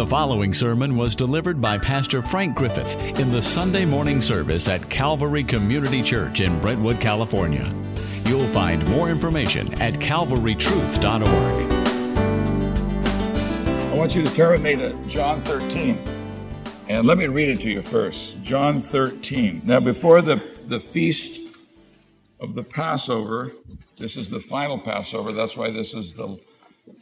The 0.00 0.06
following 0.06 0.54
sermon 0.54 0.96
was 0.96 1.14
delivered 1.14 1.60
by 1.60 1.76
Pastor 1.76 2.22
Frank 2.22 2.56
Griffith 2.56 3.20
in 3.20 3.30
the 3.30 3.42
Sunday 3.42 3.84
morning 3.84 4.22
service 4.22 4.66
at 4.66 4.88
Calvary 4.88 5.44
Community 5.44 6.02
Church 6.02 6.40
in 6.40 6.58
Brentwood, 6.58 6.98
California. 7.02 7.70
You'll 8.24 8.46
find 8.46 8.82
more 8.88 9.10
information 9.10 9.74
at 9.74 9.92
calvarytruth.org. 9.92 11.70
I 13.92 13.94
want 13.94 14.14
you 14.14 14.24
to 14.24 14.34
turn 14.34 14.52
with 14.52 14.62
me 14.62 14.76
to 14.76 14.94
John 15.06 15.42
13. 15.42 15.98
And 16.88 17.06
let 17.06 17.18
me 17.18 17.26
read 17.26 17.50
it 17.50 17.60
to 17.60 17.68
you 17.68 17.82
first. 17.82 18.40
John 18.40 18.80
13. 18.80 19.60
Now, 19.66 19.80
before 19.80 20.22
the, 20.22 20.42
the 20.66 20.80
feast 20.80 21.42
of 22.40 22.54
the 22.54 22.62
Passover, 22.62 23.52
this 23.98 24.16
is 24.16 24.30
the 24.30 24.40
final 24.40 24.78
Passover. 24.78 25.32
That's 25.32 25.58
why 25.58 25.70
this 25.70 25.92
is 25.92 26.14
the 26.14 26.40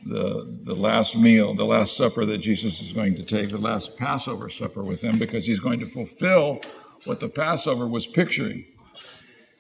the, 0.06 0.59
the 0.65 0.74
last 0.74 1.16
meal, 1.16 1.55
the 1.55 1.65
last 1.65 1.97
supper 1.97 2.24
that 2.24 2.38
Jesus 2.38 2.80
is 2.80 2.92
going 2.92 3.15
to 3.16 3.23
take, 3.23 3.51
the 3.51 3.59
last 3.59 3.97
Passover 3.97 4.48
supper 4.48 4.83
with 4.83 5.02
him, 5.02 5.19
because 5.19 5.47
he's 5.47 5.61
going 5.61 5.80
to 5.80 5.87
fulfill 5.87 6.61
what 7.05 7.20
the 7.20 7.28
Passover 7.28 7.87
was 7.87 8.06
picturing. 8.06 8.64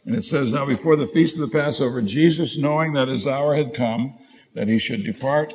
And 0.04 0.16
it 0.16 0.22
says, 0.24 0.52
Now 0.52 0.64
before 0.64 0.96
the 0.96 1.06
feast 1.06 1.34
of 1.34 1.40
the 1.40 1.58
Passover, 1.58 2.00
Jesus, 2.00 2.56
knowing 2.56 2.92
that 2.94 3.08
his 3.08 3.26
hour 3.26 3.54
had 3.54 3.74
come, 3.74 4.18
that 4.54 4.68
he 4.68 4.78
should 4.78 5.04
depart 5.04 5.54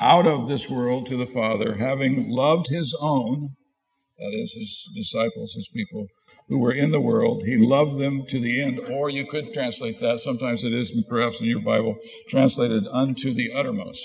out 0.00 0.26
of 0.26 0.46
this 0.46 0.68
world 0.68 1.06
to 1.06 1.16
the 1.16 1.26
Father, 1.26 1.76
having 1.76 2.28
loved 2.28 2.68
his 2.68 2.94
own, 3.00 3.50
that 4.18 4.32
is, 4.32 4.52
his 4.52 4.88
disciples, 4.94 5.54
his 5.54 5.68
people 5.72 6.06
who 6.48 6.58
were 6.58 6.72
in 6.72 6.90
the 6.90 7.00
world, 7.00 7.42
he 7.44 7.56
loved 7.56 7.98
them 7.98 8.24
to 8.26 8.40
the 8.40 8.62
end. 8.62 8.80
Or 8.90 9.10
you 9.10 9.26
could 9.26 9.52
translate 9.52 10.00
that, 10.00 10.20
sometimes 10.20 10.64
it 10.64 10.72
is 10.72 10.92
perhaps 11.08 11.40
in 11.40 11.46
your 11.46 11.60
Bible, 11.60 11.96
translated 12.28 12.86
unto 12.90 13.34
the 13.34 13.52
uttermost. 13.52 14.04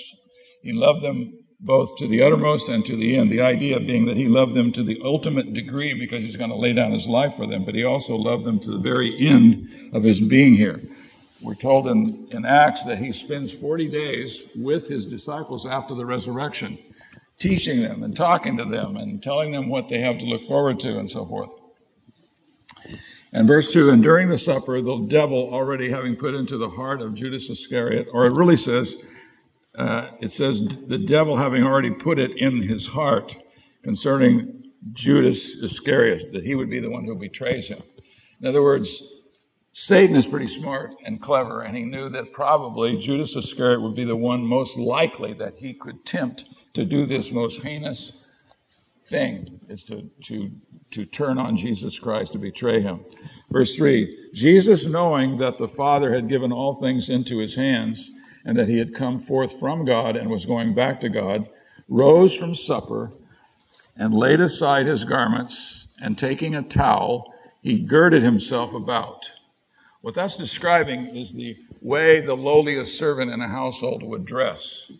He 0.61 0.73
loved 0.73 1.01
them 1.01 1.33
both 1.59 1.95
to 1.97 2.07
the 2.07 2.21
uttermost 2.21 2.67
and 2.67 2.85
to 2.85 2.95
the 2.95 3.15
end. 3.15 3.31
The 3.31 3.41
idea 3.41 3.79
being 3.79 4.05
that 4.05 4.17
he 4.17 4.27
loved 4.27 4.53
them 4.53 4.71
to 4.73 4.83
the 4.83 4.99
ultimate 5.03 5.53
degree 5.53 5.93
because 5.93 6.23
he's 6.23 6.35
going 6.35 6.49
to 6.49 6.57
lay 6.57 6.73
down 6.73 6.91
his 6.91 7.07
life 7.07 7.35
for 7.35 7.47
them, 7.47 7.63
but 7.63 7.75
he 7.75 7.85
also 7.85 8.15
loved 8.15 8.43
them 8.43 8.59
to 8.59 8.71
the 8.71 8.79
very 8.79 9.17
end 9.25 9.65
of 9.93 10.03
his 10.03 10.19
being 10.19 10.55
here. 10.55 10.81
We're 11.41 11.55
told 11.55 11.87
in, 11.87 12.27
in 12.31 12.45
Acts 12.45 12.83
that 12.83 12.97
he 12.97 13.11
spends 13.11 13.53
40 13.53 13.89
days 13.89 14.47
with 14.55 14.87
his 14.87 15.05
disciples 15.05 15.65
after 15.65 15.95
the 15.95 16.05
resurrection 16.05 16.77
teaching 17.39 17.81
them 17.81 18.03
and 18.03 18.15
talking 18.15 18.57
to 18.57 18.65
them 18.65 18.95
and 18.95 19.21
telling 19.21 19.51
them 19.51 19.67
what 19.67 19.89
they 19.89 19.99
have 19.99 20.17
to 20.17 20.25
look 20.25 20.43
forward 20.45 20.79
to 20.79 20.97
and 20.97 21.09
so 21.09 21.25
forth. 21.25 21.51
And 23.33 23.47
verse 23.47 23.71
2 23.71 23.89
And 23.89 24.03
during 24.03 24.29
the 24.29 24.37
supper, 24.37 24.79
the 24.79 25.05
devil 25.07 25.49
already 25.51 25.89
having 25.89 26.15
put 26.15 26.35
into 26.35 26.57
the 26.57 26.69
heart 26.69 27.01
of 27.01 27.15
Judas 27.15 27.49
Iscariot, 27.49 28.07
or 28.13 28.27
it 28.27 28.33
really 28.33 28.57
says, 28.57 28.95
uh, 29.75 30.09
it 30.21 30.29
says, 30.29 30.61
the 30.87 30.99
devil 30.99 31.35
having 31.35 31.63
already 31.63 31.89
put 31.89 32.19
it 32.19 32.37
in 32.37 32.61
his 32.61 32.87
heart 32.87 33.35
concerning 33.81 34.71
Judas 34.93 35.55
Iscariot, 35.61 36.31
that 36.33 36.43
he 36.43 36.53
would 36.53 36.69
be 36.69 36.79
the 36.79 36.91
one 36.91 37.05
who 37.05 37.15
betrays 37.15 37.67
him. 37.67 37.81
In 38.39 38.47
other 38.47 38.61
words, 38.61 39.01
Satan 39.71 40.15
is 40.15 40.27
pretty 40.27 40.45
smart 40.45 40.93
and 41.03 41.19
clever, 41.19 41.61
and 41.61 41.75
he 41.75 41.83
knew 41.83 42.09
that 42.09 42.33
probably 42.33 42.97
Judas 42.97 43.35
Iscariot 43.35 43.81
would 43.81 43.95
be 43.95 44.03
the 44.03 44.15
one 44.15 44.45
most 44.45 44.77
likely 44.77 45.33
that 45.33 45.55
he 45.55 45.73
could 45.73 46.05
tempt 46.05 46.45
to 46.75 46.85
do 46.85 47.07
this 47.07 47.31
most 47.31 47.61
heinous 47.61 48.22
thing, 49.13 49.59
is 49.69 49.83
to, 49.83 50.09
to, 50.23 50.49
to 50.91 51.05
turn 51.05 51.37
on 51.37 51.55
Jesus 51.55 51.99
Christ, 51.99 52.31
to 52.31 52.39
betray 52.39 52.81
him. 52.81 53.05
Verse 53.51 53.75
3 53.75 54.31
Jesus, 54.33 54.87
knowing 54.87 55.37
that 55.37 55.59
the 55.59 55.67
Father 55.67 56.11
had 56.11 56.27
given 56.27 56.51
all 56.51 56.73
things 56.73 57.09
into 57.09 57.37
his 57.37 57.53
hands, 57.53 58.11
and 58.43 58.57
that 58.57 58.67
he 58.67 58.79
had 58.79 58.95
come 58.95 59.19
forth 59.19 59.59
from 59.59 59.85
God 59.85 60.15
and 60.15 60.29
was 60.29 60.47
going 60.47 60.73
back 60.73 60.99
to 61.01 61.09
God, 61.09 61.47
rose 61.87 62.33
from 62.33 62.55
supper 62.55 63.11
and 63.95 64.15
laid 64.15 64.41
aside 64.41 64.87
his 64.87 65.03
garments, 65.03 65.87
and 66.01 66.17
taking 66.17 66.55
a 66.55 66.63
towel, 66.63 67.31
he 67.61 67.79
girded 67.79 68.23
himself 68.23 68.73
about. 68.73 69.29
What 70.01 70.15
that's 70.15 70.35
describing 70.35 71.05
is 71.05 71.33
the 71.33 71.55
way 71.81 72.19
the 72.19 72.35
lowliest 72.35 72.97
servant 72.97 73.29
in 73.29 73.41
a 73.41 73.47
household 73.47 74.01
would 74.01 74.25
dress. 74.25 74.91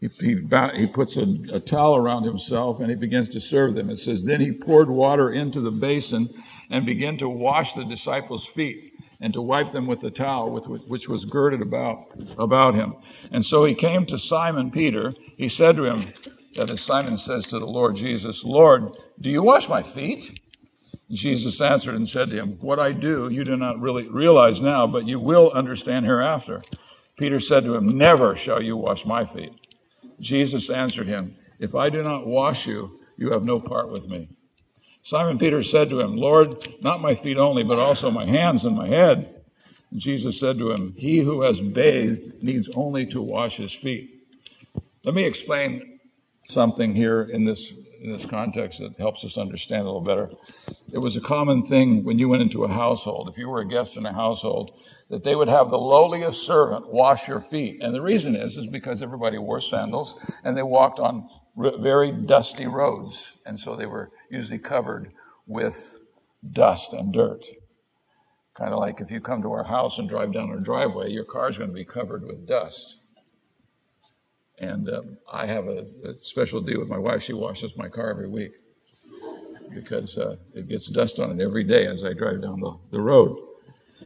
He, 0.00 0.08
he, 0.08 0.40
he 0.74 0.86
puts 0.86 1.16
a, 1.16 1.26
a, 1.52 1.60
towel 1.60 1.96
around 1.96 2.24
himself 2.24 2.80
and 2.80 2.88
he 2.88 2.96
begins 2.96 3.28
to 3.30 3.40
serve 3.40 3.74
them. 3.74 3.90
It 3.90 3.98
says, 3.98 4.24
Then 4.24 4.40
he 4.40 4.50
poured 4.50 4.88
water 4.88 5.30
into 5.30 5.60
the 5.60 5.70
basin 5.70 6.30
and 6.70 6.86
began 6.86 7.18
to 7.18 7.28
wash 7.28 7.74
the 7.74 7.84
disciples' 7.84 8.46
feet 8.46 8.94
and 9.20 9.34
to 9.34 9.42
wipe 9.42 9.72
them 9.72 9.86
with 9.86 10.00
the 10.00 10.10
towel 10.10 10.50
with, 10.50 10.66
which 10.88 11.08
was 11.08 11.26
girded 11.26 11.60
about, 11.60 12.14
about 12.38 12.74
him. 12.74 12.94
And 13.30 13.44
so 13.44 13.64
he 13.64 13.74
came 13.74 14.06
to 14.06 14.16
Simon 14.16 14.70
Peter. 14.70 15.12
He 15.36 15.48
said 15.48 15.76
to 15.76 15.84
him, 15.84 16.06
that 16.56 16.70
as 16.70 16.80
Simon 16.80 17.16
says 17.16 17.46
to 17.46 17.58
the 17.58 17.66
Lord 17.66 17.96
Jesus, 17.96 18.44
Lord, 18.44 18.96
do 19.20 19.30
you 19.30 19.42
wash 19.42 19.68
my 19.68 19.82
feet? 19.82 20.40
Jesus 21.10 21.60
answered 21.60 21.94
and 21.94 22.08
said 22.08 22.30
to 22.30 22.36
him, 22.36 22.58
What 22.60 22.78
I 22.78 22.92
do 22.92 23.28
you 23.30 23.44
do 23.44 23.56
not 23.56 23.80
really 23.80 24.08
realize 24.08 24.60
now, 24.60 24.86
but 24.86 25.06
you 25.06 25.18
will 25.18 25.50
understand 25.50 26.04
hereafter. 26.04 26.62
Peter 27.18 27.40
said 27.40 27.64
to 27.64 27.74
him, 27.74 27.86
Never 27.98 28.34
shall 28.34 28.62
you 28.62 28.76
wash 28.76 29.04
my 29.04 29.24
feet. 29.24 29.59
Jesus 30.20 30.70
answered 30.70 31.06
him, 31.06 31.36
If 31.58 31.74
I 31.74 31.90
do 31.90 32.02
not 32.02 32.26
wash 32.26 32.66
you, 32.66 33.00
you 33.16 33.30
have 33.30 33.44
no 33.44 33.58
part 33.58 33.90
with 33.90 34.08
me. 34.08 34.28
Simon 35.02 35.38
Peter 35.38 35.62
said 35.62 35.90
to 35.90 36.00
him, 36.00 36.16
Lord, 36.16 36.54
not 36.82 37.00
my 37.00 37.14
feet 37.14 37.38
only, 37.38 37.64
but 37.64 37.78
also 37.78 38.10
my 38.10 38.26
hands 38.26 38.64
and 38.64 38.76
my 38.76 38.86
head. 38.86 39.42
And 39.90 40.00
Jesus 40.00 40.38
said 40.38 40.58
to 40.58 40.70
him, 40.70 40.94
He 40.96 41.18
who 41.20 41.42
has 41.42 41.60
bathed 41.60 42.42
needs 42.42 42.68
only 42.74 43.06
to 43.06 43.20
wash 43.20 43.56
his 43.56 43.72
feet. 43.72 44.26
Let 45.04 45.14
me 45.14 45.24
explain 45.24 46.00
something 46.48 46.94
here 46.94 47.22
in 47.22 47.44
this 47.44 47.72
in 48.00 48.10
this 48.10 48.24
context 48.24 48.78
that 48.78 48.98
helps 48.98 49.24
us 49.24 49.36
understand 49.36 49.82
a 49.82 49.84
little 49.84 50.00
better. 50.00 50.30
It 50.92 50.98
was 50.98 51.16
a 51.16 51.20
common 51.20 51.62
thing 51.62 52.02
when 52.02 52.18
you 52.18 52.28
went 52.28 52.42
into 52.42 52.64
a 52.64 52.68
household, 52.68 53.28
if 53.28 53.36
you 53.36 53.48
were 53.48 53.60
a 53.60 53.68
guest 53.68 53.96
in 53.96 54.06
a 54.06 54.12
household, 54.12 54.78
that 55.10 55.22
they 55.22 55.36
would 55.36 55.48
have 55.48 55.68
the 55.68 55.78
lowliest 55.78 56.42
servant 56.46 56.90
wash 56.92 57.28
your 57.28 57.40
feet. 57.40 57.82
And 57.82 57.94
the 57.94 58.00
reason 58.00 58.34
is, 58.34 58.56
is 58.56 58.66
because 58.66 59.02
everybody 59.02 59.36
wore 59.36 59.60
sandals 59.60 60.18
and 60.44 60.56
they 60.56 60.62
walked 60.62 60.98
on 60.98 61.28
very 61.56 62.10
dusty 62.10 62.66
roads. 62.66 63.36
And 63.44 63.60
so 63.60 63.76
they 63.76 63.86
were 63.86 64.10
usually 64.30 64.58
covered 64.58 65.12
with 65.46 66.00
dust 66.50 66.94
and 66.94 67.12
dirt. 67.12 67.44
Kind 68.54 68.72
of 68.72 68.78
like 68.78 69.00
if 69.00 69.10
you 69.10 69.20
come 69.20 69.42
to 69.42 69.52
our 69.52 69.64
house 69.64 69.98
and 69.98 70.08
drive 70.08 70.32
down 70.32 70.50
our 70.50 70.60
driveway, 70.60 71.10
your 71.10 71.24
car's 71.24 71.58
going 71.58 71.70
to 71.70 71.74
be 71.74 71.84
covered 71.84 72.24
with 72.24 72.46
dust. 72.46 72.99
And 74.60 74.90
um, 74.90 75.18
I 75.32 75.46
have 75.46 75.66
a, 75.66 75.86
a, 76.04 76.14
special 76.14 76.60
deal 76.60 76.80
with 76.80 76.88
my 76.88 76.98
wife. 76.98 77.22
She 77.22 77.32
washes 77.32 77.76
my 77.76 77.88
car 77.88 78.10
every 78.10 78.28
week 78.28 78.56
because 79.74 80.18
uh, 80.18 80.36
it 80.54 80.68
gets 80.68 80.86
dust 80.86 81.18
on 81.18 81.30
it 81.30 81.42
every 81.42 81.64
day 81.64 81.86
as 81.86 82.04
I 82.04 82.12
drive 82.12 82.42
down 82.42 82.60
the, 82.60 82.76
the 82.90 83.00
road. 83.00 83.38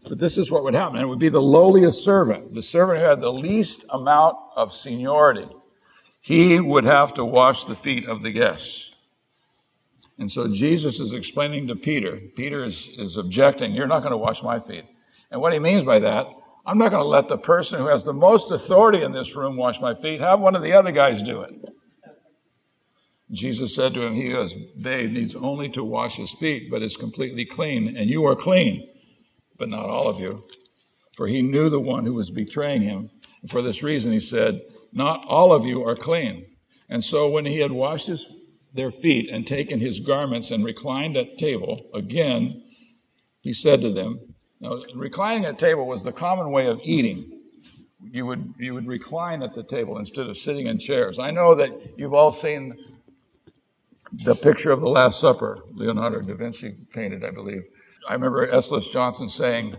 But 0.08 0.18
this 0.18 0.38
is 0.38 0.50
what 0.50 0.62
would 0.62 0.74
happen. 0.74 1.00
It 1.00 1.08
would 1.08 1.18
be 1.18 1.28
the 1.28 1.42
lowliest 1.42 2.04
servant, 2.04 2.54
the 2.54 2.62
servant 2.62 3.00
who 3.00 3.06
had 3.06 3.20
the 3.20 3.32
least 3.32 3.84
amount 3.90 4.36
of 4.54 4.72
seniority. 4.72 5.48
He 6.20 6.60
would 6.60 6.84
have 6.84 7.14
to 7.14 7.24
wash 7.24 7.64
the 7.64 7.74
feet 7.74 8.06
of 8.06 8.22
the 8.22 8.30
guests. 8.30 8.92
And 10.18 10.30
so 10.30 10.46
Jesus 10.48 11.00
is 11.00 11.12
explaining 11.12 11.66
to 11.66 11.74
Peter, 11.74 12.20
Peter 12.36 12.64
is, 12.64 12.90
is 12.96 13.16
objecting, 13.16 13.74
You're 13.74 13.88
not 13.88 14.02
going 14.02 14.12
to 14.12 14.18
wash 14.18 14.42
my 14.42 14.60
feet. 14.60 14.84
And 15.30 15.40
what 15.40 15.52
he 15.52 15.58
means 15.58 15.82
by 15.82 15.98
that 15.98 16.28
I'm 16.66 16.78
not 16.78 16.90
going 16.90 17.02
to 17.02 17.08
let 17.08 17.28
the 17.28 17.36
person 17.36 17.78
who 17.78 17.86
has 17.86 18.04
the 18.04 18.12
most 18.12 18.50
authority 18.50 19.02
in 19.02 19.12
this 19.12 19.36
room 19.36 19.56
wash 19.56 19.80
my 19.80 19.94
feet. 19.94 20.20
Have 20.20 20.40
one 20.40 20.56
of 20.56 20.62
the 20.62 20.72
other 20.72 20.92
guys 20.92 21.22
do 21.22 21.42
it. 21.42 21.52
Jesus 23.30 23.74
said 23.74 23.92
to 23.94 24.02
him, 24.02 24.14
He 24.14 24.30
who 24.30 24.38
has 24.38 24.54
bathed 24.80 25.12
needs 25.12 25.34
only 25.34 25.68
to 25.70 25.84
wash 25.84 26.16
his 26.16 26.30
feet, 26.30 26.70
but 26.70 26.82
is 26.82 26.96
completely 26.96 27.44
clean. 27.44 27.96
And 27.96 28.08
you 28.08 28.24
are 28.26 28.36
clean, 28.36 28.88
but 29.58 29.68
not 29.68 29.86
all 29.86 30.08
of 30.08 30.20
you. 30.20 30.44
For 31.16 31.26
he 31.26 31.42
knew 31.42 31.68
the 31.68 31.80
one 31.80 32.06
who 32.06 32.14
was 32.14 32.30
betraying 32.30 32.82
him. 32.82 33.10
And 33.42 33.50
for 33.50 33.60
this 33.60 33.82
reason, 33.82 34.12
he 34.12 34.20
said, 34.20 34.62
Not 34.92 35.24
all 35.26 35.52
of 35.52 35.64
you 35.64 35.84
are 35.84 35.96
clean. 35.96 36.46
And 36.88 37.04
so 37.04 37.28
when 37.28 37.44
he 37.44 37.58
had 37.60 37.72
washed 37.72 38.06
his, 38.06 38.32
their 38.72 38.90
feet 38.90 39.28
and 39.30 39.46
taken 39.46 39.80
his 39.80 40.00
garments 40.00 40.50
and 40.50 40.64
reclined 40.64 41.16
at 41.16 41.38
table, 41.38 41.78
again, 41.92 42.62
he 43.40 43.52
said 43.52 43.80
to 43.82 43.92
them, 43.92 44.33
now, 44.64 44.78
reclining 44.94 45.44
at 45.44 45.58
table 45.58 45.86
was 45.86 46.02
the 46.02 46.12
common 46.12 46.50
way 46.50 46.68
of 46.68 46.80
eating. 46.82 47.38
You 48.02 48.24
would, 48.24 48.54
you 48.58 48.72
would 48.72 48.86
recline 48.86 49.42
at 49.42 49.52
the 49.52 49.62
table 49.62 49.98
instead 49.98 50.26
of 50.26 50.38
sitting 50.38 50.68
in 50.68 50.78
chairs. 50.78 51.18
I 51.18 51.30
know 51.30 51.54
that 51.54 51.70
you've 51.98 52.14
all 52.14 52.32
seen 52.32 52.74
the 54.24 54.34
picture 54.34 54.70
of 54.70 54.80
the 54.80 54.88
Last 54.88 55.20
Supper, 55.20 55.58
Leonardo 55.72 56.22
da 56.22 56.34
Vinci 56.34 56.74
painted, 56.94 57.24
I 57.24 57.30
believe. 57.30 57.66
I 58.08 58.14
remember 58.14 58.50
S. 58.50 58.70
Lewis 58.70 58.88
Johnson 58.88 59.28
saying, 59.28 59.76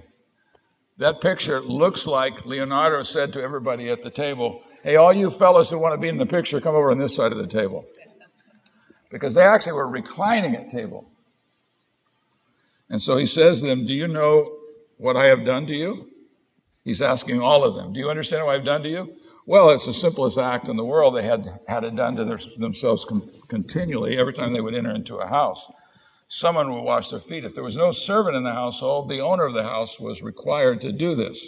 that 0.97 1.19
picture 1.19 1.61
looks 1.61 2.05
like 2.05 2.45
Leonardo 2.45 3.01
said 3.01 3.33
to 3.33 3.41
everybody 3.41 3.89
at 3.89 4.03
the 4.03 4.11
table, 4.11 4.61
Hey, 4.83 4.97
all 4.97 5.11
you 5.11 5.31
fellows 5.31 5.69
who 5.71 5.79
want 5.79 5.93
to 5.93 5.97
be 5.97 6.09
in 6.09 6.17
the 6.17 6.27
picture, 6.27 6.61
come 6.61 6.75
over 6.75 6.91
on 6.91 6.99
this 6.99 7.15
side 7.15 7.31
of 7.31 7.39
the 7.39 7.47
table. 7.47 7.85
Because 9.09 9.33
they 9.33 9.41
actually 9.41 9.73
were 9.73 9.89
reclining 9.89 10.55
at 10.55 10.69
table. 10.69 11.09
And 12.89 13.01
so 13.01 13.17
he 13.17 13.25
says 13.25 13.61
to 13.61 13.67
them, 13.67 13.85
Do 13.85 13.93
you 13.95 14.07
know 14.07 14.54
what 14.97 15.17
I 15.17 15.25
have 15.25 15.45
done 15.45 15.65
to 15.67 15.75
you? 15.75 16.09
He's 16.83 17.01
asking 17.01 17.41
all 17.41 17.63
of 17.63 17.75
them, 17.75 17.93
Do 17.93 17.99
you 17.99 18.09
understand 18.09 18.45
what 18.45 18.55
I've 18.55 18.63
done 18.63 18.83
to 18.83 18.89
you? 18.89 19.15
Well, 19.47 19.71
it's 19.71 19.85
the 19.85 19.93
simplest 19.93 20.37
act 20.37 20.69
in 20.69 20.77
the 20.77 20.85
world. 20.85 21.15
They 21.15 21.23
had 21.23 21.47
had 21.67 21.83
it 21.83 21.95
done 21.95 22.15
to 22.15 22.25
their, 22.25 22.39
themselves 22.57 23.05
com- 23.05 23.29
continually 23.47 24.17
every 24.17 24.33
time 24.33 24.53
they 24.53 24.61
would 24.61 24.75
enter 24.75 24.93
into 24.93 25.17
a 25.17 25.27
house. 25.27 25.71
Someone 26.27 26.73
would 26.73 26.81
wash 26.81 27.09
their 27.09 27.19
feet. 27.19 27.43
If 27.43 27.53
there 27.53 27.63
was 27.63 27.75
no 27.75 27.91
servant 27.91 28.35
in 28.35 28.43
the 28.43 28.53
household, 28.53 29.09
the 29.09 29.21
owner 29.21 29.45
of 29.45 29.53
the 29.53 29.63
house 29.63 29.99
was 29.99 30.21
required 30.21 30.81
to 30.81 30.91
do 30.91 31.15
this. 31.15 31.43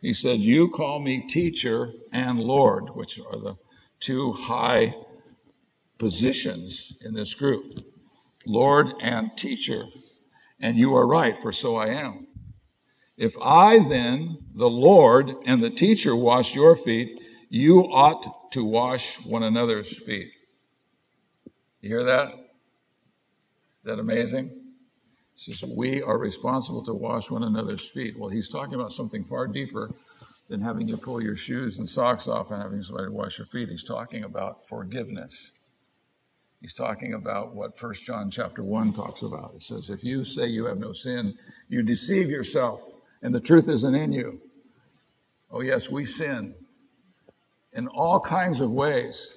He 0.00 0.12
said, 0.12 0.40
You 0.40 0.68
call 0.68 1.00
me 1.00 1.26
teacher 1.26 1.92
and 2.12 2.40
Lord, 2.40 2.90
which 2.94 3.18
are 3.20 3.38
the 3.38 3.56
two 4.00 4.32
high 4.32 4.94
positions 5.98 6.96
in 7.00 7.14
this 7.14 7.34
group 7.34 7.80
Lord 8.44 8.92
and 9.00 9.36
teacher. 9.36 9.86
And 10.60 10.76
you 10.76 10.94
are 10.94 11.06
right, 11.06 11.36
for 11.36 11.52
so 11.52 11.76
I 11.76 11.88
am. 11.88 12.26
If 13.16 13.34
I 13.40 13.78
then, 13.78 14.38
the 14.54 14.68
Lord 14.68 15.32
and 15.46 15.62
the 15.62 15.70
teacher, 15.70 16.14
wash 16.14 16.54
your 16.54 16.76
feet, 16.76 17.22
you 17.48 17.80
ought 17.82 18.52
to 18.52 18.64
wash 18.64 19.16
one 19.24 19.42
another's 19.42 19.96
feet. 20.04 20.30
You 21.80 21.88
hear 21.90 22.04
that? 22.04 22.32
Is 22.32 23.84
that 23.84 23.98
amazing? 23.98 24.50
He 25.36 25.52
says, 25.52 25.70
We 25.70 26.02
are 26.02 26.18
responsible 26.18 26.82
to 26.84 26.94
wash 26.94 27.30
one 27.30 27.44
another's 27.44 27.86
feet. 27.86 28.18
Well, 28.18 28.30
he's 28.30 28.48
talking 28.48 28.74
about 28.74 28.92
something 28.92 29.24
far 29.24 29.46
deeper 29.46 29.94
than 30.48 30.60
having 30.60 30.88
you 30.88 30.96
pull 30.96 31.22
your 31.22 31.34
shoes 31.34 31.78
and 31.78 31.88
socks 31.88 32.28
off 32.28 32.50
and 32.50 32.62
having 32.62 32.82
somebody 32.82 33.08
wash 33.08 33.38
your 33.38 33.46
feet. 33.46 33.68
He's 33.68 33.82
talking 33.82 34.24
about 34.24 34.66
forgiveness. 34.66 35.52
He's 36.60 36.74
talking 36.74 37.14
about 37.14 37.54
what 37.54 37.80
1 37.80 37.94
John 37.94 38.30
chapter 38.30 38.62
1 38.62 38.92
talks 38.94 39.22
about. 39.22 39.54
It 39.54 39.62
says, 39.62 39.90
If 39.90 40.02
you 40.02 40.24
say 40.24 40.46
you 40.46 40.66
have 40.66 40.78
no 40.78 40.92
sin, 40.92 41.34
you 41.68 41.82
deceive 41.82 42.30
yourself 42.30 42.82
and 43.22 43.34
the 43.34 43.40
truth 43.40 43.68
isn't 43.68 43.94
in 43.94 44.12
you. 44.12 44.40
Oh, 45.50 45.60
yes, 45.60 45.90
we 45.90 46.04
sin 46.04 46.54
in 47.72 47.88
all 47.88 48.20
kinds 48.20 48.60
of 48.60 48.70
ways. 48.70 49.36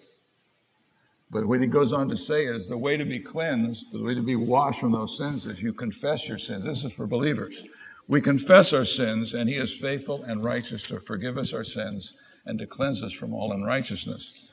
But 1.32 1.46
what 1.46 1.62
he 1.62 1.68
goes 1.68 1.94
on 1.94 2.10
to 2.10 2.18
say 2.18 2.46
is 2.46 2.68
the 2.68 2.78
way 2.78 2.98
to 2.98 3.06
be 3.06 3.20
cleansed, 3.20 3.92
the 3.92 4.02
way 4.02 4.16
to 4.16 4.22
be 4.22 4.36
washed 4.36 4.80
from 4.80 4.92
those 4.92 5.18
sins 5.18 5.46
is 5.46 5.62
you 5.62 5.74
confess 5.74 6.28
your 6.28 6.38
sins. 6.38 6.64
This 6.64 6.84
is 6.84 6.94
for 6.94 7.06
believers. 7.06 7.64
We 8.08 8.22
confess 8.22 8.74
our 8.74 8.86
sins, 8.86 9.36
and 9.36 9.48
he 9.48 9.56
is 9.56 9.72
faithful 9.72 10.24
and 10.24 10.44
righteous 10.44 10.82
to 10.84 11.00
forgive 11.00 11.38
us 11.38 11.54
our 11.54 11.64
sins 11.64 12.14
and 12.46 12.58
to 12.58 12.66
cleanse 12.66 13.04
us 13.04 13.14
from 13.14 13.34
all 13.34 13.52
unrighteousness. 13.52 14.49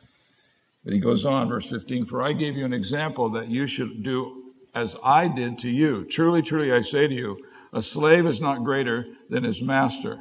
But 0.86 0.94
he 0.94 1.00
goes 1.00 1.24
on, 1.24 1.48
verse 1.48 1.68
15, 1.68 2.04
For 2.04 2.22
I 2.22 2.32
gave 2.32 2.56
you 2.56 2.64
an 2.64 2.72
example 2.72 3.28
that 3.30 3.48
you 3.48 3.66
should 3.66 4.04
do 4.04 4.52
as 4.72 4.94
I 5.02 5.26
did 5.26 5.58
to 5.58 5.68
you. 5.68 6.04
Truly, 6.04 6.42
truly, 6.42 6.72
I 6.72 6.80
say 6.80 7.08
to 7.08 7.14
you, 7.14 7.44
a 7.72 7.82
slave 7.82 8.24
is 8.24 8.40
not 8.40 8.62
greater 8.62 9.04
than 9.28 9.42
his 9.42 9.60
master. 9.60 10.20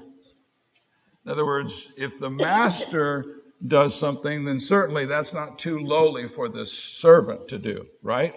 In 1.23 1.31
other 1.31 1.45
words, 1.45 1.91
if 1.95 2.17
the 2.17 2.31
master 2.31 3.43
does 3.67 3.93
something, 3.93 4.43
then 4.43 4.59
certainly 4.59 5.05
that's 5.05 5.35
not 5.35 5.59
too 5.59 5.77
lowly 5.77 6.27
for 6.27 6.49
the 6.49 6.65
servant 6.65 7.47
to 7.49 7.59
do, 7.59 7.85
right? 8.01 8.33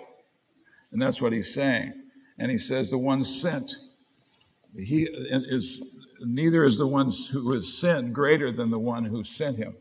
And 0.92 1.00
that's 1.00 1.22
what 1.22 1.32
he's 1.32 1.54
saying. 1.54 1.94
And 2.38 2.50
he 2.50 2.58
says 2.58 2.90
the 2.90 2.98
one 2.98 3.24
sent, 3.24 3.72
he 4.76 5.04
is 5.04 5.82
neither 6.20 6.64
is 6.64 6.76
the 6.76 6.86
one 6.86 7.10
who 7.32 7.54
is 7.54 7.78
sent 7.78 8.12
greater 8.12 8.52
than 8.52 8.70
the 8.70 8.78
one 8.78 9.06
who 9.06 9.24
sent 9.24 9.56
him. 9.56 9.76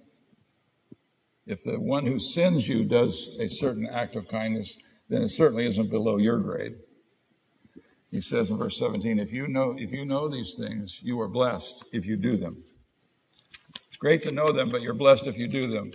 If 1.48 1.64
the 1.64 1.80
one 1.80 2.06
who 2.06 2.20
sends 2.20 2.68
you 2.68 2.84
does 2.84 3.30
a 3.40 3.48
certain 3.48 3.88
act 3.88 4.18
of 4.18 4.28
kindness, 4.28 4.78
then 5.08 5.22
it 5.22 5.30
certainly 5.30 5.66
isn't 5.66 5.90
below 5.90 6.18
your 6.18 6.40
grade. 6.40 6.76
He 8.12 8.20
says 8.20 8.50
in 8.50 8.58
verse 8.58 8.78
17, 8.78 9.18
if 9.18 9.32
you 9.32 9.48
know, 9.48 9.74
if 9.78 9.92
you 9.92 10.06
know 10.06 10.28
these 10.28 10.56
things, 10.56 11.00
you 11.02 11.20
are 11.22 11.28
blessed 11.28 11.86
if 11.94 12.06
you 12.06 12.18
do 12.18 12.36
them. 12.36 12.52
It's 13.86 13.96
great 13.98 14.24
to 14.24 14.32
know 14.32 14.52
them, 14.52 14.70
but 14.70 14.82
you're 14.82 14.94
blessed 14.94 15.28
if 15.28 15.38
you 15.38 15.48
do 15.48 15.68
them. 15.68 15.92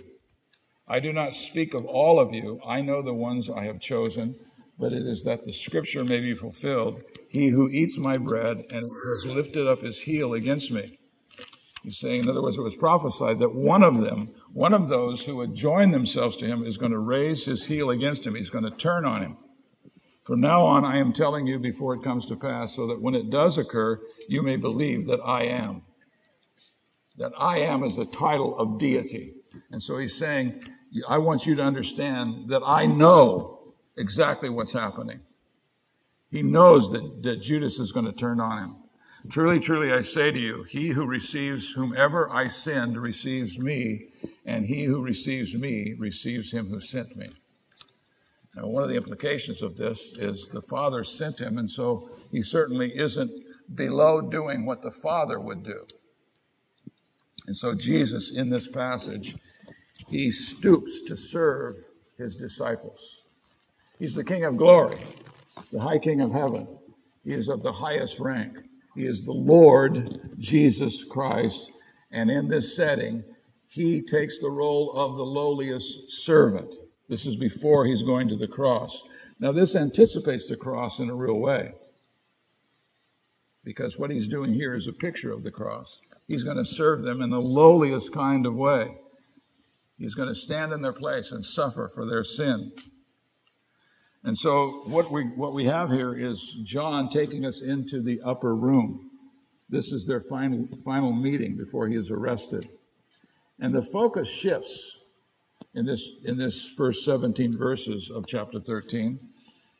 I 0.87 0.99
do 0.99 1.13
not 1.13 1.35
speak 1.35 1.73
of 1.75 1.85
all 1.85 2.19
of 2.19 2.33
you. 2.33 2.59
I 2.65 2.81
know 2.81 3.01
the 3.01 3.13
ones 3.13 3.49
I 3.49 3.63
have 3.63 3.79
chosen, 3.79 4.35
but 4.79 4.91
it 4.91 5.05
is 5.05 5.23
that 5.23 5.45
the 5.45 5.53
scripture 5.53 6.03
may 6.03 6.19
be 6.19 6.33
fulfilled. 6.33 7.03
He 7.29 7.49
who 7.49 7.69
eats 7.69 7.97
my 7.97 8.17
bread 8.17 8.65
and 8.73 8.91
has 8.91 9.25
lifted 9.25 9.67
up 9.67 9.79
his 9.79 9.99
heel 9.99 10.33
against 10.33 10.71
me. 10.71 10.97
He's 11.83 11.97
saying, 11.97 12.23
in 12.23 12.29
other 12.29 12.41
words, 12.41 12.57
it 12.57 12.61
was 12.61 12.75
prophesied 12.75 13.39
that 13.39 13.53
one 13.53 13.83
of 13.83 13.97
them, 13.97 14.33
one 14.53 14.73
of 14.73 14.87
those 14.87 15.21
who 15.21 15.35
would 15.35 15.53
join 15.53 15.91
themselves 15.91 16.37
to 16.37 16.45
him, 16.45 16.65
is 16.65 16.77
going 16.77 16.93
to 16.93 16.99
raise 16.99 17.43
his 17.43 17.65
heel 17.65 17.89
against 17.89 18.25
him. 18.25 18.35
He's 18.35 18.49
going 18.49 18.63
to 18.63 18.71
turn 18.71 19.03
on 19.05 19.21
him. 19.21 19.37
From 20.23 20.39
now 20.39 20.65
on, 20.65 20.85
I 20.85 20.97
am 20.97 21.11
telling 21.11 21.45
you 21.45 21.59
before 21.59 21.93
it 21.93 22.01
comes 22.01 22.25
to 22.27 22.37
pass, 22.37 22.73
so 22.73 22.87
that 22.87 23.01
when 23.01 23.15
it 23.15 23.29
does 23.29 23.57
occur, 23.57 23.99
you 24.29 24.41
may 24.41 24.55
believe 24.55 25.07
that 25.07 25.19
I 25.25 25.43
am. 25.43 25.81
That 27.17 27.33
I 27.37 27.59
am 27.59 27.83
is 27.83 27.97
a 27.97 28.05
title 28.05 28.57
of 28.57 28.77
deity. 28.77 29.33
And 29.69 29.81
so 29.81 29.97
he's 29.97 30.15
saying, 30.15 30.63
I 31.09 31.17
want 31.17 31.45
you 31.45 31.55
to 31.55 31.63
understand 31.63 32.47
that 32.47 32.61
I 32.65 32.85
know 32.85 33.73
exactly 33.97 34.49
what's 34.49 34.71
happening. 34.71 35.19
He 36.31 36.41
knows 36.43 36.93
that, 36.93 37.23
that 37.23 37.41
Judas 37.41 37.77
is 37.77 37.91
going 37.91 38.05
to 38.05 38.13
turn 38.13 38.39
on 38.39 38.57
him. 38.57 38.75
Truly, 39.29 39.59
truly, 39.59 39.91
I 39.91 40.01
say 40.01 40.31
to 40.31 40.39
you, 40.39 40.63
he 40.63 40.89
who 40.89 41.05
receives 41.05 41.71
whomever 41.71 42.29
I 42.29 42.47
send 42.47 42.97
receives 42.97 43.57
me, 43.57 44.07
and 44.45 44.65
he 44.65 44.83
who 44.83 45.01
receives 45.01 45.55
me 45.55 45.93
receives 45.97 46.51
him 46.51 46.67
who 46.67 46.81
sent 46.81 47.15
me. 47.15 47.27
Now, 48.55 48.67
one 48.67 48.83
of 48.83 48.89
the 48.89 48.97
implications 48.97 49.61
of 49.61 49.77
this 49.77 50.13
is 50.17 50.49
the 50.49 50.61
Father 50.61 51.03
sent 51.05 51.39
him, 51.39 51.57
and 51.57 51.69
so 51.69 52.07
he 52.31 52.41
certainly 52.41 52.95
isn't 52.97 53.31
below 53.73 54.19
doing 54.19 54.65
what 54.65 54.81
the 54.81 54.91
Father 54.91 55.39
would 55.39 55.63
do. 55.63 55.87
And 57.47 57.55
so, 57.55 57.73
Jesus, 57.73 58.29
in 58.29 58.49
this 58.49 58.67
passage, 58.67 59.37
he 60.09 60.31
stoops 60.31 61.01
to 61.03 61.15
serve 61.15 61.75
his 62.17 62.35
disciples. 62.35 63.23
He's 63.97 64.15
the 64.15 64.23
King 64.23 64.43
of 64.43 64.57
glory, 64.57 64.99
the 65.71 65.79
High 65.79 65.97
King 65.97 66.19
of 66.19 66.33
heaven. 66.33 66.67
He 67.23 67.31
is 67.31 67.47
of 67.47 67.63
the 67.63 67.71
highest 67.71 68.19
rank. 68.19 68.59
He 68.95 69.05
is 69.05 69.23
the 69.23 69.33
Lord 69.33 70.19
Jesus 70.37 71.03
Christ. 71.03 71.71
And 72.11 72.29
in 72.29 72.47
this 72.47 72.75
setting, 72.75 73.23
he 73.67 74.01
takes 74.01 74.37
the 74.37 74.51
role 74.51 74.91
of 74.93 75.17
the 75.17 75.25
lowliest 75.25 76.09
servant. 76.23 76.73
This 77.09 77.25
is 77.25 77.35
before 77.35 77.85
he's 77.85 78.03
going 78.03 78.27
to 78.29 78.35
the 78.35 78.47
cross. 78.47 79.03
Now, 79.39 79.51
this 79.51 79.75
anticipates 79.75 80.47
the 80.47 80.55
cross 80.55 80.99
in 80.99 81.09
a 81.09 81.15
real 81.15 81.39
way. 81.39 81.73
Because 83.63 83.97
what 83.97 84.11
he's 84.11 84.27
doing 84.27 84.53
here 84.53 84.75
is 84.75 84.87
a 84.87 84.93
picture 84.93 85.31
of 85.31 85.43
the 85.43 85.51
cross. 85.51 86.01
He's 86.27 86.43
going 86.43 86.57
to 86.57 86.65
serve 86.65 87.01
them 87.01 87.21
in 87.21 87.29
the 87.29 87.41
lowliest 87.41 88.13
kind 88.13 88.45
of 88.45 88.55
way. 88.55 88.97
He's 89.97 90.15
going 90.15 90.27
to 90.27 90.35
stand 90.35 90.71
in 90.71 90.81
their 90.81 90.93
place 90.93 91.31
and 91.31 91.43
suffer 91.43 91.87
for 91.87 92.05
their 92.05 92.23
sin. 92.23 92.71
And 94.23 94.37
so 94.37 94.83
what 94.85 95.11
we 95.11 95.23
what 95.35 95.53
we 95.53 95.65
have 95.65 95.89
here 95.89 96.13
is 96.13 96.57
John 96.63 97.09
taking 97.09 97.45
us 97.45 97.61
into 97.61 98.01
the 98.01 98.21
upper 98.21 98.55
room. 98.55 99.11
This 99.69 99.91
is 99.91 100.07
their 100.07 100.21
final 100.21 100.67
final 100.83 101.11
meeting 101.11 101.57
before 101.57 101.87
he 101.87 101.95
is 101.95 102.09
arrested. 102.09 102.69
And 103.59 103.73
the 103.73 103.81
focus 103.81 104.27
shifts 104.27 104.99
in 105.73 105.85
this, 105.85 106.07
in 106.25 106.37
this 106.37 106.65
first 106.77 107.05
17 107.05 107.57
verses 107.57 108.11
of 108.13 108.27
chapter 108.27 108.59
13. 108.59 109.19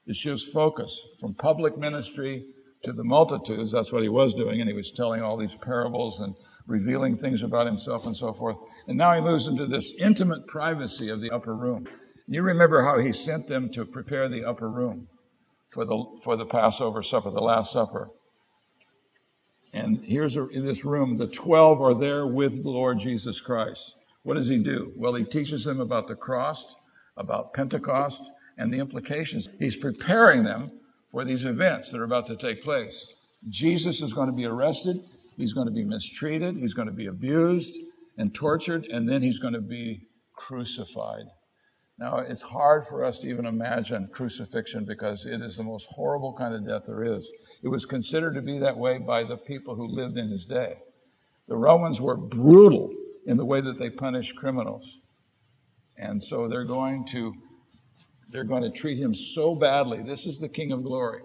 It 0.06 0.16
shifts 0.16 0.44
focus 0.44 1.00
from 1.20 1.34
public 1.34 1.78
ministry 1.78 2.46
to 2.84 2.92
the 2.92 3.04
multitudes. 3.04 3.72
That's 3.72 3.92
what 3.94 4.04
he 4.04 4.10
was 4.10 4.34
doing, 4.34 4.60
and 4.60 4.70
he 4.70 4.76
was 4.76 4.92
telling 4.92 5.22
all 5.22 5.38
these 5.38 5.56
parables 5.56 6.20
and 6.20 6.36
revealing 6.68 7.16
things 7.16 7.44
about 7.44 7.66
himself 7.66 8.06
and 8.06 8.16
so 8.16 8.34
forth. 8.34 8.58
And 8.88 8.98
now 8.98 9.14
he 9.14 9.22
moves 9.22 9.48
into 9.48 9.66
this 9.66 9.94
intimate 9.98 10.46
privacy 10.48 11.10
of 11.10 11.22
the 11.22 11.32
upper 11.32 11.56
room. 11.56 11.88
You 12.28 12.42
remember 12.42 12.84
how 12.84 13.00
he 13.00 13.12
sent 13.12 13.48
them 13.48 13.70
to 13.72 13.86
prepare 13.86 14.30
the 14.30 14.46
upper 14.46 14.70
room 14.70 15.08
for 15.68 15.86
the, 15.86 16.06
for 16.24 16.36
the 16.36 16.46
Passover 16.46 17.02
supper, 17.02 17.32
the 17.32 17.42
Last 17.42 17.72
Supper. 17.74 18.10
And 19.74 20.04
here's 20.06 20.36
a, 20.36 20.48
in 20.50 20.66
this 20.66 20.86
room, 20.86 21.18
the 21.18 21.28
12 21.28 21.82
are 21.82 21.96
there 21.96 22.28
with 22.28 22.64
the 22.64 22.70
Lord 22.70 23.00
Jesus 23.00 23.42
Christ. 23.42 23.96
What 24.22 24.36
does 24.36 24.48
he 24.48 24.60
do? 24.60 24.94
Well, 24.96 25.16
he 25.16 25.24
teaches 25.24 25.66
them 25.66 25.82
about 25.82 26.08
the 26.08 26.16
cross, 26.16 26.76
about 27.18 27.54
Pentecost, 27.54 28.32
and 28.58 28.72
the 28.72 28.78
implications. 28.78 29.50
He's 29.60 29.76
preparing 29.76 30.44
them 30.44 30.68
for 31.12 31.26
these 31.26 31.44
events 31.44 31.92
that 31.92 32.00
are 32.00 32.06
about 32.06 32.28
to 32.28 32.38
take 32.38 32.64
place. 32.64 33.08
Jesus 33.50 34.02
is 34.02 34.14
going 34.14 34.30
to 34.30 34.36
be 34.36 34.46
arrested, 34.46 35.04
he's 35.36 35.54
going 35.54 35.68
to 35.68 35.74
be 35.74 35.84
mistreated, 35.84 36.56
he's 36.56 36.74
going 36.74 36.88
to 36.88 36.94
be 36.94 37.08
abused 37.08 37.78
and 38.18 38.34
tortured, 38.34 38.86
and 38.86 39.10
then 39.10 39.22
he's 39.22 39.40
going 39.40 39.54
to 39.54 39.62
be 39.62 40.08
crucified. 40.34 41.26
Now, 42.00 42.18
it's 42.18 42.42
hard 42.42 42.84
for 42.86 43.04
us 43.04 43.20
to 43.20 43.28
even 43.28 43.46
imagine 43.46 44.08
crucifixion 44.08 44.84
because 44.86 45.26
it 45.26 45.42
is 45.42 45.58
the 45.58 45.64
most 45.64 45.88
horrible 45.92 46.34
kind 46.34 46.56
of 46.56 46.68
death 46.68 46.84
there 46.88 47.04
is. 47.04 47.32
It 47.64 47.70
was 47.70 47.86
considered 47.86 48.34
to 48.34 48.42
be 48.42 48.58
that 48.60 48.78
way 48.78 48.98
by 48.98 49.24
the 49.24 49.38
people 49.38 49.76
who 49.76 49.88
lived 49.88 50.18
in 50.18 50.30
his 50.30 50.46
day. 50.46 50.78
The 51.48 51.56
Romans 51.56 52.02
were 52.02 52.18
brutal 52.18 52.90
in 53.28 53.38
the 53.38 53.46
way 53.46 53.62
that 53.62 53.78
they 53.78 53.90
punished 53.90 54.36
criminals. 54.36 55.02
And 55.98 56.22
so 56.22 56.48
they're 56.48 56.66
going 56.66 57.06
to 57.08 57.34
they're 58.32 58.44
going 58.44 58.64
to 58.64 58.72
treat 58.72 58.98
him 58.98 59.14
so 59.14 59.54
badly. 59.54 60.02
This 60.02 60.26
is 60.26 60.40
the 60.40 60.50
king 60.50 60.72
of 60.72 60.84
glory. 60.84 61.22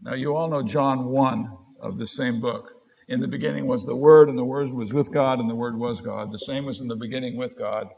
Now 0.00 0.14
you 0.14 0.34
all 0.34 0.48
know 0.48 0.62
John 0.62 1.06
1 1.06 1.58
of 1.80 1.98
the 1.98 2.06
same 2.06 2.40
book. 2.40 2.72
In 3.08 3.20
the 3.20 3.28
beginning 3.28 3.66
was 3.66 3.84
the 3.84 3.94
Word, 3.94 4.28
and 4.30 4.38
the 4.38 4.44
Word 4.44 4.72
was 4.72 4.94
with 4.94 5.12
God, 5.12 5.38
and 5.38 5.48
the 5.48 5.54
Word 5.54 5.78
was 5.78 6.00
God. 6.00 6.32
The 6.32 6.38
same 6.38 6.64
was 6.64 6.80
in 6.80 6.88
the 6.88 6.96
beginning 6.96 7.36
with 7.36 7.58
God. 7.58 7.88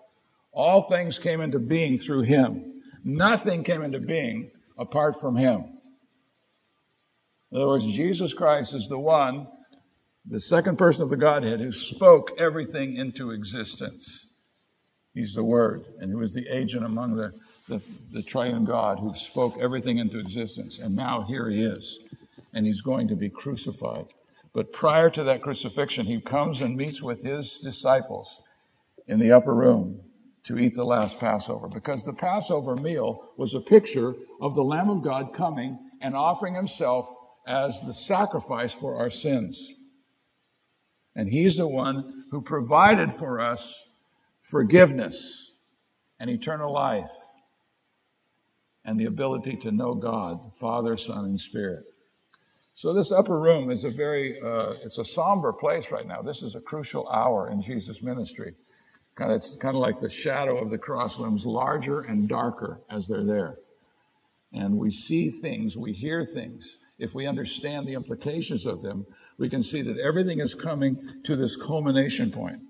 All 0.53 0.83
things 0.83 1.19
came 1.19 1.41
into 1.41 1.59
being 1.59 1.97
through 1.97 2.23
Him. 2.23 2.83
Nothing 3.05 3.63
came 3.63 3.83
into 3.83 4.01
being 4.01 4.51
apart 4.77 5.21
from 5.21 5.37
Him. 5.37 5.79
In 7.51 7.59
other 7.59 7.69
words, 7.69 7.87
Jesus 7.87 8.35
Christ 8.35 8.75
is 8.75 8.89
the 8.89 8.99
one, 8.99 9.47
the 10.27 10.41
second 10.41 10.77
person 10.77 11.03
of 11.03 11.09
the 11.09 11.17
Godhead, 11.17 11.61
who 11.61 11.73
spoke 11.73 12.33
everything 12.39 12.97
into 12.97 13.31
existence. 13.31 14.29
He's 15.15 15.33
the 15.33 15.45
Word, 15.45 15.83
and 15.99 16.13
who 16.13 16.21
is 16.21 16.35
the 16.35 16.47
agent 16.49 16.85
among 16.85 17.17
the, 17.17 17.33
the, 17.69 17.83
the 18.13 18.23
triune 18.23 18.65
God 18.65 18.99
who 18.99 19.15
spoke 19.15 19.59
everything 19.59 19.99
into 19.99 20.19
existence. 20.19 20.79
And 20.79 20.95
now 20.95 21.23
here 21.23 21.49
he 21.49 21.63
is, 21.63 21.99
and 22.53 22.67
he's 22.67 22.83
going 22.83 23.09
to 23.09 23.17
be 23.17 23.31
crucified. 23.31 24.07
But 24.53 24.73
prior 24.73 25.09
to 25.11 25.25
that 25.25 25.43
crucifixion, 25.43 26.07
he 26.07 26.21
comes 26.21 26.61
and 26.61 26.77
meets 26.77 27.03
with 27.03 27.23
his 27.23 27.59
disciples 27.59 28.43
in 29.07 29.19
the 29.19 29.33
upper 29.33 29.55
room 29.55 30.03
to 30.49 30.59
eat 30.59 30.75
the 30.75 30.85
last 30.85 31.21
Passover 31.21 31.69
because 31.69 32.05
the 32.05 32.13
Passover 32.15 32.75
meal 32.75 33.23
was 33.37 33.53
a 33.53 33.61
picture 33.61 34.15
of 34.41 34.55
the 34.55 34.65
Lamb 34.65 34.89
of 34.89 35.03
God 35.03 35.35
coming 35.35 35.79
and 36.01 36.17
offering 36.17 36.55
himself 36.55 37.07
as 37.47 37.79
the 37.83 37.93
sacrifice 37.93 38.73
for 38.73 38.97
our 38.97 39.11
sins. 39.11 39.75
And 41.15 41.29
he's 41.29 41.57
the 41.57 41.69
one 41.69 42.25
who 42.31 42.41
provided 42.41 43.13
for 43.13 43.41
us 43.41 43.89
forgiveness 44.41 45.53
and 46.19 46.31
eternal 46.31 46.73
life 46.73 47.11
and 48.87 48.99
the 48.99 49.05
ability 49.05 49.57
to 49.57 49.71
know 49.71 49.95
God, 49.95 50.57
Father, 50.57 50.97
Son, 50.97 51.27
and 51.27 51.39
Spirit. 51.39 51.85
So 52.73 52.95
this 52.95 53.13
upper 53.13 53.39
room 53.39 53.71
is 53.71 53.85
a 53.85 53.91
very, 53.91 54.41
uh, 54.41 54.73
it's 54.83 54.97
a 54.97 55.05
somber 55.05 55.53
place 55.53 55.91
right 55.91 56.07
now. 56.07 56.23
This 56.23 56.43
is 56.43 56.55
a 56.55 56.61
crucial 56.61 57.07
hour 57.11 57.51
in 57.51 57.61
Jesus' 57.61 58.03
ministry. 58.03 58.55
Kind 59.19 59.33
of, 59.33 59.37
it's 59.37 59.57
kind 59.57 59.75
of 59.75 59.83
like 59.83 59.99
the 59.99 60.09
shadow 60.09 60.59
of 60.59 60.71
the 60.71 60.79
cross 60.79 61.19
looms 61.19 61.45
larger 61.45 62.03
and 62.03 62.29
darker 62.29 62.83
as 62.89 63.09
they're 63.09 63.25
there. 63.25 63.59
And 64.53 64.79
we 64.79 64.93
see 64.93 65.29
things, 65.29 65.77
we 65.77 65.93
hear 65.93 66.23
things. 66.23 66.79
If 67.01 67.17
we 67.17 67.27
understand 67.27 67.89
the 67.89 67.95
implications 67.95 68.65
of 68.65 68.81
them, 68.81 69.05
we 69.37 69.49
can 69.49 69.65
see 69.65 69.83
that 69.83 69.99
everything 69.99 70.39
is 70.39 70.55
coming 70.55 71.21
to 71.25 71.35
this 71.35 71.57
culmination 71.57 72.31
point. 72.31 72.61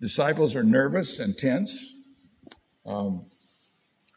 Disciples 0.00 0.56
are 0.56 0.64
nervous 0.64 1.20
and 1.20 1.38
tense. 1.38 1.94
Um, 2.84 3.26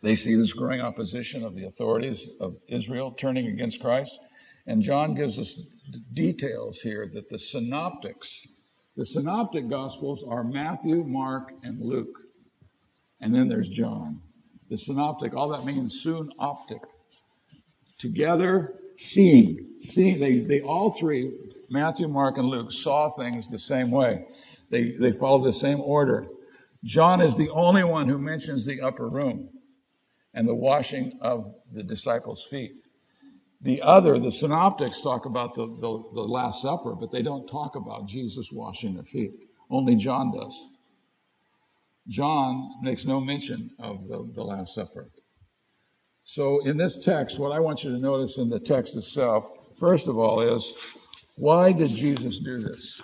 they 0.02 0.16
see 0.16 0.34
this 0.34 0.54
growing 0.54 0.82
opposition 0.82 1.44
of 1.44 1.54
the 1.54 1.66
authorities 1.66 2.28
of 2.42 2.56
Israel 2.68 3.12
turning 3.12 3.46
against 3.46 3.80
Christ. 3.80 4.20
And 4.66 4.82
John 4.82 5.14
gives 5.14 5.38
us 5.38 5.62
details 6.14 6.80
here 6.82 7.08
that 7.14 7.30
the 7.30 7.38
synoptics, 7.38 8.48
the 8.98 9.06
synoptic 9.06 9.70
gospels 9.70 10.24
are 10.28 10.44
Matthew, 10.44 11.04
Mark, 11.04 11.54
and 11.64 11.80
Luke. 11.80 12.20
And 13.22 13.34
then 13.34 13.48
there's 13.48 13.70
John. 13.70 14.22
The 14.70 14.78
synoptic, 14.78 15.36
all 15.36 15.50
that 15.50 15.66
means 15.66 16.02
soon 16.02 16.32
optic. 16.40 16.82
Together, 18.00 18.74
seeing. 18.96 19.76
Seeing, 19.80 20.20
they, 20.20 20.40
they 20.40 20.62
all 20.62 20.90
three, 20.90 21.32
Matthew, 21.70 22.08
Mark, 22.08 22.40
and 22.40 22.48
Luke, 22.48 22.72
saw 22.72 23.08
things 23.08 23.50
the 23.50 23.60
same 23.60 23.92
way. 23.92 24.26
They, 24.72 24.92
they 24.92 25.12
follow 25.12 25.44
the 25.44 25.54
same 25.54 25.80
order. 25.80 26.28
John 26.84 27.22
is 27.22 27.38
the 27.38 27.50
only 27.52 27.84
one 27.84 28.10
who 28.10 28.18
mentions 28.18 28.66
the 28.66 28.82
upper 28.82 29.10
room 29.10 29.50
and 30.34 30.48
the 30.48 30.56
washing 30.56 31.20
of 31.22 31.54
the 31.72 31.84
disciples' 31.84 32.44
feet. 32.50 32.82
The 33.62 33.82
other, 33.82 34.20
the 34.20 34.32
synoptics 34.32 35.02
talk 35.02 35.26
about 35.26 35.56
the, 35.56 35.66
the, 35.66 36.04
the, 36.14 36.22
Last 36.22 36.62
Supper, 36.62 36.94
but 36.94 37.10
they 37.10 37.24
don't 37.24 37.48
talk 37.48 37.76
about 37.76 38.08
Jesus 38.08 38.52
washing 38.52 38.94
their 38.94 39.04
feet. 39.04 39.32
Only 39.70 39.96
John 39.96 40.32
does. 40.32 40.56
John 42.08 42.70
makes 42.82 43.06
no 43.06 43.20
mention 43.20 43.72
of 43.80 44.08
the, 44.08 44.30
the 44.34 44.44
Last 44.44 44.76
Supper. 44.76 45.10
So 46.24 46.64
in 46.66 46.78
this 46.78 47.04
text, 47.04 47.40
what 47.40 47.52
I 47.52 47.60
want 47.60 47.84
you 47.84 47.92
to 47.92 47.98
notice 47.98 48.38
in 48.38 48.50
the 48.50 48.60
text 48.60 48.96
itself, 48.96 49.50
first 49.80 50.08
of 50.08 50.18
all, 50.18 50.42
is 50.42 50.74
why 51.38 51.72
did 51.72 51.96
Jesus 51.96 52.40
do 52.40 52.60
this? 52.60 53.02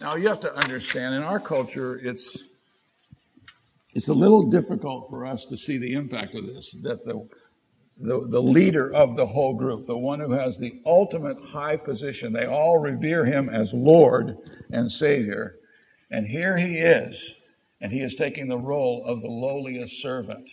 Now 0.00 0.16
you 0.16 0.28
have 0.28 0.40
to 0.40 0.54
understand, 0.54 1.14
in 1.14 1.22
our 1.22 1.40
culture, 1.40 2.00
it's 2.02 2.44
it's 3.94 4.08
a 4.08 4.12
little 4.12 4.42
difficult 4.42 5.08
for 5.08 5.24
us 5.24 5.44
to 5.44 5.56
see 5.56 5.78
the 5.78 5.94
impact 5.94 6.34
of 6.34 6.46
this, 6.46 6.72
that 6.82 7.04
the 7.04 7.28
the, 7.98 8.26
the 8.28 8.42
leader 8.42 8.92
of 8.92 9.16
the 9.16 9.26
whole 9.26 9.54
group, 9.54 9.84
the 9.84 9.96
one 9.96 10.20
who 10.20 10.32
has 10.32 10.58
the 10.58 10.80
ultimate 10.84 11.42
high 11.42 11.76
position. 11.76 12.32
They 12.32 12.46
all 12.46 12.78
revere 12.78 13.24
him 13.24 13.48
as 13.48 13.72
Lord 13.72 14.36
and 14.72 14.90
Savior. 14.90 15.56
And 16.10 16.26
here 16.26 16.56
he 16.56 16.78
is, 16.78 17.36
and 17.80 17.92
he 17.92 18.00
is 18.00 18.14
taking 18.14 18.48
the 18.48 18.58
role 18.58 19.04
of 19.04 19.20
the 19.20 19.28
lowliest 19.28 20.00
servant. 20.00 20.50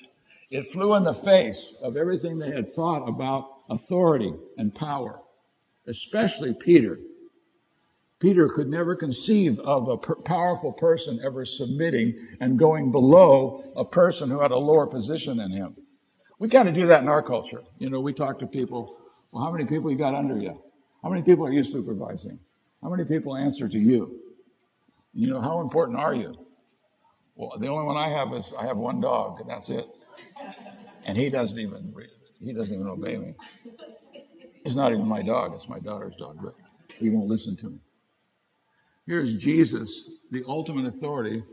It 0.49 0.67
flew 0.67 0.95
in 0.95 1.03
the 1.03 1.13
face 1.13 1.73
of 1.81 1.97
everything 1.97 2.37
they 2.37 2.51
had 2.51 2.71
thought 2.73 3.07
about 3.07 3.47
authority 3.69 4.33
and 4.57 4.73
power, 4.73 5.21
especially 5.87 6.53
Peter. 6.53 6.99
Peter 8.19 8.47
could 8.47 8.67
never 8.67 8.95
conceive 8.95 9.59
of 9.61 9.87
a 9.87 9.97
per- 9.97 10.15
powerful 10.15 10.71
person 10.71 11.19
ever 11.23 11.43
submitting 11.43 12.15
and 12.39 12.59
going 12.59 12.91
below 12.91 13.63
a 13.75 13.83
person 13.83 14.29
who 14.29 14.39
had 14.39 14.51
a 14.51 14.57
lower 14.57 14.85
position 14.85 15.37
than 15.37 15.51
him. 15.51 15.75
We 16.41 16.49
kind 16.49 16.67
of 16.67 16.73
do 16.73 16.87
that 16.87 17.03
in 17.03 17.07
our 17.07 17.21
culture. 17.21 17.61
You 17.77 17.91
know, 17.91 17.99
we 17.99 18.13
talk 18.13 18.39
to 18.39 18.47
people, 18.47 18.97
well, 19.31 19.43
how 19.43 19.51
many 19.51 19.63
people 19.63 19.91
you 19.91 19.97
got 19.97 20.15
under 20.15 20.39
you? 20.39 20.59
How 21.03 21.09
many 21.09 21.21
people 21.21 21.45
are 21.45 21.51
you 21.51 21.63
supervising? 21.63 22.39
How 22.81 22.89
many 22.89 23.05
people 23.05 23.35
answer 23.37 23.69
to 23.69 23.77
you? 23.77 24.19
You 25.13 25.27
know, 25.27 25.39
how 25.39 25.61
important 25.61 25.99
are 25.99 26.15
you? 26.15 26.33
Well, 27.35 27.59
the 27.59 27.67
only 27.67 27.85
one 27.85 27.95
I 27.95 28.09
have 28.09 28.33
is 28.33 28.53
I 28.57 28.65
have 28.65 28.77
one 28.77 28.99
dog, 28.99 29.39
and 29.39 29.47
that's 29.51 29.69
it. 29.69 29.85
And 31.05 31.15
he 31.15 31.29
doesn't 31.29 31.59
even 31.59 31.93
he 32.43 32.53
doesn't 32.53 32.73
even 32.73 32.87
obey 32.87 33.17
me. 33.17 33.35
It's 34.65 34.73
not 34.73 34.91
even 34.91 35.07
my 35.07 35.21
dog; 35.21 35.53
it's 35.53 35.69
my 35.69 35.77
daughter's 35.77 36.15
dog, 36.15 36.39
but 36.41 36.53
he 36.97 37.11
won't 37.11 37.27
listen 37.27 37.55
to 37.57 37.69
me. 37.69 37.77
Here's 39.05 39.37
Jesus, 39.37 40.09
the 40.31 40.43
ultimate 40.47 40.87
authority, 40.87 41.43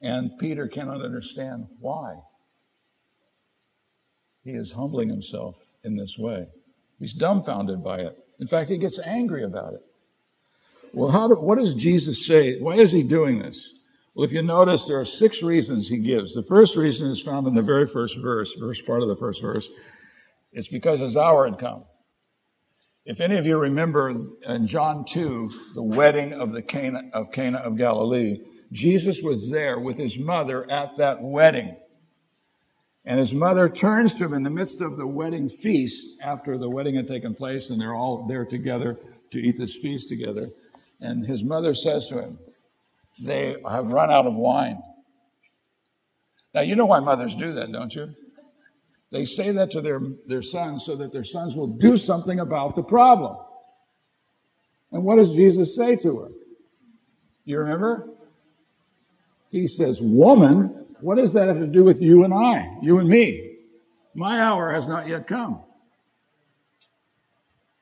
and 0.00 0.38
Peter 0.38 0.66
cannot 0.68 1.02
understand 1.02 1.66
why. 1.80 2.14
He 4.48 4.54
is 4.54 4.72
humbling 4.72 5.10
himself 5.10 5.62
in 5.84 5.94
this 5.96 6.16
way. 6.18 6.46
He's 6.98 7.12
dumbfounded 7.12 7.84
by 7.84 7.98
it. 7.98 8.16
In 8.40 8.46
fact, 8.46 8.70
he 8.70 8.78
gets 8.78 8.98
angry 8.98 9.44
about 9.44 9.74
it. 9.74 9.80
Well, 10.94 11.10
how 11.10 11.28
do, 11.28 11.34
what 11.34 11.58
does 11.58 11.74
Jesus 11.74 12.24
say? 12.26 12.58
Why 12.58 12.76
is 12.76 12.90
he 12.90 13.02
doing 13.02 13.40
this? 13.40 13.74
Well, 14.14 14.24
if 14.24 14.32
you 14.32 14.40
notice, 14.40 14.86
there 14.86 14.98
are 14.98 15.04
six 15.04 15.42
reasons 15.42 15.88
he 15.88 15.98
gives. 15.98 16.32
The 16.32 16.42
first 16.42 16.76
reason 16.76 17.10
is 17.10 17.20
found 17.20 17.46
in 17.46 17.52
the 17.52 17.60
very 17.60 17.86
first 17.86 18.16
verse, 18.22 18.50
first 18.58 18.86
part 18.86 19.02
of 19.02 19.08
the 19.08 19.16
first 19.16 19.42
verse. 19.42 19.68
It's 20.50 20.68
because 20.68 21.00
his 21.00 21.14
hour 21.14 21.44
had 21.44 21.58
come. 21.58 21.82
If 23.04 23.20
any 23.20 23.36
of 23.36 23.44
you 23.44 23.58
remember 23.58 24.08
in 24.46 24.66
John 24.66 25.04
2, 25.04 25.50
the 25.74 25.82
wedding 25.82 26.32
of 26.32 26.52
the 26.52 26.62
Cana 26.62 27.02
of 27.12 27.32
Cana 27.32 27.58
of 27.58 27.76
Galilee, 27.76 28.38
Jesus 28.72 29.20
was 29.20 29.50
there 29.50 29.78
with 29.78 29.98
his 29.98 30.18
mother 30.18 30.70
at 30.70 30.96
that 30.96 31.18
wedding. 31.20 31.76
And 33.08 33.18
his 33.18 33.32
mother 33.32 33.70
turns 33.70 34.12
to 34.14 34.26
him 34.26 34.34
in 34.34 34.42
the 34.42 34.50
midst 34.50 34.82
of 34.82 34.98
the 34.98 35.06
wedding 35.06 35.48
feast 35.48 36.20
after 36.22 36.58
the 36.58 36.68
wedding 36.68 36.94
had 36.94 37.08
taken 37.08 37.34
place 37.34 37.70
and 37.70 37.80
they're 37.80 37.94
all 37.94 38.26
there 38.26 38.44
together 38.44 38.98
to 39.30 39.40
eat 39.40 39.56
this 39.56 39.74
feast 39.74 40.10
together. 40.10 40.46
And 41.00 41.24
his 41.24 41.42
mother 41.42 41.72
says 41.72 42.06
to 42.08 42.20
him, 42.20 42.38
They 43.22 43.56
have 43.66 43.86
run 43.86 44.10
out 44.10 44.26
of 44.26 44.34
wine. 44.34 44.82
Now, 46.52 46.60
you 46.60 46.76
know 46.76 46.84
why 46.84 47.00
mothers 47.00 47.34
do 47.34 47.54
that, 47.54 47.72
don't 47.72 47.94
you? 47.94 48.14
They 49.10 49.24
say 49.24 49.52
that 49.52 49.70
to 49.70 49.80
their, 49.80 50.02
their 50.26 50.42
sons 50.42 50.84
so 50.84 50.94
that 50.96 51.10
their 51.10 51.24
sons 51.24 51.56
will 51.56 51.66
do 51.66 51.96
something 51.96 52.40
about 52.40 52.76
the 52.76 52.82
problem. 52.82 53.38
And 54.92 55.02
what 55.02 55.16
does 55.16 55.34
Jesus 55.34 55.74
say 55.74 55.96
to 55.96 56.18
her? 56.18 56.28
You 57.46 57.60
remember? 57.60 58.10
He 59.50 59.66
says, 59.66 60.02
Woman, 60.02 60.87
what 61.00 61.16
does 61.16 61.32
that 61.32 61.48
have 61.48 61.58
to 61.58 61.66
do 61.66 61.84
with 61.84 62.00
you 62.00 62.24
and 62.24 62.34
I, 62.34 62.76
you 62.82 62.98
and 62.98 63.08
me? 63.08 63.56
My 64.14 64.40
hour 64.40 64.72
has 64.72 64.88
not 64.88 65.06
yet 65.06 65.26
come. 65.26 65.62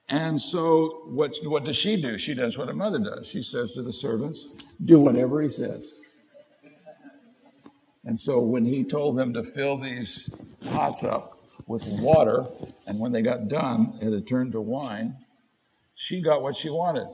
And 0.08 0.40
so, 0.40 1.02
what, 1.06 1.37
what 1.44 1.64
does 1.64 1.76
she 1.76 2.00
do? 2.00 2.16
She 2.16 2.35
does 2.35 2.56
what 2.56 2.68
a 2.68 2.73
mother 2.73 2.99
does. 2.99 3.26
She 3.26 3.42
says 3.42 3.73
to 3.73 3.82
the 3.82 3.92
servants, 3.92 4.46
Do 4.85 5.00
whatever 5.00 5.42
he 5.42 5.49
says. 5.49 5.99
And 8.04 8.16
so, 8.16 8.38
when 8.38 8.64
he 8.64 8.85
told 8.85 9.18
them 9.18 9.32
to 9.35 9.42
fill 9.42 9.78
these 9.78 10.30
pots 10.66 11.02
up 11.02 11.32
with 11.66 11.85
water, 12.00 12.44
and 12.87 13.00
when 13.00 13.11
they 13.11 13.23
got 13.23 13.49
done, 13.49 13.99
it 14.00 14.12
had 14.12 14.26
turned 14.28 14.52
to 14.52 14.61
wine, 14.61 15.16
she 15.96 16.20
got 16.20 16.40
what 16.42 16.54
she 16.54 16.70
wanted, 16.70 17.08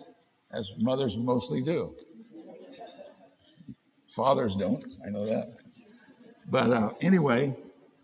as 0.50 0.72
mothers 0.78 1.16
mostly 1.16 1.62
do. 1.62 1.96
Fathers 4.08 4.54
don't, 4.54 4.84
I 5.06 5.08
know 5.08 5.24
that. 5.24 5.61
But 6.48 6.72
uh, 6.72 6.90
anyway, 7.00 7.56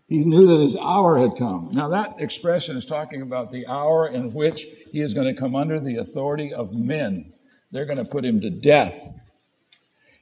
he 0.07 0.25
knew 0.25 0.47
that 0.47 0.59
his 0.59 0.75
hour 0.75 1.19
had 1.19 1.37
come. 1.37 1.69
Now, 1.71 1.89
that 1.89 2.19
expression 2.19 2.75
is 2.75 2.85
talking 2.85 3.21
about 3.21 3.51
the 3.51 3.67
hour 3.67 4.07
in 4.07 4.33
which 4.33 4.65
he 4.91 5.01
is 5.01 5.13
going 5.13 5.33
to 5.33 5.39
come 5.39 5.55
under 5.55 5.79
the 5.79 5.97
authority 5.97 6.53
of 6.53 6.73
men. 6.73 7.31
they're 7.71 7.85
going 7.85 7.97
to 7.99 8.05
put 8.05 8.25
him 8.25 8.41
to 8.41 8.49
death. 8.49 9.13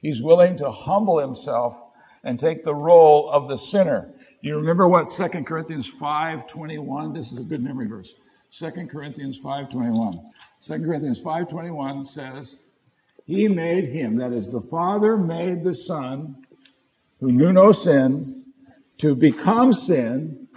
He's 0.02 0.22
willing 0.22 0.56
to 0.56 0.70
humble 0.70 1.18
himself 1.18 1.82
and 2.22 2.38
take 2.38 2.62
the 2.62 2.74
role 2.74 3.30
of 3.30 3.48
the 3.48 3.56
sinner. 3.56 4.12
You 4.42 4.56
remember 4.56 4.86
what 4.86 5.08
2 5.08 5.44
Corinthians 5.44 5.90
5:21? 5.90 7.14
This 7.14 7.32
is 7.32 7.38
a 7.38 7.44
good 7.44 7.62
memory 7.62 7.86
verse. 7.86 8.14
2 8.50 8.88
Corinthians 8.88 9.40
5:21. 9.40 10.20
2 10.60 10.84
Corinthians 10.84 11.20
5:21 11.20 12.04
says, 12.04 12.68
"He 13.24 13.48
made 13.48 13.86
him, 13.86 14.16
that 14.16 14.32
is 14.32 14.48
the 14.48 14.60
Father 14.60 15.16
made 15.16 15.64
the 15.64 15.74
Son, 15.74 16.44
who 17.20 17.32
knew 17.32 17.52
no 17.52 17.72
sin, 17.72 18.44
to 18.98 19.14
become 19.14 19.72
sin, 19.72 20.48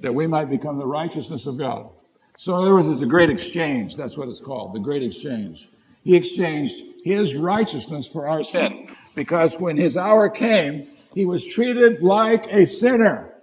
that 0.00 0.14
we 0.14 0.26
might 0.26 0.50
become 0.50 0.78
the 0.78 0.86
righteousness 0.86 1.46
of 1.46 1.56
God." 1.56 1.88
So 2.36 2.54
in 2.54 2.62
other 2.62 2.74
words, 2.74 2.86
it's 2.86 3.02
a 3.02 3.06
great 3.06 3.30
exchange. 3.30 3.96
That's 3.96 4.16
what 4.16 4.28
it's 4.28 4.40
called, 4.40 4.72
the 4.72 4.80
great 4.80 5.02
exchange. 5.02 5.70
He 6.04 6.14
exchanged 6.14 6.74
his 7.04 7.34
righteousness 7.34 8.06
for 8.06 8.28
our 8.28 8.42
sin. 8.42 8.88
Because 9.14 9.58
when 9.58 9.76
his 9.76 9.96
hour 9.96 10.28
came, 10.28 10.86
he 11.14 11.26
was 11.26 11.44
treated 11.44 12.02
like 12.02 12.46
a 12.52 12.64
sinner. 12.64 13.34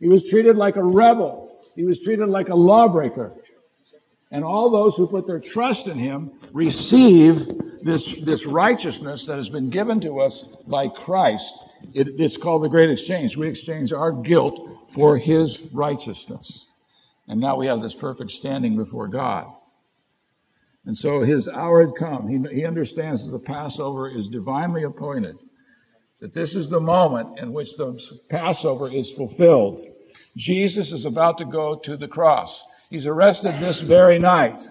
He 0.00 0.08
was 0.08 0.28
treated 0.28 0.56
like 0.56 0.76
a 0.76 0.82
rebel. 0.82 1.50
He 1.74 1.84
was 1.84 2.00
treated 2.00 2.28
like 2.28 2.48
a 2.48 2.54
lawbreaker. 2.54 3.32
And 4.30 4.44
all 4.44 4.70
those 4.70 4.94
who 4.94 5.06
put 5.06 5.26
their 5.26 5.40
trust 5.40 5.86
in 5.86 5.98
him 5.98 6.32
receive 6.52 7.48
this, 7.82 8.16
this 8.20 8.44
righteousness 8.44 9.26
that 9.26 9.36
has 9.36 9.48
been 9.48 9.70
given 9.70 10.00
to 10.00 10.20
us 10.20 10.44
by 10.66 10.88
Christ. 10.88 11.62
It, 11.94 12.20
it's 12.20 12.36
called 12.36 12.62
the 12.62 12.68
Great 12.68 12.90
Exchange. 12.90 13.36
We 13.36 13.48
exchange 13.48 13.92
our 13.92 14.12
guilt 14.12 14.90
for 14.90 15.16
his 15.16 15.62
righteousness. 15.72 16.66
And 17.26 17.40
now 17.40 17.56
we 17.56 17.66
have 17.66 17.80
this 17.80 17.94
perfect 17.94 18.30
standing 18.30 18.76
before 18.76 19.08
God. 19.08 19.46
And 20.84 20.96
so 20.96 21.20
his 21.20 21.48
hour 21.48 21.84
had 21.84 21.94
come. 21.94 22.28
He, 22.28 22.38
he 22.54 22.64
understands 22.64 23.24
that 23.24 23.30
the 23.30 23.38
Passover 23.38 24.08
is 24.08 24.28
divinely 24.28 24.84
appointed, 24.84 25.36
that 26.20 26.32
this 26.32 26.54
is 26.54 26.70
the 26.70 26.80
moment 26.80 27.38
in 27.38 27.52
which 27.52 27.76
the 27.76 28.00
Passover 28.30 28.90
is 28.90 29.10
fulfilled. 29.10 29.80
Jesus 30.36 30.92
is 30.92 31.04
about 31.04 31.38
to 31.38 31.44
go 31.44 31.76
to 31.76 31.96
the 31.96 32.08
cross. 32.08 32.64
He's 32.90 33.06
arrested 33.06 33.58
this 33.60 33.80
very 33.80 34.18
night, 34.18 34.68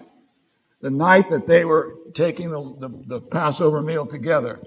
the 0.80 0.90
night 0.90 1.28
that 1.28 1.46
they 1.46 1.64
were 1.64 1.94
taking 2.14 2.50
the, 2.50 2.88
the, 2.88 3.02
the 3.06 3.20
Passover 3.20 3.80
meal 3.82 4.06
together. 4.06 4.60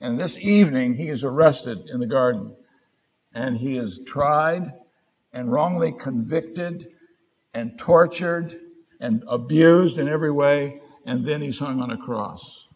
And 0.00 0.18
this 0.18 0.36
evening, 0.38 0.94
he 0.94 1.08
is 1.08 1.24
arrested 1.24 1.88
in 1.90 2.00
the 2.00 2.06
garden. 2.06 2.56
And 3.34 3.56
he 3.56 3.76
is 3.76 4.00
tried 4.06 4.72
and 5.32 5.50
wrongly 5.50 5.92
convicted 5.92 6.86
and 7.54 7.78
tortured 7.78 8.52
and 9.00 9.24
abused 9.26 9.98
in 9.98 10.08
every 10.08 10.30
way 10.30 10.80
and 11.04 11.24
then 11.24 11.42
he's 11.42 11.58
hung 11.58 11.80
on 11.80 11.90
a 11.90 11.96
cross. 11.96 12.68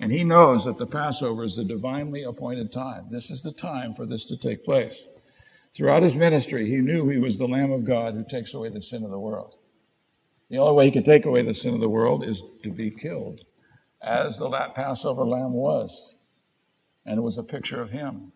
And 0.00 0.12
he 0.12 0.24
knows 0.24 0.64
that 0.64 0.78
the 0.78 0.86
Passover 0.86 1.44
is 1.44 1.56
the 1.56 1.64
divinely 1.64 2.22
appointed 2.22 2.72
time. 2.72 3.06
This 3.10 3.30
is 3.30 3.42
the 3.42 3.52
time 3.52 3.94
for 3.94 4.06
this 4.06 4.24
to 4.26 4.36
take 4.36 4.64
place. 4.64 5.08
Throughout 5.74 6.04
his 6.04 6.14
ministry, 6.14 6.70
he 6.70 6.76
knew 6.76 7.08
he 7.08 7.18
was 7.18 7.36
the 7.36 7.48
Lamb 7.48 7.72
of 7.72 7.84
God 7.84 8.14
who 8.14 8.24
takes 8.24 8.54
away 8.54 8.68
the 8.68 8.80
sin 8.80 9.02
of 9.02 9.10
the 9.10 9.18
world. 9.18 9.56
The 10.48 10.58
only 10.58 10.74
way 10.74 10.84
he 10.84 10.90
could 10.92 11.04
take 11.04 11.26
away 11.26 11.42
the 11.42 11.52
sin 11.52 11.74
of 11.74 11.80
the 11.80 11.88
world 11.88 12.22
is 12.22 12.42
to 12.62 12.70
be 12.70 12.90
killed, 12.90 13.40
as 14.00 14.38
the 14.38 14.48
Passover 14.74 15.24
lamb 15.24 15.52
was. 15.52 16.14
And 17.04 17.18
it 17.18 17.22
was 17.22 17.38
a 17.38 17.42
picture 17.42 17.82
of 17.82 17.90
him. 17.90 18.32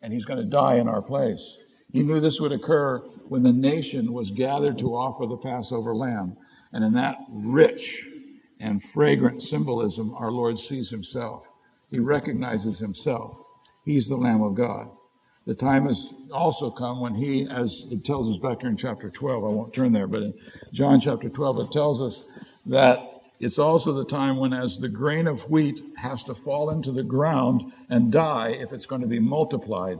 And 0.00 0.12
he's 0.12 0.24
going 0.24 0.38
to 0.38 0.46
die 0.46 0.76
in 0.76 0.88
our 0.88 1.02
place. 1.02 1.58
He 1.92 2.02
knew 2.02 2.20
this 2.20 2.40
would 2.40 2.52
occur 2.52 2.98
when 3.28 3.42
the 3.42 3.52
nation 3.52 4.12
was 4.12 4.30
gathered 4.30 4.78
to 4.78 4.94
offer 4.94 5.26
the 5.26 5.36
Passover 5.36 5.94
lamb. 5.94 6.38
And 6.72 6.82
in 6.82 6.94
that 6.94 7.18
rich 7.28 8.08
and 8.60 8.82
fragrant 8.82 9.42
symbolism, 9.42 10.14
our 10.14 10.32
Lord 10.32 10.58
sees 10.58 10.88
himself. 10.88 11.46
He 11.90 11.98
recognizes 11.98 12.78
himself. 12.78 13.38
He's 13.84 14.08
the 14.08 14.16
Lamb 14.16 14.40
of 14.42 14.54
God. 14.54 14.88
The 15.44 15.54
time 15.54 15.86
has 15.86 16.14
also 16.32 16.70
come 16.70 17.00
when 17.00 17.14
he, 17.14 17.48
as 17.48 17.84
it 17.90 18.04
tells 18.04 18.30
us 18.30 18.36
back 18.36 18.60
here 18.60 18.70
in 18.70 18.76
chapter 18.76 19.10
12, 19.10 19.44
I 19.44 19.48
won't 19.48 19.74
turn 19.74 19.92
there, 19.92 20.06
but 20.06 20.22
in 20.22 20.34
John 20.72 21.00
chapter 21.00 21.28
12, 21.28 21.58
it 21.60 21.72
tells 21.72 22.00
us 22.00 22.28
that 22.66 22.98
it's 23.40 23.58
also 23.58 23.92
the 23.92 24.04
time 24.04 24.36
when, 24.36 24.52
as 24.52 24.78
the 24.78 24.88
grain 24.88 25.26
of 25.26 25.50
wheat 25.50 25.80
has 25.96 26.22
to 26.24 26.34
fall 26.34 26.70
into 26.70 26.92
the 26.92 27.02
ground 27.02 27.72
and 27.90 28.12
die 28.12 28.50
if 28.50 28.72
it's 28.72 28.86
going 28.86 29.00
to 29.00 29.08
be 29.08 29.18
multiplied, 29.18 29.98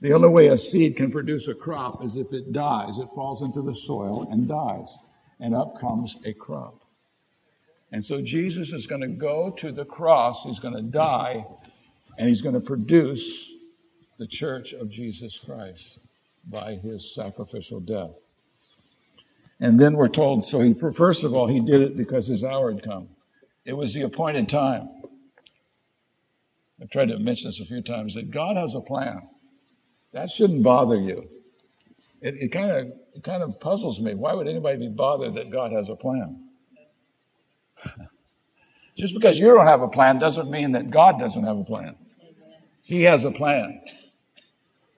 the 0.00 0.12
only 0.12 0.28
way 0.28 0.48
a 0.48 0.58
seed 0.58 0.96
can 0.96 1.12
produce 1.12 1.46
a 1.46 1.54
crop 1.54 2.02
is 2.02 2.16
if 2.16 2.32
it 2.32 2.50
dies. 2.50 2.98
It 2.98 3.10
falls 3.10 3.42
into 3.42 3.62
the 3.62 3.74
soil 3.74 4.26
and 4.32 4.48
dies, 4.48 4.98
and 5.38 5.54
up 5.54 5.78
comes 5.78 6.16
a 6.24 6.32
crop. 6.32 6.82
And 7.92 8.04
so 8.04 8.20
Jesus 8.20 8.72
is 8.72 8.88
going 8.88 9.02
to 9.02 9.08
go 9.08 9.50
to 9.50 9.70
the 9.70 9.84
cross, 9.84 10.42
he's 10.42 10.58
going 10.58 10.74
to 10.74 10.82
die, 10.82 11.46
and 12.18 12.28
he's 12.28 12.40
going 12.40 12.54
to 12.54 12.60
produce 12.60 13.49
the 14.20 14.26
church 14.26 14.74
of 14.74 14.90
Jesus 14.90 15.38
Christ 15.38 15.98
by 16.46 16.74
his 16.74 17.14
sacrificial 17.14 17.80
death. 17.80 18.22
And 19.60 19.80
then 19.80 19.94
we're 19.94 20.08
told, 20.08 20.44
so 20.44 20.60
he, 20.60 20.74
first 20.74 21.24
of 21.24 21.32
all, 21.32 21.46
he 21.46 21.58
did 21.58 21.80
it 21.80 21.96
because 21.96 22.26
his 22.26 22.44
hour 22.44 22.70
had 22.70 22.82
come. 22.82 23.08
It 23.64 23.72
was 23.72 23.94
the 23.94 24.02
appointed 24.02 24.46
time. 24.46 24.90
I've 26.82 26.90
tried 26.90 27.08
to 27.08 27.18
mention 27.18 27.48
this 27.48 27.60
a 27.60 27.64
few 27.64 27.80
times 27.80 28.14
that 28.14 28.30
God 28.30 28.58
has 28.58 28.74
a 28.74 28.80
plan. 28.82 29.26
That 30.12 30.28
shouldn't 30.28 30.62
bother 30.62 30.96
you. 30.96 31.26
It, 32.20 32.52
kind 32.52 32.70
of 32.70 32.92
it 33.14 33.24
kind 33.24 33.42
of 33.42 33.58
puzzles 33.58 34.00
me. 34.00 34.14
Why 34.14 34.34
would 34.34 34.48
anybody 34.48 34.76
be 34.76 34.88
bothered 34.88 35.32
that 35.34 35.48
God 35.48 35.72
has 35.72 35.88
a 35.88 35.96
plan? 35.96 36.46
Just 38.98 39.14
because 39.14 39.38
you 39.38 39.46
don't 39.46 39.66
have 39.66 39.80
a 39.80 39.88
plan 39.88 40.18
doesn't 40.18 40.50
mean 40.50 40.72
that 40.72 40.90
God 40.90 41.18
doesn't 41.18 41.44
have 41.44 41.56
a 41.56 41.64
plan. 41.64 41.96
He 42.82 43.02
has 43.02 43.24
a 43.24 43.30
plan. 43.30 43.80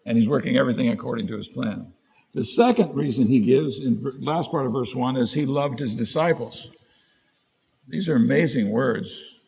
And 0.05 0.19
he's 0.19 0.29
working 0.29 0.57
everything 0.57 0.89
according 0.89 1.29
to 1.29 1.37
his 1.37 1.49
plan. 1.49 1.93
The 2.35 2.45
second 2.45 2.95
reason 2.95 3.27
he 3.27 3.41
gives 3.41 3.79
in 3.79 4.01
last 4.21 4.51
part 4.51 4.67
of 4.67 4.73
verse 4.73 4.95
1 4.95 5.17
is 5.17 5.33
he 5.33 5.47
loved 5.47 5.79
his 5.79 5.95
disciples. 5.95 6.71
These 7.89 8.09
are 8.09 8.17
amazing 8.17 8.71
words. 8.71 9.41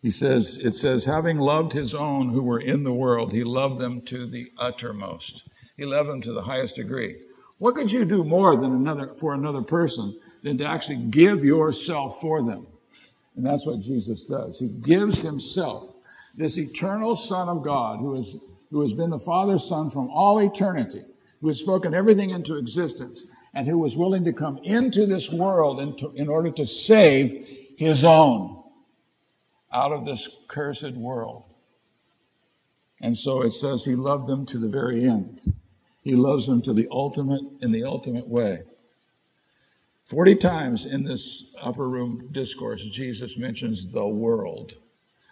He 0.00 0.10
says, 0.10 0.58
it 0.58 0.74
says, 0.74 1.04
having 1.04 1.38
loved 1.38 1.72
his 1.72 1.92
own 1.92 2.28
who 2.28 2.42
were 2.42 2.60
in 2.60 2.84
the 2.84 2.92
world, 2.92 3.32
he 3.32 3.42
loved 3.42 3.78
them 3.78 4.00
to 4.02 4.26
the 4.26 4.52
uttermost. 4.56 5.48
He 5.76 5.84
loved 5.84 6.08
them 6.08 6.20
to 6.22 6.32
the 6.32 6.42
highest 6.42 6.76
degree. 6.76 7.18
What 7.58 7.74
could 7.74 7.90
you 7.90 8.04
do 8.04 8.22
more 8.22 8.56
than 8.56 8.72
another, 8.72 9.12
for 9.12 9.34
another 9.34 9.62
person 9.62 10.16
than 10.44 10.56
to 10.58 10.66
actually 10.66 10.98
give 11.10 11.42
yourself 11.42 12.20
for 12.20 12.44
them? 12.44 12.68
And 13.34 13.44
that's 13.44 13.66
what 13.66 13.80
Jesus 13.80 14.24
does. 14.24 14.60
He 14.60 14.68
gives 14.68 15.18
himself, 15.18 15.97
this 16.38 16.56
eternal 16.56 17.16
Son 17.16 17.48
of 17.48 17.62
God 17.62 17.98
who, 17.98 18.16
is, 18.16 18.36
who 18.70 18.80
has 18.80 18.92
been 18.92 19.10
the 19.10 19.18
Father's 19.18 19.68
Son 19.68 19.90
from 19.90 20.08
all 20.08 20.38
eternity, 20.38 21.02
who 21.40 21.48
has 21.48 21.58
spoken 21.58 21.94
everything 21.94 22.30
into 22.30 22.56
existence, 22.56 23.24
and 23.54 23.66
who 23.66 23.78
was 23.78 23.96
willing 23.96 24.24
to 24.24 24.32
come 24.32 24.58
into 24.62 25.04
this 25.04 25.30
world 25.30 25.80
in, 25.80 25.96
to, 25.96 26.12
in 26.14 26.28
order 26.28 26.50
to 26.50 26.64
save 26.64 27.46
his 27.76 28.04
own 28.04 28.62
out 29.72 29.92
of 29.92 30.04
this 30.04 30.28
cursed 30.46 30.92
world. 30.92 31.44
And 33.00 33.16
so 33.16 33.42
it 33.42 33.50
says 33.50 33.84
he 33.84 33.96
loved 33.96 34.26
them 34.26 34.46
to 34.46 34.58
the 34.58 34.68
very 34.68 35.04
end. 35.04 35.54
He 36.02 36.14
loves 36.14 36.46
them 36.46 36.62
to 36.62 36.72
the 36.72 36.88
ultimate, 36.90 37.42
in 37.60 37.72
the 37.72 37.84
ultimate 37.84 38.28
way. 38.28 38.62
40 40.04 40.36
times 40.36 40.86
in 40.86 41.04
this 41.04 41.44
upper 41.60 41.88
room 41.88 42.28
discourse, 42.32 42.84
Jesus 42.84 43.36
mentions 43.36 43.92
the 43.92 44.06
world. 44.06 44.74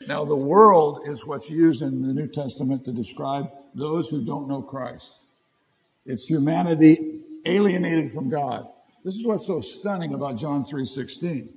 Now, 0.06 0.24
the 0.24 0.36
world 0.36 1.08
is 1.08 1.26
what's 1.26 1.48
used 1.48 1.82
in 1.82 2.02
the 2.02 2.12
New 2.12 2.26
Testament 2.26 2.84
to 2.84 2.92
describe 2.92 3.50
those 3.74 4.08
who 4.08 4.24
don't 4.24 4.46
know 4.46 4.62
Christ. 4.62 5.22
It's 6.04 6.26
humanity 6.26 7.20
alienated 7.44 8.12
from 8.12 8.28
God. 8.28 8.70
This 9.04 9.16
is 9.16 9.26
what's 9.26 9.46
so 9.46 9.60
stunning 9.60 10.14
about 10.14 10.36
John 10.36 10.64
3:16. 10.64 11.48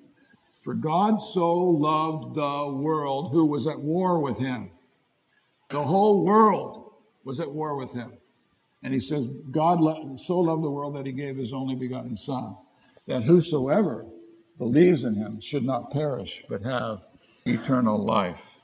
For 0.62 0.74
God 0.74 1.20
so 1.20 1.54
loved 1.54 2.36
the 2.36 2.72
world 2.72 3.32
who 3.32 3.46
was 3.46 3.68
at 3.68 3.80
war 3.80 4.20
with 4.20 4.38
him. 4.38 4.72
The 5.70 5.84
whole 5.84 6.24
world 6.24 6.94
was 7.24 7.40
at 7.40 7.52
war 7.52 7.76
with 7.76 7.94
him. 7.94 8.14
And 8.84 8.94
he 8.94 9.00
says, 9.00 9.28
God 9.52 9.80
so 10.18 10.40
loved 10.40 10.64
the 10.64 10.72
world 10.72 10.96
that 10.96 11.06
he 11.06 11.12
gave 11.12 11.38
his 11.38 11.54
only 11.54 11.76
begotten 11.76 12.16
Son, 12.16 12.56
that 13.08 13.24
whosoever 13.24 14.06
believes 14.58 15.04
in 15.04 15.16
him 15.16 15.40
should 15.40 15.64
not 15.64 15.92
perish, 15.92 16.44
but 16.50 16.64
have 16.64 17.08
eternal 17.46 18.04
life. 18.04 18.60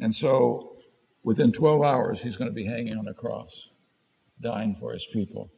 And 0.00 0.14
so 0.14 0.76
within 1.22 1.52
12 1.52 1.82
hours, 1.82 2.22
he's 2.22 2.36
going 2.36 2.50
to 2.50 2.54
be 2.54 2.66
hanging 2.66 2.96
on 2.96 3.08
a 3.08 3.14
cross, 3.14 3.70
dying 4.40 4.74
for 4.74 4.92
his 4.92 5.06
people. 5.06 5.50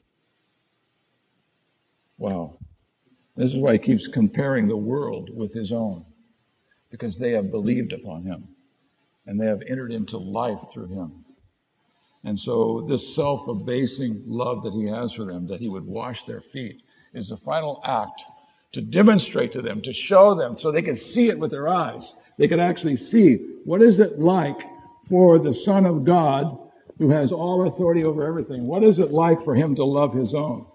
Wow. 2.17 2.59
This 3.37 3.55
is 3.55 3.61
why 3.61 3.75
he 3.75 3.79
keeps 3.79 4.09
comparing 4.09 4.67
the 4.67 4.77
world 4.77 5.31
with 5.33 5.55
his 5.55 5.71
own, 5.71 6.05
because 6.91 7.19
they 7.19 7.33
have 7.33 7.51
believed 7.51 7.93
upon 7.93 8.25
him 8.25 8.49
and 9.27 9.39
they 9.39 9.47
have 9.47 9.63
entered 9.69 9.93
into 9.93 10.17
life 10.17 10.61
through 10.73 10.89
him. 10.89 11.25
And 12.25 12.37
so, 12.37 12.81
this 12.81 13.15
self 13.15 13.47
abasing 13.47 14.25
love 14.27 14.63
that 14.65 14.73
he 14.73 14.87
has 14.87 15.13
for 15.13 15.27
them, 15.27 15.47
that 15.47 15.61
he 15.61 15.69
would 15.69 15.87
wash 15.87 16.25
their 16.25 16.41
feet, 16.41 16.83
is 17.13 17.29
the 17.29 17.37
final 17.37 17.81
act 17.85 18.25
to 18.73 18.83
demonstrate 18.83 19.53
to 19.53 19.63
them, 19.63 19.81
to 19.83 19.93
show 19.93 20.35
them 20.35 20.55
so 20.55 20.71
they 20.71 20.83
could 20.83 20.99
see 20.99 21.29
it 21.29 21.39
with 21.39 21.51
their 21.51 21.69
eyes. 21.69 22.15
They 22.37 22.49
could 22.49 22.61
actually 22.61 22.97
see 22.97 23.37
what 23.65 23.83
is 23.83 23.99
it 23.99 24.19
like 24.19 24.63
for 25.09 25.39
the 25.39 25.55
Son 25.55 25.87
of 25.87 26.05
God 26.05 26.59
who 26.99 27.11
has 27.11 27.33
all 27.33 27.67
authority 27.67 28.05
over 28.05 28.27
everything. 28.27 28.67
What 28.67 28.83
is 28.83 28.99
it 28.99 29.11
like 29.11 29.41
for 29.41 29.55
him 29.55 29.75
to 29.77 29.85
love 29.85 30.13
his 30.13 30.35
own? 30.35 30.67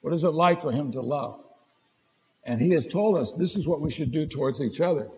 What 0.00 0.14
is 0.14 0.24
it 0.24 0.30
like 0.30 0.60
for 0.60 0.72
him 0.72 0.90
to 0.92 1.00
love? 1.00 1.40
And 2.44 2.60
he 2.60 2.70
has 2.70 2.86
told 2.86 3.18
us 3.18 3.32
this 3.32 3.56
is 3.56 3.66
what 3.66 3.80
we 3.80 3.90
should 3.90 4.12
do 4.12 4.26
towards 4.26 4.60
each 4.62 4.80
other. 4.80 5.08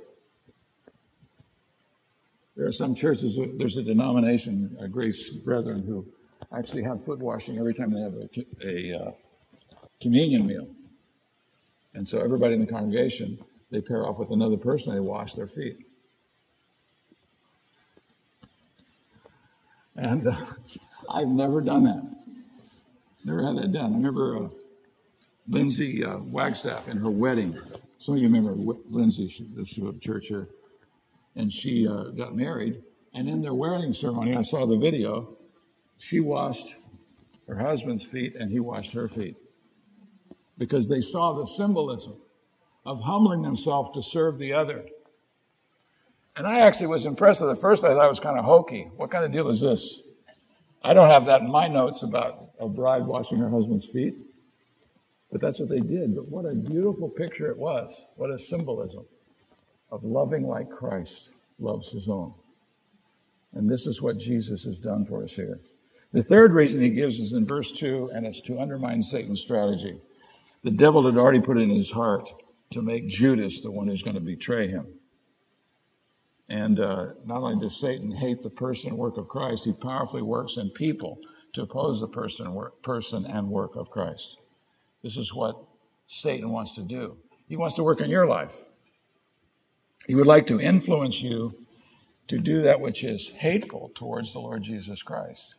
There 2.56 2.66
are 2.66 2.72
some 2.72 2.94
churches, 2.94 3.38
there's 3.56 3.76
a 3.76 3.82
denomination, 3.82 4.76
a 4.80 4.88
Grace 4.88 5.28
Brethren, 5.28 5.84
who 5.86 6.06
actually 6.56 6.82
have 6.82 7.04
foot 7.04 7.20
washing 7.20 7.58
every 7.58 7.74
time 7.74 7.92
they 7.92 8.00
have 8.00 8.14
a, 8.14 8.28
a 8.66 8.98
uh, 8.98 9.10
communion 10.00 10.46
meal. 10.46 10.66
And 11.94 12.06
so 12.06 12.20
everybody 12.20 12.54
in 12.54 12.60
the 12.60 12.66
congregation, 12.66 13.38
they 13.70 13.80
pair 13.80 14.06
off 14.06 14.18
with 14.18 14.30
another 14.30 14.56
person, 14.56 14.94
they 14.94 15.00
wash 15.00 15.34
their 15.34 15.48
feet. 15.48 15.78
And 19.96 20.28
uh, 20.28 20.36
I've 21.10 21.28
never 21.28 21.60
done 21.60 21.84
that. 21.84 22.16
Never 23.24 23.42
had 23.42 23.56
that 23.56 23.72
done. 23.72 23.92
I 23.92 23.96
remember 23.96 24.44
uh, 24.44 24.48
Lindsay 25.48 26.04
uh, 26.04 26.18
Wagstaff 26.30 26.88
in 26.88 26.98
her 26.98 27.10
wedding. 27.10 27.58
Some 27.96 28.14
of 28.14 28.20
you 28.20 28.28
remember 28.28 28.52
Lindsay, 28.88 29.28
she, 29.28 29.46
she 29.64 29.80
was 29.80 29.96
a 29.96 30.00
church 30.00 30.28
here. 30.28 30.48
And 31.34 31.52
she 31.52 31.86
uh, 31.86 32.04
got 32.04 32.36
married. 32.36 32.82
And 33.14 33.28
in 33.28 33.42
their 33.42 33.54
wedding 33.54 33.92
ceremony, 33.92 34.36
I 34.36 34.42
saw 34.42 34.66
the 34.66 34.76
video. 34.76 35.36
She 35.98 36.20
washed 36.20 36.74
her 37.48 37.56
husband's 37.56 38.04
feet 38.04 38.34
and 38.34 38.52
he 38.52 38.60
washed 38.60 38.92
her 38.92 39.08
feet 39.08 39.36
because 40.58 40.88
they 40.88 41.00
saw 41.00 41.32
the 41.32 41.46
symbolism 41.46 42.16
of 42.84 43.00
humbling 43.00 43.42
themselves 43.42 43.90
to 43.94 44.02
serve 44.02 44.38
the 44.38 44.52
other. 44.52 44.84
And 46.36 46.46
I 46.46 46.60
actually 46.60 46.88
was 46.88 47.06
impressed 47.06 47.40
with 47.40 47.50
it. 47.50 47.60
First, 47.60 47.84
I 47.84 47.94
thought 47.94 48.04
it 48.04 48.08
was 48.08 48.20
kind 48.20 48.38
of 48.38 48.44
hokey. 48.44 48.90
What 48.96 49.10
kind 49.10 49.24
of 49.24 49.32
deal 49.32 49.48
is 49.48 49.60
this? 49.60 50.02
I 50.82 50.94
don't 50.94 51.08
have 51.08 51.26
that 51.26 51.42
in 51.42 51.50
my 51.50 51.66
notes 51.66 52.02
about 52.02 52.50
a 52.60 52.68
bride 52.68 53.04
washing 53.04 53.38
her 53.38 53.48
husband's 53.48 53.84
feet, 53.84 54.14
but 55.30 55.40
that's 55.40 55.58
what 55.58 55.68
they 55.68 55.80
did. 55.80 56.14
But 56.14 56.28
what 56.28 56.44
a 56.44 56.54
beautiful 56.54 57.08
picture 57.08 57.50
it 57.50 57.58
was. 57.58 58.06
What 58.16 58.30
a 58.30 58.38
symbolism 58.38 59.04
of 59.90 60.04
loving 60.04 60.46
like 60.46 60.70
Christ 60.70 61.34
loves 61.58 61.90
his 61.90 62.08
own. 62.08 62.34
And 63.54 63.68
this 63.68 63.86
is 63.86 64.00
what 64.00 64.18
Jesus 64.18 64.62
has 64.64 64.78
done 64.78 65.04
for 65.04 65.22
us 65.22 65.34
here. 65.34 65.60
The 66.12 66.22
third 66.22 66.52
reason 66.52 66.80
he 66.80 66.90
gives 66.90 67.18
is 67.18 67.34
in 67.34 67.44
verse 67.44 67.72
2, 67.72 68.12
and 68.14 68.26
it's 68.26 68.40
to 68.42 68.60
undermine 68.60 69.02
Satan's 69.02 69.40
strategy. 69.40 70.00
The 70.62 70.70
devil 70.70 71.04
had 71.06 71.16
already 71.16 71.40
put 71.40 71.56
it 71.56 71.62
in 71.62 71.70
his 71.70 71.90
heart 71.90 72.30
to 72.70 72.82
make 72.82 73.08
Judas 73.08 73.62
the 73.62 73.70
one 73.70 73.88
who's 73.88 74.02
going 74.02 74.14
to 74.14 74.20
betray 74.20 74.68
him. 74.68 74.86
And 76.48 76.80
uh, 76.80 77.08
not 77.24 77.42
only 77.42 77.60
does 77.60 77.78
Satan 77.78 78.10
hate 78.10 78.42
the 78.42 78.50
person 78.50 78.90
and 78.90 78.98
work 78.98 79.18
of 79.18 79.28
Christ, 79.28 79.66
he 79.66 79.72
powerfully 79.72 80.22
works 80.22 80.56
in 80.56 80.70
people 80.70 81.18
to 81.52 81.62
oppose 81.62 82.00
the 82.00 82.08
person, 82.08 82.52
work, 82.54 82.82
person 82.82 83.26
and 83.26 83.48
work 83.48 83.76
of 83.76 83.90
Christ. 83.90 84.38
This 85.02 85.16
is 85.16 85.34
what 85.34 85.56
Satan 86.06 86.50
wants 86.50 86.72
to 86.72 86.82
do. 86.82 87.18
He 87.48 87.56
wants 87.56 87.76
to 87.76 87.82
work 87.82 88.00
in 88.00 88.10
your 88.10 88.26
life. 88.26 88.64
He 90.06 90.14
would 90.14 90.26
like 90.26 90.46
to 90.46 90.60
influence 90.60 91.20
you 91.20 91.52
to 92.28 92.38
do 92.38 92.62
that 92.62 92.80
which 92.80 93.04
is 93.04 93.28
hateful 93.28 93.90
towards 93.94 94.32
the 94.32 94.38
Lord 94.38 94.62
Jesus 94.62 95.02
Christ. 95.02 95.56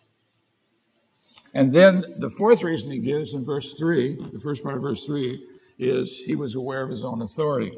And 1.53 1.73
then 1.73 2.03
the 2.17 2.29
fourth 2.29 2.61
reason 2.61 2.91
he 2.91 2.99
gives 2.99 3.33
in 3.33 3.43
verse 3.43 3.73
3, 3.73 4.29
the 4.33 4.39
first 4.39 4.63
part 4.63 4.75
of 4.75 4.81
verse 4.81 5.05
3, 5.05 5.43
is 5.79 6.15
he 6.25 6.35
was 6.35 6.55
aware 6.55 6.83
of 6.83 6.89
his 6.89 7.03
own 7.03 7.21
authority. 7.21 7.77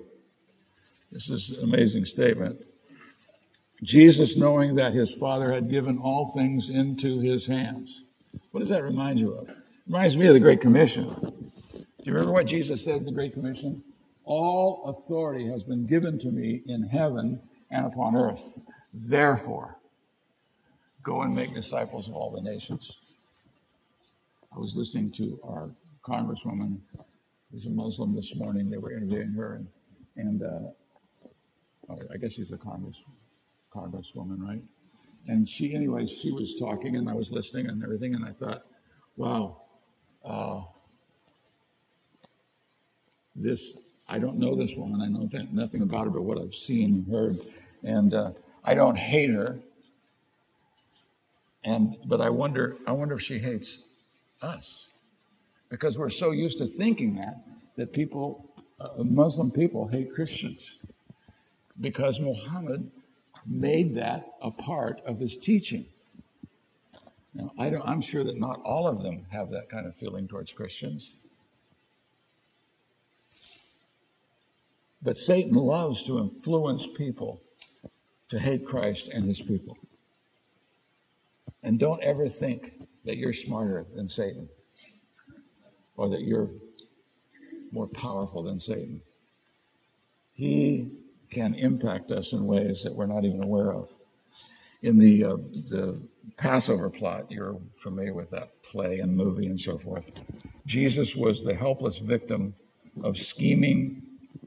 This 1.11 1.29
is 1.29 1.51
an 1.51 1.63
amazing 1.63 2.05
statement. 2.05 2.65
Jesus, 3.83 4.37
knowing 4.37 4.75
that 4.75 4.93
his 4.93 5.13
Father 5.13 5.51
had 5.53 5.69
given 5.69 5.97
all 5.97 6.31
things 6.33 6.69
into 6.69 7.19
his 7.19 7.47
hands. 7.47 8.03
What 8.51 8.59
does 8.59 8.69
that 8.69 8.83
remind 8.83 9.19
you 9.19 9.33
of? 9.33 9.49
It 9.49 9.57
reminds 9.87 10.15
me 10.15 10.27
of 10.27 10.33
the 10.33 10.39
Great 10.39 10.61
Commission. 10.61 11.09
Do 11.73 11.85
you 12.03 12.13
remember 12.13 12.31
what 12.31 12.47
Jesus 12.47 12.83
said 12.83 12.97
in 12.97 13.05
the 13.05 13.11
Great 13.11 13.33
Commission? 13.33 13.83
All 14.23 14.83
authority 14.85 15.47
has 15.47 15.63
been 15.63 15.85
given 15.85 16.17
to 16.19 16.29
me 16.29 16.61
in 16.67 16.83
heaven 16.83 17.41
and 17.71 17.85
upon 17.85 18.15
earth. 18.15 18.59
Therefore, 18.93 19.77
go 21.03 21.21
and 21.21 21.35
make 21.35 21.53
disciples 21.53 22.07
of 22.07 22.15
all 22.15 22.31
the 22.31 22.41
nations. 22.41 23.10
I 24.53 24.59
was 24.59 24.75
listening 24.75 25.11
to 25.11 25.39
our 25.43 25.71
congresswoman, 26.03 26.79
who's 27.51 27.65
a 27.65 27.69
Muslim 27.69 28.13
this 28.13 28.35
morning. 28.35 28.69
They 28.69 28.77
were 28.77 28.91
interviewing 28.91 29.31
her, 29.31 29.55
and, 29.55 29.67
and 30.17 30.43
uh, 30.43 31.93
I 32.13 32.17
guess 32.17 32.33
she's 32.33 32.51
a 32.51 32.57
congress, 32.57 33.03
congresswoman, 33.73 34.39
right? 34.39 34.61
And 35.27 35.47
she, 35.47 35.73
anyways, 35.73 36.11
she 36.11 36.31
was 36.31 36.55
talking, 36.59 36.97
and 36.97 37.09
I 37.09 37.13
was 37.13 37.31
listening 37.31 37.67
and 37.67 37.81
everything, 37.83 38.13
and 38.13 38.25
I 38.25 38.31
thought, 38.31 38.63
wow, 39.15 39.61
uh, 40.25 40.61
this, 43.35 43.77
I 44.09 44.19
don't 44.19 44.37
know 44.37 44.55
this 44.55 44.75
woman. 44.75 45.01
I 45.01 45.07
know 45.07 45.29
nothing 45.53 45.81
about 45.81 46.05
her 46.05 46.09
but 46.09 46.23
what 46.23 46.41
I've 46.41 46.53
seen 46.53 46.93
and 46.93 47.07
heard. 47.07 47.37
And 47.83 48.13
uh, 48.13 48.31
I 48.65 48.73
don't 48.73 48.97
hate 48.97 49.29
her. 49.29 49.59
And, 51.63 51.95
but 52.05 52.19
I 52.19 52.29
wonder, 52.29 52.75
I 52.85 52.91
wonder 52.91 53.15
if 53.15 53.21
she 53.21 53.39
hates 53.39 53.79
us. 54.41 54.93
Because 55.69 55.97
we're 55.97 56.09
so 56.09 56.31
used 56.31 56.57
to 56.57 56.65
thinking 56.65 57.15
that, 57.15 57.43
that 57.77 57.93
people, 57.93 58.53
uh, 58.79 59.03
Muslim 59.03 59.51
people 59.51 59.87
hate 59.87 60.13
Christians. 60.13 60.79
Because 61.79 62.19
Muhammad 62.19 62.91
made 63.45 63.95
that 63.95 64.25
a 64.41 64.51
part 64.51 65.01
of 65.05 65.19
his 65.19 65.37
teaching. 65.37 65.85
Now, 67.33 67.51
I 67.57 67.67
am 67.67 68.01
sure 68.01 68.23
that 68.23 68.37
not 68.37 68.61
all 68.63 68.87
of 68.87 69.01
them 69.01 69.23
have 69.31 69.49
that 69.51 69.69
kind 69.69 69.87
of 69.87 69.95
feeling 69.95 70.27
towards 70.27 70.51
Christians. 70.51 71.15
But 75.01 75.15
Satan 75.15 75.53
loves 75.53 76.03
to 76.03 76.19
influence 76.19 76.85
people 76.85 77.41
to 78.27 78.39
hate 78.39 78.65
Christ 78.65 79.07
and 79.07 79.25
his 79.25 79.41
people. 79.41 79.77
And 81.63 81.79
don't 81.79 82.01
ever 82.03 82.27
think 82.27 82.81
that 83.05 83.17
you're 83.17 83.33
smarter 83.33 83.85
than 83.95 84.07
Satan 84.07 84.47
or 85.97 86.09
that 86.09 86.21
you're 86.21 86.49
more 87.71 87.87
powerful 87.87 88.43
than 88.43 88.59
Satan. 88.59 89.01
He 90.33 90.89
can 91.29 91.55
impact 91.55 92.11
us 92.11 92.33
in 92.33 92.45
ways 92.45 92.83
that 92.83 92.93
we're 92.93 93.05
not 93.05 93.23
even 93.25 93.43
aware 93.43 93.73
of. 93.73 93.93
In 94.81 94.97
the, 94.97 95.23
uh, 95.23 95.37
the 95.69 96.01
Passover 96.37 96.89
plot, 96.89 97.31
you're 97.31 97.57
familiar 97.73 98.13
with 98.13 98.31
that 98.31 98.61
play 98.63 98.99
and 98.99 99.15
movie 99.15 99.45
and 99.45 99.59
so 99.59 99.77
forth. 99.77 100.11
Jesus 100.65 101.15
was 101.15 101.43
the 101.43 101.53
helpless 101.53 101.97
victim 101.99 102.55
of 103.03 103.17
scheming 103.17 104.01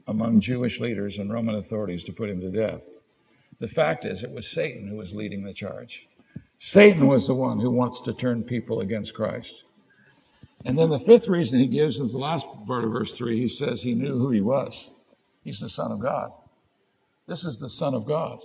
among 0.07 0.39
Jewish 0.39 0.79
leaders 0.79 1.17
and 1.17 1.31
Roman 1.31 1.55
authorities 1.55 2.03
to 2.03 2.13
put 2.13 2.29
him 2.29 2.41
to 2.41 2.49
death. 2.49 2.89
The 3.57 3.67
fact 3.67 4.05
is, 4.05 4.23
it 4.23 4.31
was 4.31 4.51
Satan 4.51 4.87
who 4.87 4.97
was 4.97 5.15
leading 5.15 5.43
the 5.43 5.53
charge. 5.53 6.07
Satan 6.57 7.07
was 7.07 7.27
the 7.27 7.33
one 7.33 7.59
who 7.59 7.69
wants 7.69 8.01
to 8.01 8.13
turn 8.13 8.43
people 8.43 8.81
against 8.81 9.13
Christ. 9.13 9.65
And 10.65 10.77
then 10.77 10.89
the 10.89 10.99
fifth 10.99 11.27
reason 11.27 11.59
he 11.59 11.67
gives 11.67 11.99
is 11.99 12.11
the 12.11 12.17
last 12.17 12.45
part 12.65 12.83
of 12.83 12.91
verse 12.91 13.13
3. 13.13 13.37
He 13.37 13.47
says 13.47 13.81
he 13.81 13.93
knew 13.93 14.17
who 14.17 14.31
he 14.31 14.41
was. 14.41 14.89
He's 15.43 15.59
the 15.59 15.69
Son 15.69 15.91
of 15.91 15.99
God. 15.99 16.31
This 17.27 17.43
is 17.43 17.59
the 17.59 17.69
Son 17.69 17.93
of 17.93 18.05
God. 18.05 18.39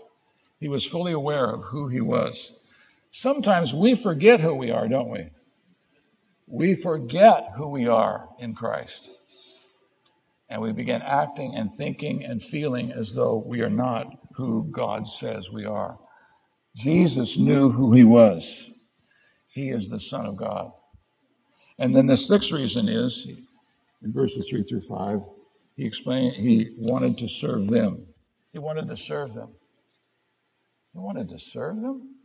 He 0.58 0.68
was 0.68 0.84
fully 0.84 1.12
aware 1.12 1.46
of 1.46 1.62
who 1.62 1.88
he 1.88 2.02
was. 2.02 2.52
Sometimes 3.10 3.72
we 3.72 3.94
forget 3.94 4.40
who 4.40 4.54
we 4.54 4.70
are, 4.70 4.86
don't 4.86 5.08
we? 5.08 5.30
We 6.46 6.74
forget 6.74 7.52
who 7.56 7.68
we 7.68 7.86
are 7.86 8.28
in 8.38 8.54
Christ. 8.54 9.10
And 10.50 10.60
we 10.60 10.72
begin 10.72 11.00
acting 11.02 11.54
and 11.54 11.72
thinking 11.72 12.24
and 12.24 12.42
feeling 12.42 12.92
as 12.92 13.14
though 13.14 13.42
we 13.46 13.62
are 13.62 13.70
not 13.70 14.06
who 14.34 14.64
God 14.70 15.06
says 15.06 15.50
we 15.50 15.64
are. 15.64 15.98
Jesus 16.76 17.36
knew 17.36 17.70
who 17.70 17.92
he 17.92 18.04
was. 18.04 18.70
He 19.48 19.70
is 19.70 19.88
the 19.88 20.00
Son 20.00 20.26
of 20.26 20.36
God. 20.36 20.70
And 21.78 21.94
then 21.94 22.06
the 22.06 22.16
sixth 22.16 22.52
reason 22.52 22.88
is, 22.88 23.26
in 24.02 24.12
verses 24.12 24.48
three 24.48 24.62
through 24.62 24.82
five, 24.82 25.20
he 25.76 25.84
explained 25.86 26.34
he 26.34 26.74
wanted 26.78 27.18
to 27.18 27.28
serve 27.28 27.66
them. 27.66 28.06
He 28.52 28.58
wanted 28.58 28.88
to 28.88 28.96
serve 28.96 29.32
them. 29.34 29.54
He 30.92 30.98
wanted 30.98 31.28
to 31.30 31.38
serve 31.38 31.80
them? 31.80 32.16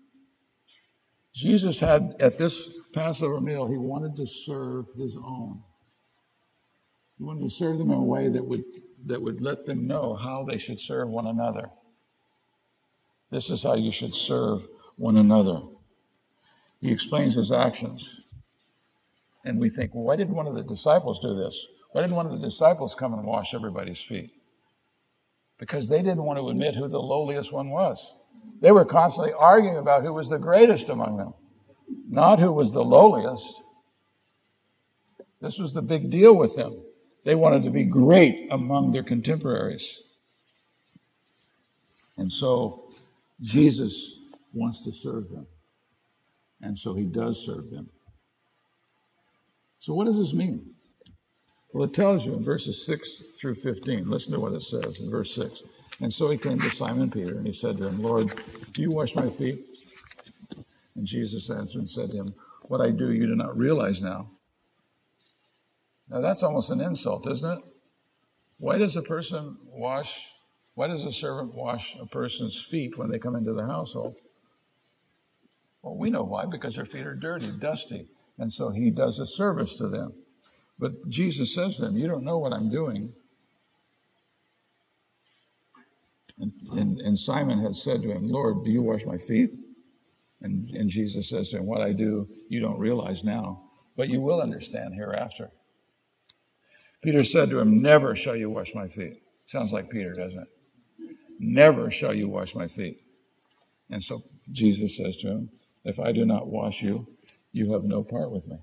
Jesus 1.34 1.80
had, 1.80 2.16
at 2.20 2.38
this 2.38 2.74
Passover 2.94 3.42
meal, 3.42 3.68
he 3.68 3.78
wanted 3.78 4.16
to 4.16 4.26
serve 4.26 4.88
his 4.98 5.18
own. 5.18 5.62
He 7.18 7.24
wanted 7.24 7.44
to 7.44 7.50
serve 7.50 7.78
them 7.78 7.92
in 7.92 7.98
a 7.98 8.04
way 8.04 8.30
that 8.30 8.46
would, 8.46 8.64
that 9.06 9.22
would 9.22 9.42
let 9.42 9.66
them 9.66 9.86
know 9.86 10.14
how 10.14 10.44
they 10.44 10.58
should 10.58 10.80
serve 10.80 11.10
one 11.10 11.28
another. 11.28 11.70
This 13.30 13.50
is 13.50 13.64
how 13.64 13.76
you 13.76 13.92
should 13.92 14.14
serve 14.14 14.68
one 14.98 15.18
another. 15.18 15.62
He 16.80 16.92
explains 16.92 17.36
his 17.36 17.52
actions. 17.52 18.22
And 19.44 19.60
we 19.60 19.70
think, 19.70 19.94
well, 19.94 20.06
why 20.06 20.16
did 20.16 20.30
one 20.30 20.48
of 20.48 20.56
the 20.56 20.64
disciples 20.64 21.20
do 21.20 21.34
this? 21.34 21.68
Why 21.92 22.02
didn't 22.02 22.16
one 22.16 22.26
of 22.26 22.32
the 22.34 22.40
disciples 22.40 22.96
come 22.96 23.14
and 23.14 23.26
wash 23.26 23.54
everybody's 23.54 24.02
feet? 24.02 24.32
Because 25.58 25.88
they 25.88 26.02
didn't 26.02 26.24
want 26.24 26.40
to 26.40 26.50
admit 26.50 26.76
who 26.76 26.88
the 26.88 27.00
lowliest 27.00 27.54
one 27.54 27.70
was. 27.70 28.18
They 28.62 28.72
were 28.72 28.86
constantly 28.86 29.34
arguing 29.34 29.78
about 29.78 30.04
who 30.04 30.14
was 30.14 30.30
the 30.30 30.38
greatest 30.38 30.90
among 30.90 31.18
them, 31.18 31.34
not 32.10 32.40
who 32.40 32.52
was 32.52 32.72
the 32.72 32.84
lowliest. 32.84 33.64
This 35.42 35.58
was 35.58 35.74
the 35.74 35.82
big 35.82 36.10
deal 36.10 36.36
with 36.36 36.56
them. 36.56 36.82
They 37.24 37.36
wanted 37.36 37.64
to 37.64 37.72
be 37.72 37.86
great 37.86 38.48
among 38.52 38.92
their 38.92 39.04
contemporaries. 39.04 40.02
And 42.18 42.32
so 42.32 42.85
Jesus 43.42 44.20
wants 44.54 44.82
to 44.82 44.92
serve 44.92 45.30
them. 45.30 45.48
And 46.62 46.78
so 46.78 46.94
he 46.94 47.06
does 47.06 47.46
serve 47.46 47.70
them. 47.70 47.90
So, 49.78 49.94
what 49.94 50.06
does 50.06 50.18
this 50.18 50.34
mean? 50.34 50.76
Well, 51.74 51.84
it 51.84 51.94
tells 51.94 52.26
you 52.26 52.34
in 52.34 52.42
verses 52.42 52.86
6 52.86 53.38
through 53.38 53.56
15. 53.56 54.10
Listen 54.10 54.32
to 54.32 54.40
what 54.40 54.54
it 54.54 54.62
says 54.62 55.02
in 55.02 55.12
verse 55.12 55.36
6. 55.36 55.64
And 56.00 56.12
so 56.12 56.30
he 56.30 56.38
came 56.38 56.58
to 56.58 56.70
Simon 56.72 57.12
Peter 57.12 57.38
and 57.38 57.46
he 57.46 57.52
said 57.52 57.78
to 57.78 57.88
him, 57.88 58.02
Lord, 58.02 58.32
do 58.72 58.82
you 58.82 58.90
wash 58.90 59.14
my 59.14 59.30
feet? 59.30 59.60
And 60.96 61.06
Jesus 61.06 61.50
answered 61.50 61.80
and 61.80 61.90
said 61.90 62.12
to 62.12 62.18
him, 62.18 62.34
What 62.70 62.80
I 62.80 62.92
do 62.92 63.12
you 63.12 63.28
do 63.28 63.36
not 63.36 63.58
realize 63.58 64.02
now. 64.02 64.30
Now 66.10 66.22
that's 66.22 66.44
almost 66.44 66.70
an 66.72 66.82
insult, 66.82 67.30
isn't 67.30 67.60
it? 67.60 67.64
Why 68.60 68.78
does 68.78 68.96
a 68.96 69.02
person 69.02 69.58
wash, 69.66 70.18
why 70.76 70.88
does 70.88 71.06
a 71.06 71.12
servant 71.12 71.56
wash 71.56 71.96
a 72.00 72.06
person's 72.06 72.60
feet 72.60 72.98
when 72.98 73.10
they 73.10 73.18
come 73.18 73.36
into 73.36 73.54
the 73.54 73.66
household? 73.66 74.16
Well, 75.82 75.98
we 75.98 76.10
know 76.10 76.24
why, 76.24 76.46
because 76.46 76.76
their 76.76 76.86
feet 76.86 77.08
are 77.08 77.16
dirty, 77.16 77.48
dusty. 77.60 78.08
And 78.38 78.52
so 78.52 78.70
he 78.70 78.92
does 78.92 79.20
a 79.20 79.26
service 79.26 79.76
to 79.76 79.88
them. 79.88 80.14
But 80.78 81.08
Jesus 81.08 81.56
says 81.56 81.78
to 81.78 81.84
them, 81.84 81.96
You 81.96 82.08
don't 82.08 82.26
know 82.26 82.38
what 82.38 82.52
I'm 82.52 82.70
doing. 82.70 83.14
And, 86.38 86.52
and, 86.74 87.00
and, 87.00 87.18
Simon 87.18 87.60
had 87.60 87.74
said 87.74 88.02
to 88.02 88.12
him, 88.12 88.28
Lord, 88.28 88.66
do 88.66 88.72
you 88.72 88.82
wash 88.82 89.06
my 89.06 89.16
feet? 89.16 89.52
And, 90.42 90.70
and 90.72 90.90
Jesus 90.90 91.30
says 91.30 91.50
to 91.50 91.60
him, 91.60 91.66
What 91.66 91.80
I 91.80 91.94
do, 91.94 92.28
you 92.50 92.60
don't 92.60 92.78
realize 92.78 93.24
now, 93.24 93.64
but 93.96 94.10
you 94.10 94.20
will 94.20 94.42
understand 94.42 94.94
hereafter. 94.94 95.52
Peter 97.02 97.24
said 97.24 97.50
to 97.52 97.60
him, 97.60 97.82
Never 97.82 98.16
shall 98.16 98.36
you 98.36 98.50
wash 98.50 98.76
my 98.76 98.90
feet. 98.90 99.22
Sounds 99.46 99.72
like 99.72 99.90
Peter, 99.90 100.14
doesn't 100.14 100.42
it? 100.42 100.48
Never 101.40 101.92
shall 101.92 102.14
you 102.14 102.30
wash 102.30 102.56
my 102.56 102.68
feet. 102.68 102.98
And 103.90 104.04
so 104.04 104.24
Jesus 104.52 104.98
says 104.98 105.18
to 105.18 105.30
him, 105.30 105.50
If 105.84 106.00
I 106.00 106.12
do 106.12 106.26
not 106.26 106.48
wash 106.48 106.82
you, 106.82 107.08
you 107.52 107.74
have 107.74 107.84
no 107.84 108.04
part 108.04 108.32
with 108.32 108.48
me. 108.48 108.58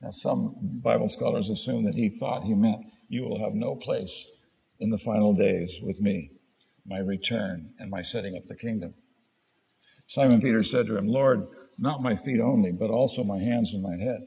Now, 0.00 0.10
some 0.10 0.54
Bible 0.60 1.08
scholars 1.08 1.48
assume 1.48 1.84
that 1.84 1.94
he 1.94 2.10
thought 2.10 2.44
he 2.44 2.54
meant, 2.54 2.86
You 3.08 3.24
will 3.24 3.38
have 3.40 3.54
no 3.54 3.74
place 3.76 4.28
in 4.78 4.90
the 4.90 4.98
final 4.98 5.32
days 5.32 5.80
with 5.82 6.00
me, 6.00 6.32
my 6.84 6.98
return, 6.98 7.72
and 7.78 7.90
my 7.90 8.02
setting 8.02 8.36
up 8.36 8.44
the 8.46 8.56
kingdom. 8.56 8.94
Simon 10.06 10.40
Peter 10.40 10.62
said 10.62 10.86
to 10.86 10.96
him, 10.96 11.08
Lord, 11.08 11.42
not 11.78 12.02
my 12.02 12.14
feet 12.14 12.40
only, 12.40 12.72
but 12.72 12.90
also 12.90 13.24
my 13.24 13.38
hands 13.38 13.72
and 13.72 13.82
my 13.82 13.96
head. 13.96 14.20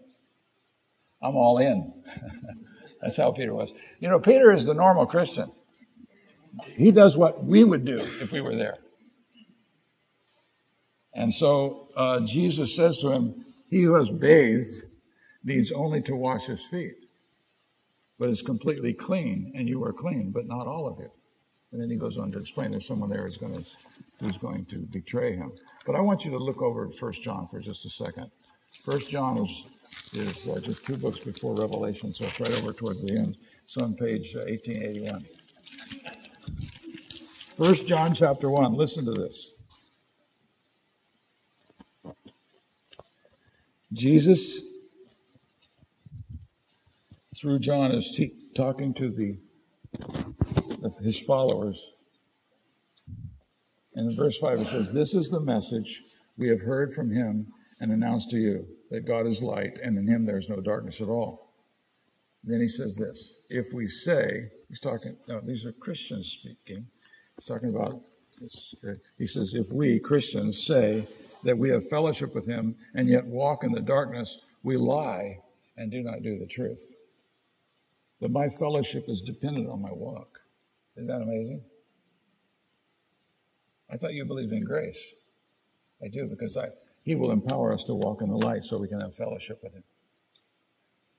I'm 1.21 1.35
all 1.35 1.57
in. 1.57 2.03
That's 3.01 3.17
how 3.17 3.31
Peter 3.31 3.53
was. 3.53 3.73
You 3.99 4.09
know, 4.09 4.19
Peter 4.19 4.51
is 4.51 4.65
the 4.65 4.73
normal 4.73 5.05
Christian. 5.05 5.51
He 6.65 6.91
does 6.91 7.17
what 7.17 7.43
we 7.43 7.63
would 7.63 7.85
do 7.85 7.97
if 8.21 8.31
we 8.31 8.41
were 8.41 8.55
there. 8.55 8.77
And 11.13 11.33
so 11.33 11.89
uh, 11.95 12.19
Jesus 12.21 12.75
says 12.75 12.97
to 12.99 13.11
him, 13.11 13.45
He 13.69 13.81
who 13.81 13.95
has 13.95 14.09
bathed 14.09 14.85
needs 15.43 15.71
only 15.71 16.01
to 16.03 16.15
wash 16.15 16.45
his 16.45 16.63
feet 16.63 17.09
but 18.19 18.29
is 18.29 18.41
completely 18.41 18.93
clean, 18.93 19.51
and 19.55 19.67
you 19.67 19.83
are 19.83 19.93
clean, 19.93 20.29
but 20.31 20.45
not 20.45 20.67
all 20.67 20.87
of 20.87 20.99
you. 20.99 21.09
And 21.71 21.81
then 21.81 21.89
he 21.89 21.95
goes 21.95 22.17
on 22.17 22.31
to 22.33 22.39
explain 22.39 22.71
there's 22.71 22.85
someone 22.85 23.09
there 23.09 23.23
who's 23.23 23.37
going 23.37 23.55
to, 23.55 23.65
who's 24.19 24.37
going 24.37 24.65
to 24.65 24.79
betray 24.79 25.35
him. 25.35 25.53
But 25.85 25.95
I 25.95 26.01
want 26.01 26.25
you 26.25 26.31
to 26.31 26.37
look 26.37 26.61
over 26.61 26.87
at 26.87 27.01
1 27.01 27.11
John 27.13 27.47
for 27.47 27.59
just 27.59 27.85
a 27.85 27.89
second. 27.89 28.29
1 28.83 28.99
John 29.07 29.37
is, 29.37 29.69
is 30.13 30.47
uh, 30.47 30.59
just 30.59 30.85
two 30.85 30.97
books 30.97 31.19
before 31.19 31.55
Revelation, 31.55 32.11
so 32.11 32.25
it's 32.25 32.39
right 32.39 32.61
over 32.61 32.73
towards 32.73 33.03
the 33.03 33.17
end. 33.17 33.37
It's 33.63 33.77
on 33.77 33.95
page 33.95 34.35
1881. 34.35 35.23
Uh, 37.59 37.65
1 37.65 37.87
John 37.87 38.13
chapter 38.13 38.49
1, 38.49 38.73
listen 38.73 39.05
to 39.05 39.11
this. 39.11 39.53
Jesus 43.91 44.61
through 47.35 47.59
John 47.59 47.91
is 47.91 48.19
talking 48.53 48.93
to 48.95 49.09
the 49.09 49.37
his 51.01 51.19
followers. 51.19 51.95
And 53.95 54.09
in 54.09 54.15
verse 54.15 54.37
5 54.37 54.59
it 54.59 54.67
says, 54.67 54.93
This 54.93 55.13
is 55.13 55.29
the 55.29 55.39
message 55.39 56.03
we 56.37 56.47
have 56.49 56.61
heard 56.61 56.93
from 56.93 57.11
him 57.11 57.47
and 57.79 57.91
announced 57.91 58.29
to 58.31 58.37
you 58.37 58.67
that 58.91 59.05
God 59.05 59.25
is 59.25 59.41
light, 59.41 59.79
and 59.83 59.97
in 59.97 60.07
him 60.07 60.25
there 60.25 60.37
is 60.37 60.49
no 60.49 60.61
darkness 60.61 61.01
at 61.01 61.07
all. 61.07 61.53
Then 62.43 62.61
he 62.61 62.67
says 62.67 62.95
this 62.95 63.41
if 63.49 63.73
we 63.73 63.87
say, 63.87 64.49
he's 64.69 64.79
talking, 64.79 65.17
now 65.27 65.41
these 65.41 65.65
are 65.65 65.73
Christians 65.73 66.27
speaking, 66.27 66.87
he's 67.39 67.45
talking 67.45 67.73
about, 67.73 67.93
he 69.17 69.27
says, 69.27 69.53
if 69.53 69.71
we 69.71 69.99
Christians 69.99 70.65
say 70.65 71.05
that 71.43 71.57
we 71.57 71.69
have 71.69 71.87
fellowship 71.89 72.35
with 72.35 72.45
him 72.45 72.75
and 72.93 73.07
yet 73.07 73.25
walk 73.25 73.63
in 73.63 73.71
the 73.71 73.81
darkness, 73.81 74.39
we 74.63 74.75
lie 74.75 75.39
and 75.77 75.89
do 75.91 76.03
not 76.03 76.21
do 76.21 76.37
the 76.37 76.47
truth 76.47 76.95
that 78.19 78.31
my 78.31 78.49
fellowship 78.49 79.05
is 79.07 79.21
dependent 79.21 79.69
on 79.69 79.81
my 79.81 79.91
walk. 79.91 80.39
Is 80.97 81.07
that 81.07 81.21
amazing? 81.21 81.63
I 83.89 83.95
thought 83.95 84.13
you 84.13 84.25
believed 84.25 84.51
in 84.51 84.59
grace. 84.59 84.99
I 86.03 86.09
do 86.09 86.27
because 86.27 86.57
I, 86.57 86.67
He 87.03 87.15
will 87.15 87.31
empower 87.31 87.73
us 87.73 87.85
to 87.85 87.93
walk 87.93 88.21
in 88.21 88.29
the 88.29 88.37
light 88.37 88.63
so 88.63 88.77
we 88.77 88.89
can 88.89 88.99
have 88.99 89.15
fellowship 89.15 89.59
with 89.63 89.73
Him. 89.73 89.83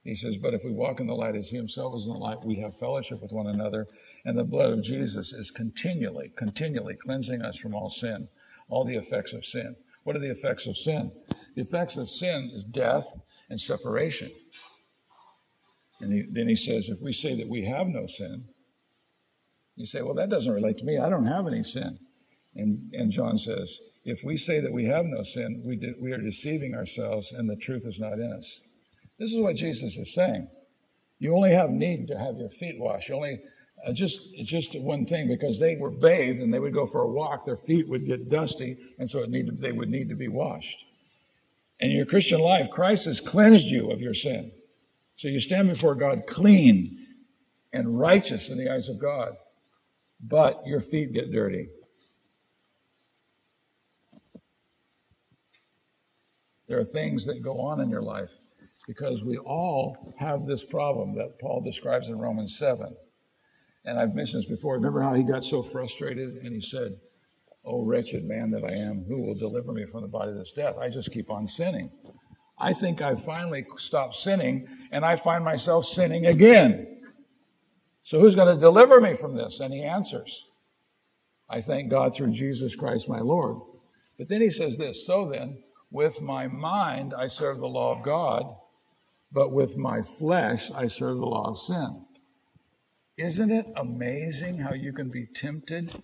He 0.02 0.14
says, 0.14 0.36
But 0.36 0.54
if 0.54 0.64
we 0.64 0.72
walk 0.72 1.00
in 1.00 1.06
the 1.06 1.14
light 1.14 1.36
as 1.36 1.50
He 1.50 1.56
Himself 1.56 1.94
is 1.96 2.06
in 2.06 2.14
the 2.14 2.18
light, 2.18 2.44
we 2.44 2.56
have 2.56 2.78
fellowship 2.78 3.20
with 3.20 3.32
one 3.32 3.46
another, 3.46 3.86
and 4.24 4.36
the 4.36 4.44
blood 4.44 4.72
of 4.72 4.82
Jesus 4.82 5.32
is 5.32 5.50
continually, 5.50 6.32
continually 6.36 6.96
cleansing 6.96 7.42
us 7.42 7.56
from 7.56 7.74
all 7.74 7.90
sin, 7.90 8.28
all 8.68 8.84
the 8.84 8.96
effects 8.96 9.32
of 9.32 9.44
sin. 9.44 9.76
What 10.04 10.16
are 10.16 10.20
the 10.20 10.30
effects 10.30 10.66
of 10.66 10.76
sin? 10.76 11.12
The 11.54 11.62
effects 11.62 11.96
of 11.96 12.08
sin 12.08 12.50
is 12.54 12.64
death 12.64 13.06
and 13.50 13.60
separation. 13.60 14.30
And 16.00 16.12
he, 16.12 16.24
then 16.30 16.48
he 16.48 16.56
says, 16.56 16.88
if 16.88 17.00
we 17.02 17.12
say 17.12 17.36
that 17.36 17.48
we 17.48 17.66
have 17.66 17.86
no 17.86 18.06
sin, 18.06 18.46
you 19.76 19.84
say, 19.84 20.00
well, 20.00 20.14
that 20.14 20.30
doesn't 20.30 20.52
relate 20.52 20.78
to 20.78 20.84
me. 20.84 20.98
I 20.98 21.10
don't 21.10 21.26
have 21.26 21.46
any 21.46 21.62
sin. 21.62 21.98
And, 22.54 22.90
and 22.94 23.10
John 23.10 23.36
says, 23.36 23.78
if 24.04 24.24
we 24.24 24.36
say 24.36 24.60
that 24.60 24.72
we 24.72 24.86
have 24.86 25.04
no 25.04 25.22
sin, 25.22 25.62
we, 25.64 25.76
de- 25.76 25.94
we 26.00 26.12
are 26.12 26.18
deceiving 26.18 26.74
ourselves 26.74 27.32
and 27.32 27.48
the 27.48 27.56
truth 27.56 27.86
is 27.86 28.00
not 28.00 28.14
in 28.14 28.32
us. 28.32 28.62
This 29.20 29.33
is 29.33 29.38
what 29.38 29.54
Jesus 29.54 29.98
is 29.98 30.14
saying. 30.14 30.48
You 31.18 31.37
only 31.37 31.50
have 31.50 31.68
need 31.68 32.09
to 32.09 32.18
have 32.18 32.38
your 32.38 32.48
feet 32.48 32.80
washed. 32.80 33.11
You 33.11 33.16
only, 33.16 33.42
uh, 33.87 33.92
just, 33.92 34.30
it's 34.33 34.48
just 34.48 34.74
one 34.80 35.04
thing 35.04 35.28
because 35.28 35.61
they 35.61 35.76
were 35.76 35.90
bathed 35.90 36.40
and 36.40 36.52
they 36.52 36.59
would 36.59 36.72
go 36.72 36.87
for 36.87 37.02
a 37.02 37.06
walk, 37.06 37.44
their 37.44 37.59
feet 37.59 37.87
would 37.87 38.06
get 38.06 38.30
dusty, 38.30 38.78
and 38.98 39.09
so 39.09 39.18
it 39.18 39.28
needed, 39.28 39.61
they 39.61 39.72
would 39.72 39.90
need 39.90 40.09
to 40.09 40.14
be 40.14 40.28
washed. 40.28 40.87
In 41.80 41.90
your 41.90 42.06
Christian 42.06 42.40
life, 42.40 42.70
Christ 42.70 43.04
has 43.04 43.20
cleansed 43.20 43.66
you 43.66 43.90
of 43.90 44.00
your 44.00 44.14
sin. 44.14 44.52
So 45.16 45.28
you 45.28 45.38
stand 45.38 45.68
before 45.68 45.94
God 45.94 46.22
clean 46.26 47.06
and 47.74 47.98
righteous 47.98 48.48
in 48.48 48.56
the 48.56 48.72
eyes 48.72 48.88
of 48.88 48.98
God, 48.98 49.35
but 50.18 50.62
your 50.66 50.80
feet 50.80 51.12
get 51.12 51.30
dirty. 51.30 51.68
There 56.68 56.78
are 56.78 56.85
things 56.85 57.26
that 57.26 57.42
go 57.42 57.61
on 57.61 57.80
in 57.80 57.90
your 57.90 58.02
life 58.02 58.33
because 58.90 59.22
we 59.22 59.38
all 59.38 60.16
have 60.18 60.46
this 60.46 60.64
problem 60.64 61.14
that 61.14 61.38
Paul 61.38 61.61
describes 61.61 62.09
in 62.09 62.18
Romans 62.18 62.59
7. 62.59 62.92
And 63.85 63.96
I've 63.96 64.16
mentioned 64.16 64.42
this 64.42 64.50
before. 64.50 64.74
Remember 64.74 65.00
how 65.00 65.14
he 65.14 65.22
got 65.22 65.44
so 65.44 65.62
frustrated 65.62 66.38
and 66.42 66.53
he 66.53 66.61
said, 66.61 66.96
Oh, 67.64 67.85
wretched 67.85 68.24
man 68.24 68.50
that 68.50 68.64
I 68.64 68.72
am, 68.72 69.05
who 69.07 69.22
will 69.22 69.37
deliver 69.37 69.72
me 69.72 69.87
from 69.87 70.03
the 70.03 70.09
body 70.09 70.33
of 70.33 70.38
this 70.38 70.50
death? 70.50 70.76
I 70.76 70.88
just 70.88 71.12
keep 71.12 71.31
on 71.31 71.46
sinning. 71.46 71.92
I 72.59 72.72
think 72.72 73.00
I've 73.00 73.22
finally 73.22 73.64
stopped 73.76 74.16
sinning 74.16 74.66
and 74.90 75.05
I 75.05 75.14
find 75.14 75.44
myself 75.44 75.85
sinning 75.85 76.26
again. 76.26 77.00
So 78.03 78.18
who's 78.18 78.35
going 78.35 78.53
to 78.53 78.61
deliver 78.61 79.00
me 79.00 79.14
from 79.14 79.37
this? 79.37 79.61
And 79.61 79.72
he 79.72 79.85
answers, 79.85 80.46
I 81.48 81.61
thank 81.61 81.92
God 81.92 82.12
through 82.12 82.33
Jesus 82.33 82.74
Christ 82.74 83.09
my 83.09 83.20
Lord. 83.20 83.59
But 84.18 84.26
then 84.26 84.40
he 84.40 84.50
says 84.50 84.79
this, 84.79 85.07
so 85.07 85.29
then, 85.29 85.62
with 85.92 86.20
my 86.20 86.48
mind 86.48 87.14
I 87.16 87.29
serve 87.29 87.61
the 87.61 87.68
law 87.68 87.96
of 87.96 88.03
God, 88.03 88.53
but 89.32 89.52
with 89.52 89.76
my 89.76 90.02
flesh 90.02 90.70
I 90.72 90.86
serve 90.86 91.18
the 91.18 91.26
law 91.26 91.50
of 91.50 91.58
sin. 91.58 92.04
Isn't 93.16 93.50
it 93.50 93.66
amazing 93.76 94.58
how 94.58 94.72
you 94.72 94.92
can 94.92 95.10
be 95.10 95.26
tempted 95.26 96.02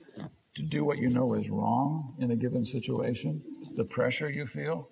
to 0.55 0.63
do 0.63 0.85
what 0.85 0.99
you 0.99 1.09
know 1.09 1.35
is 1.35 1.51
wrong 1.51 2.15
in 2.19 2.31
a 2.31 2.37
given 2.37 2.65
situation? 2.65 3.43
The 3.75 3.85
pressure 3.85 4.31
you 4.31 4.47
feel? 4.47 4.91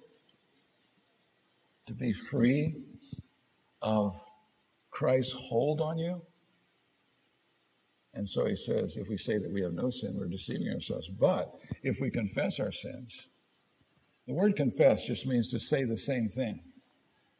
to 1.86 1.94
be 1.94 2.12
free 2.12 2.74
of 3.82 4.14
Christ's 4.90 5.32
hold 5.32 5.80
on 5.80 5.98
you? 5.98 6.22
And 8.14 8.28
so 8.28 8.46
he 8.46 8.54
says, 8.54 8.96
if 8.96 9.08
we 9.08 9.16
say 9.16 9.38
that 9.38 9.52
we 9.52 9.62
have 9.62 9.72
no 9.72 9.90
sin, 9.90 10.14
we're 10.14 10.28
deceiving 10.28 10.68
ourselves. 10.68 11.08
But 11.08 11.52
if 11.82 12.00
we 12.00 12.10
confess 12.10 12.60
our 12.60 12.70
sins, 12.70 13.28
the 14.26 14.34
word 14.34 14.56
confess 14.56 15.04
just 15.04 15.26
means 15.26 15.50
to 15.50 15.58
say 15.58 15.84
the 15.84 15.96
same 15.96 16.28
thing. 16.28 16.60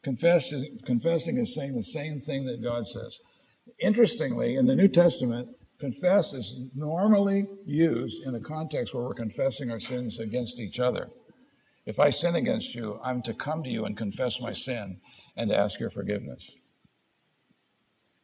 Confess, 0.05 0.53
confessing 0.85 1.39
is 1.39 1.55
saying 1.55 1.73
the 1.73 1.81
same 1.81 2.19
thing 2.19 2.45
that 2.45 2.61
God 2.61 2.85
says. 2.85 3.19
Interestingly, 3.79 4.55
in 4.55 4.67
the 4.67 4.75
New 4.75 4.87
Testament, 4.87 5.49
confess 5.79 6.31
is 6.31 6.59
normally 6.75 7.47
used 7.65 8.21
in 8.23 8.35
a 8.35 8.39
context 8.39 8.93
where 8.93 9.03
we're 9.03 9.15
confessing 9.15 9.71
our 9.71 9.79
sins 9.79 10.19
against 10.19 10.59
each 10.59 10.79
other. 10.79 11.09
If 11.87 11.99
I 11.99 12.11
sin 12.11 12.35
against 12.35 12.75
you, 12.75 12.99
I'm 13.03 13.23
to 13.23 13.33
come 13.33 13.63
to 13.63 13.69
you 13.71 13.85
and 13.85 13.97
confess 13.97 14.39
my 14.39 14.53
sin 14.53 15.01
and 15.37 15.51
ask 15.51 15.79
your 15.79 15.89
forgiveness. 15.89 16.55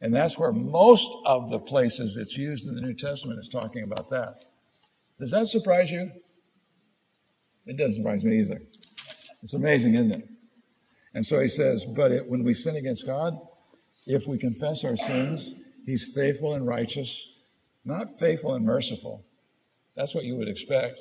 And 0.00 0.14
that's 0.14 0.38
where 0.38 0.52
most 0.52 1.12
of 1.26 1.50
the 1.50 1.58
places 1.58 2.16
it's 2.16 2.36
used 2.36 2.68
in 2.68 2.76
the 2.76 2.80
New 2.80 2.94
Testament 2.94 3.40
is 3.40 3.48
talking 3.48 3.82
about 3.82 4.08
that. 4.10 4.44
Does 5.18 5.32
that 5.32 5.48
surprise 5.48 5.90
you? 5.90 6.12
It 7.66 7.76
doesn't 7.76 7.96
surprise 7.96 8.24
me 8.24 8.38
either. 8.38 8.62
It's 9.42 9.54
amazing, 9.54 9.94
isn't 9.94 10.14
it? 10.14 10.28
And 11.14 11.24
so 11.24 11.40
he 11.40 11.48
says, 11.48 11.84
but 11.84 12.10
it, 12.10 12.28
when 12.28 12.42
we 12.42 12.54
sin 12.54 12.76
against 12.76 13.06
God, 13.06 13.38
if 14.06 14.26
we 14.26 14.38
confess 14.38 14.84
our 14.84 14.96
sins, 14.96 15.54
he's 15.84 16.04
faithful 16.14 16.54
and 16.54 16.66
righteous, 16.66 17.28
not 17.84 18.08
faithful 18.18 18.54
and 18.54 18.64
merciful. 18.64 19.24
That's 19.94 20.14
what 20.14 20.24
you 20.24 20.36
would 20.36 20.48
expect. 20.48 21.00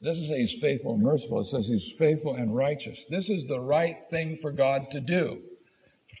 It 0.00 0.04
doesn't 0.04 0.26
say 0.26 0.40
he's 0.40 0.60
faithful 0.60 0.94
and 0.94 1.02
merciful, 1.02 1.40
it 1.40 1.44
says 1.44 1.68
he's 1.68 1.92
faithful 1.98 2.34
and 2.34 2.54
righteous. 2.54 3.06
This 3.08 3.28
is 3.28 3.46
the 3.46 3.60
right 3.60 3.96
thing 4.10 4.36
for 4.36 4.52
God 4.52 4.90
to 4.92 5.00
do 5.00 5.42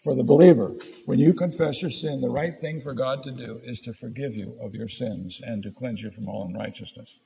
for 0.02 0.14
the 0.14 0.24
believer. 0.24 0.72
When 1.06 1.18
you 1.18 1.32
confess 1.32 1.82
your 1.82 1.90
sin, 1.90 2.20
the 2.20 2.30
right 2.30 2.58
thing 2.60 2.80
for 2.80 2.94
God 2.94 3.22
to 3.24 3.30
do 3.30 3.60
is 3.62 3.80
to 3.80 3.92
forgive 3.92 4.34
you 4.34 4.56
of 4.60 4.74
your 4.74 4.88
sins 4.88 5.40
and 5.44 5.62
to 5.62 5.70
cleanse 5.70 6.02
you 6.02 6.10
from 6.10 6.28
all 6.28 6.46
unrighteousness. 6.46 7.20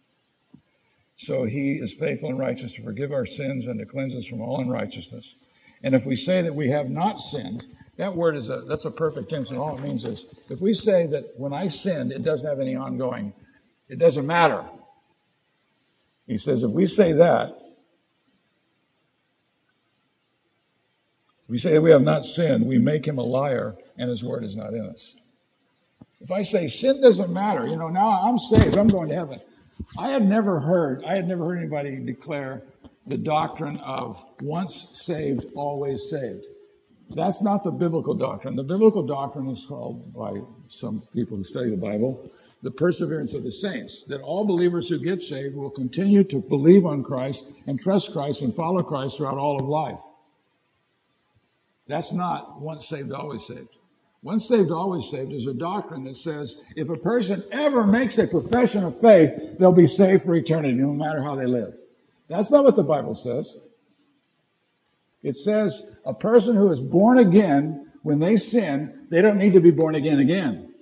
So 1.14 1.44
he 1.44 1.74
is 1.74 1.94
faithful 1.94 2.28
and 2.28 2.38
righteous 2.38 2.72
to 2.74 2.82
forgive 2.82 3.12
our 3.12 3.24
sins 3.24 3.66
and 3.66 3.78
to 3.78 3.86
cleanse 3.86 4.14
us 4.14 4.26
from 4.26 4.42
all 4.42 4.60
unrighteousness. 4.60 5.36
And 5.82 5.94
if 5.94 6.06
we 6.06 6.16
say 6.16 6.42
that 6.42 6.54
we 6.54 6.68
have 6.70 6.90
not 6.90 7.18
sinned, 7.18 7.66
that 7.96 8.14
word 8.14 8.36
is 8.36 8.50
a 8.50 8.62
that's 8.62 8.84
a 8.84 8.90
perfect 8.90 9.28
tense, 9.30 9.50
and 9.50 9.58
all 9.58 9.74
it 9.76 9.82
means 9.82 10.04
is 10.04 10.26
if 10.50 10.60
we 10.60 10.72
say 10.72 11.06
that 11.08 11.32
when 11.36 11.52
I 11.52 11.66
sinned, 11.66 12.12
it 12.12 12.22
doesn't 12.22 12.48
have 12.48 12.60
any 12.60 12.76
ongoing, 12.76 13.32
it 13.88 13.98
doesn't 13.98 14.26
matter. 14.26 14.64
He 16.26 16.38
says 16.38 16.62
if 16.62 16.70
we 16.70 16.86
say 16.86 17.12
that, 17.12 17.56
we 21.48 21.58
say 21.58 21.72
that 21.74 21.82
we 21.82 21.90
have 21.90 22.02
not 22.02 22.24
sinned, 22.24 22.66
we 22.66 22.78
make 22.78 23.06
him 23.06 23.18
a 23.18 23.22
liar, 23.22 23.76
and 23.96 24.10
his 24.10 24.24
word 24.24 24.44
is 24.44 24.56
not 24.56 24.74
in 24.74 24.86
us. 24.86 25.16
If 26.20 26.30
I 26.30 26.42
say 26.42 26.66
sin 26.66 27.00
doesn't 27.00 27.32
matter, 27.32 27.68
you 27.68 27.76
know, 27.76 27.88
now 27.88 28.08
I'm 28.08 28.38
saved, 28.38 28.76
I'm 28.76 28.88
going 28.88 29.10
to 29.10 29.14
heaven. 29.14 29.40
I 29.98 30.08
had 30.08 30.26
never 30.26 30.58
heard, 30.58 31.04
I 31.04 31.14
had 31.14 31.28
never 31.28 31.44
heard 31.44 31.58
anybody 31.58 31.96
declare 31.98 32.62
the 33.06 33.16
doctrine 33.16 33.78
of 33.78 34.22
once 34.42 34.90
saved, 34.94 35.46
always 35.54 36.10
saved. 36.10 36.46
That's 37.10 37.40
not 37.40 37.62
the 37.62 37.70
biblical 37.70 38.14
doctrine. 38.14 38.56
The 38.56 38.64
biblical 38.64 39.04
doctrine 39.04 39.48
is 39.48 39.64
called 39.64 40.12
by 40.12 40.40
some 40.68 41.02
people 41.12 41.36
who 41.36 41.44
study 41.44 41.70
the 41.70 41.76
Bible 41.76 42.28
the 42.62 42.70
perseverance 42.72 43.32
of 43.32 43.44
the 43.44 43.52
saints, 43.52 44.04
that 44.08 44.20
all 44.22 44.44
believers 44.44 44.88
who 44.88 44.98
get 44.98 45.20
saved 45.20 45.54
will 45.54 45.70
continue 45.70 46.24
to 46.24 46.40
believe 46.40 46.84
on 46.84 47.04
Christ 47.04 47.44
and 47.68 47.78
trust 47.78 48.12
Christ 48.12 48.42
and 48.42 48.52
follow 48.52 48.82
Christ 48.82 49.18
throughout 49.18 49.38
all 49.38 49.54
of 49.54 49.68
life. 49.68 50.00
That's 51.86 52.12
not 52.12 52.60
once 52.60 52.88
saved, 52.88 53.12
always 53.12 53.46
saved. 53.46 53.76
Once 54.22 54.48
saved, 54.48 54.72
always 54.72 55.08
saved 55.08 55.32
is 55.32 55.46
a 55.46 55.54
doctrine 55.54 56.02
that 56.02 56.16
says 56.16 56.56
if 56.74 56.88
a 56.88 56.98
person 56.98 57.44
ever 57.52 57.86
makes 57.86 58.18
a 58.18 58.26
profession 58.26 58.82
of 58.82 59.00
faith, 59.00 59.56
they'll 59.58 59.70
be 59.70 59.86
saved 59.86 60.24
for 60.24 60.34
eternity, 60.34 60.74
no 60.74 60.92
matter 60.92 61.22
how 61.22 61.36
they 61.36 61.46
live. 61.46 61.72
That's 62.28 62.50
not 62.50 62.64
what 62.64 62.76
the 62.76 62.82
Bible 62.82 63.14
says. 63.14 63.58
It 65.22 65.34
says 65.34 65.96
a 66.04 66.14
person 66.14 66.56
who 66.56 66.70
is 66.70 66.80
born 66.80 67.18
again, 67.18 67.90
when 68.02 68.18
they 68.18 68.36
sin, 68.36 69.06
they 69.10 69.22
don't 69.22 69.38
need 69.38 69.52
to 69.54 69.60
be 69.60 69.70
born 69.70 69.94
again 69.94 70.20
again. 70.20 70.74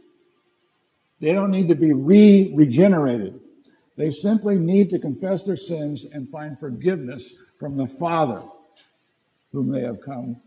They 1.20 1.32
don't 1.32 1.50
need 1.50 1.68
to 1.68 1.74
be 1.74 1.92
re 1.92 2.52
regenerated. 2.54 3.40
They 3.96 4.10
simply 4.10 4.58
need 4.58 4.90
to 4.90 4.98
confess 4.98 5.44
their 5.44 5.56
sins 5.56 6.04
and 6.04 6.28
find 6.28 6.58
forgiveness 6.58 7.32
from 7.56 7.76
the 7.76 7.86
Father, 7.86 8.42
whom 9.52 9.70
they 9.70 9.82
have 9.82 10.00
come 10.00 10.40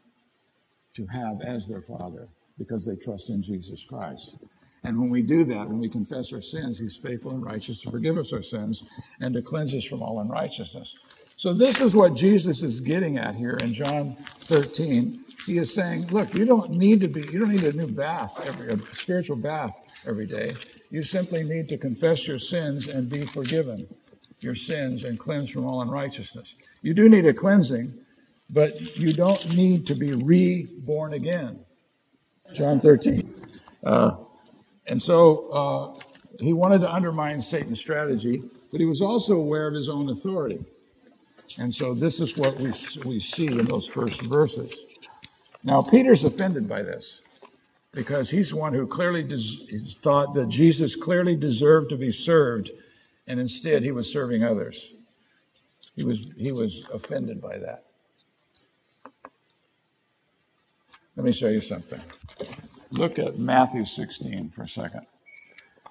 to 0.94 1.08
have 1.08 1.42
as 1.42 1.68
their 1.68 1.82
Father 1.82 2.28
because 2.58 2.86
they 2.86 2.96
trust 2.96 3.30
in 3.30 3.42
Jesus 3.42 3.86
Christ. 3.86 4.38
And 4.84 5.00
when 5.00 5.10
we 5.10 5.22
do 5.22 5.44
that, 5.46 5.68
when 5.68 5.80
we 5.80 5.90
confess 5.90 6.32
our 6.34 6.42
sins, 6.42 6.80
He's 6.80 6.96
faithful 6.96 7.32
and 7.32 7.44
righteous 7.44 7.80
to 7.82 7.92
forgive 7.92 8.18
us 8.18 8.32
our 8.34 8.42
sins 8.42 8.84
and 9.20 9.34
to 9.34 9.42
cleanse 9.42 9.74
us 9.74 9.84
from 9.84 10.02
all 10.02 10.20
unrighteousness. 10.20 10.96
So, 11.36 11.54
this 11.54 11.82
is 11.82 11.96
what 11.96 12.16
Jesus 12.16 12.64
is 12.64 12.80
getting 12.80 13.18
at 13.18 13.36
here 13.36 13.58
in 13.62 13.74
John 13.74 14.16
13. 14.16 15.24
He 15.46 15.58
is 15.58 15.74
saying, 15.74 16.08
Look, 16.08 16.34
you 16.34 16.46
don't 16.46 16.72
need 16.72 17.02
to 17.02 17.08
be, 17.08 17.22
you 17.22 17.40
don't 17.40 17.52
need 17.52 17.64
a 17.64 17.74
new 17.74 17.88
bath, 17.88 18.40
every, 18.46 18.68
a 18.68 18.78
spiritual 18.94 19.38
bath 19.38 19.82
every 20.08 20.26
day. 20.26 20.54
You 20.90 21.04
simply 21.04 21.44
need 21.44 21.70
to 21.70 21.78
confess 21.78 22.28
your 22.28 22.40
sins 22.40 22.88
and 22.88 23.10
be 23.10 23.26
forgiven 23.26 23.88
your 24.40 24.56
sins 24.56 25.04
and 25.04 25.20
cleansed 25.20 25.54
from 25.54 25.66
all 25.66 25.82
unrighteousness. 25.82 26.56
You 26.82 26.94
do 26.94 27.10
need 27.10 27.26
a 27.26 27.34
cleansing, 27.34 27.94
but 28.54 28.98
you 28.98 29.14
don't 29.14 29.56
need 29.56 29.88
to 29.88 29.96
be 29.96 30.14
reborn 30.14 31.14
again. 31.14 31.60
John 32.54 32.80
13. 32.80 33.34
Uh, 33.84 34.16
and 34.88 35.02
so 35.02 35.50
uh, 35.50 36.00
he 36.40 36.54
wanted 36.54 36.82
to 36.82 36.92
undermine 36.92 37.42
Satan's 37.42 37.80
strategy, 37.80 38.44
but 38.72 38.80
he 38.80 38.86
was 38.86 39.02
also 39.02 39.34
aware 39.34 39.68
of 39.68 39.74
his 39.74 39.90
own 39.90 40.10
authority. 40.10 40.60
And 41.60 41.74
so 41.74 41.94
this 41.94 42.20
is 42.20 42.38
what 42.38 42.58
we, 42.58 42.74
we 43.06 43.20
see 43.20 43.48
in 43.48 43.66
those 43.66 43.88
first 43.88 44.22
verses. 44.24 44.76
Now, 45.64 45.82
Peter's 45.82 46.24
offended 46.24 46.68
by 46.70 46.84
this 46.84 47.22
because 47.94 48.30
he's 48.30 48.54
one 48.54 48.74
who 48.74 48.88
clearly 48.88 49.24
des- 49.24 49.78
thought 50.02 50.34
that 50.34 50.50
Jesus 50.50 50.96
clearly 50.96 51.36
deserved 51.36 51.90
to 51.90 51.98
be 51.98 52.12
served, 52.12 52.72
and 53.28 53.40
instead 53.40 53.84
he 53.84 53.92
was 53.92 54.12
serving 54.12 54.44
others. 54.44 54.94
He 55.96 56.04
was, 56.04 56.32
he 56.38 56.52
was 56.52 56.86
offended 56.94 57.42
by 57.42 57.58
that. 57.58 57.86
Let 61.16 61.26
me 61.26 61.32
show 61.32 61.50
you 61.50 61.62
something. 61.62 62.00
Look 62.92 63.20
at 63.20 63.38
Matthew 63.38 63.84
16 63.84 64.50
for 64.50 64.64
a 64.64 64.68
second. 64.68 65.06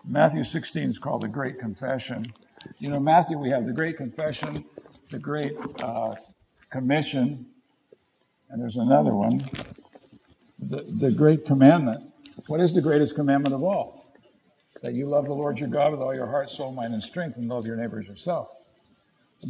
Matthew 0.05 0.45
16 0.45 0.85
is 0.85 0.99
called 0.99 1.23
the 1.23 1.29
Great 1.29 1.59
Confession. 1.59 2.33
You 2.79 2.89
know, 2.89 3.01
Matthew, 3.01 3.39
we 3.39 3.51
have 3.51 3.67
the 3.67 3.73
Great 3.73 3.99
Confession, 3.99 4.65
the 5.11 5.19
Great 5.19 5.55
uh, 5.83 6.15
Commission, 6.71 7.47
and 8.49 8.63
there's 8.63 8.77
another 8.77 9.15
one, 9.15 9.49
the, 10.59 10.83
the 10.83 11.11
Great 11.11 11.45
Commandment. 11.45 12.13
What 12.47 12.61
is 12.61 12.73
the 12.73 12.81
greatest 12.81 13.15
commandment 13.15 13.55
of 13.55 13.63
all? 13.63 14.15
That 14.83 14.95
you 14.95 15.07
love 15.07 15.27
the 15.27 15.35
Lord 15.35 15.59
your 15.59 15.69
God 15.69 15.93
with 15.93 16.01
all 16.01 16.15
your 16.15 16.27
heart, 16.27 16.49
soul, 16.49 16.73
mind, 16.73 16.95
and 16.95 17.03
strength, 17.03 17.37
and 17.37 17.49
love 17.49 17.67
your 17.67 17.77
neighbors 17.77 18.09
yourself. 18.09 18.49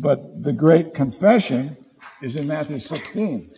But 0.01 0.43
the 0.43 0.53
Great 0.53 0.95
Confession 0.95 1.77
is 2.23 2.35
in 2.35 2.47
Matthew 2.47 2.81
16. 2.81 3.51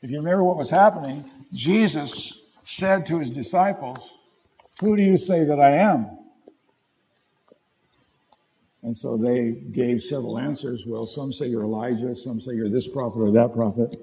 If 0.00 0.10
you 0.10 0.18
remember 0.18 0.44
what 0.44 0.56
was 0.56 0.70
happening, 0.70 1.28
Jesus 1.52 2.32
said 2.68 3.06
to 3.06 3.18
his 3.18 3.30
disciples, 3.30 4.18
Who 4.80 4.94
do 4.94 5.02
you 5.02 5.16
say 5.16 5.44
that 5.44 5.58
I 5.58 5.70
am? 5.70 6.06
And 8.82 8.94
so 8.94 9.16
they 9.16 9.52
gave 9.52 10.02
several 10.02 10.38
answers. 10.38 10.84
Well, 10.86 11.06
some 11.06 11.32
say 11.32 11.46
you're 11.46 11.62
Elijah, 11.62 12.14
some 12.14 12.40
say 12.40 12.52
you're 12.52 12.68
this 12.68 12.86
prophet 12.86 13.20
or 13.20 13.30
that 13.32 13.52
prophet. 13.52 13.96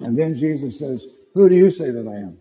And 0.00 0.16
then 0.16 0.32
Jesus 0.32 0.78
says, 0.78 1.08
Who 1.34 1.48
do 1.48 1.56
you 1.56 1.70
say 1.70 1.90
that 1.90 2.06
I 2.06 2.16
am? 2.18 2.38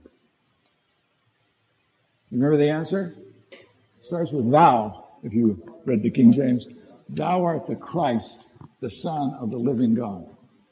You 2.29 2.37
remember 2.37 2.57
the 2.57 2.69
answer? 2.69 3.15
It 3.51 3.67
starts 3.99 4.31
with 4.31 4.51
thou, 4.51 5.07
if 5.23 5.33
you 5.33 5.63
read 5.85 6.03
the 6.03 6.11
King 6.11 6.31
James. 6.31 6.67
Thou 7.09 7.43
art 7.43 7.65
the 7.65 7.75
Christ, 7.75 8.47
the 8.79 8.89
Son 8.89 9.35
of 9.39 9.49
the 9.49 9.57
living 9.57 9.95
God. 9.95 10.25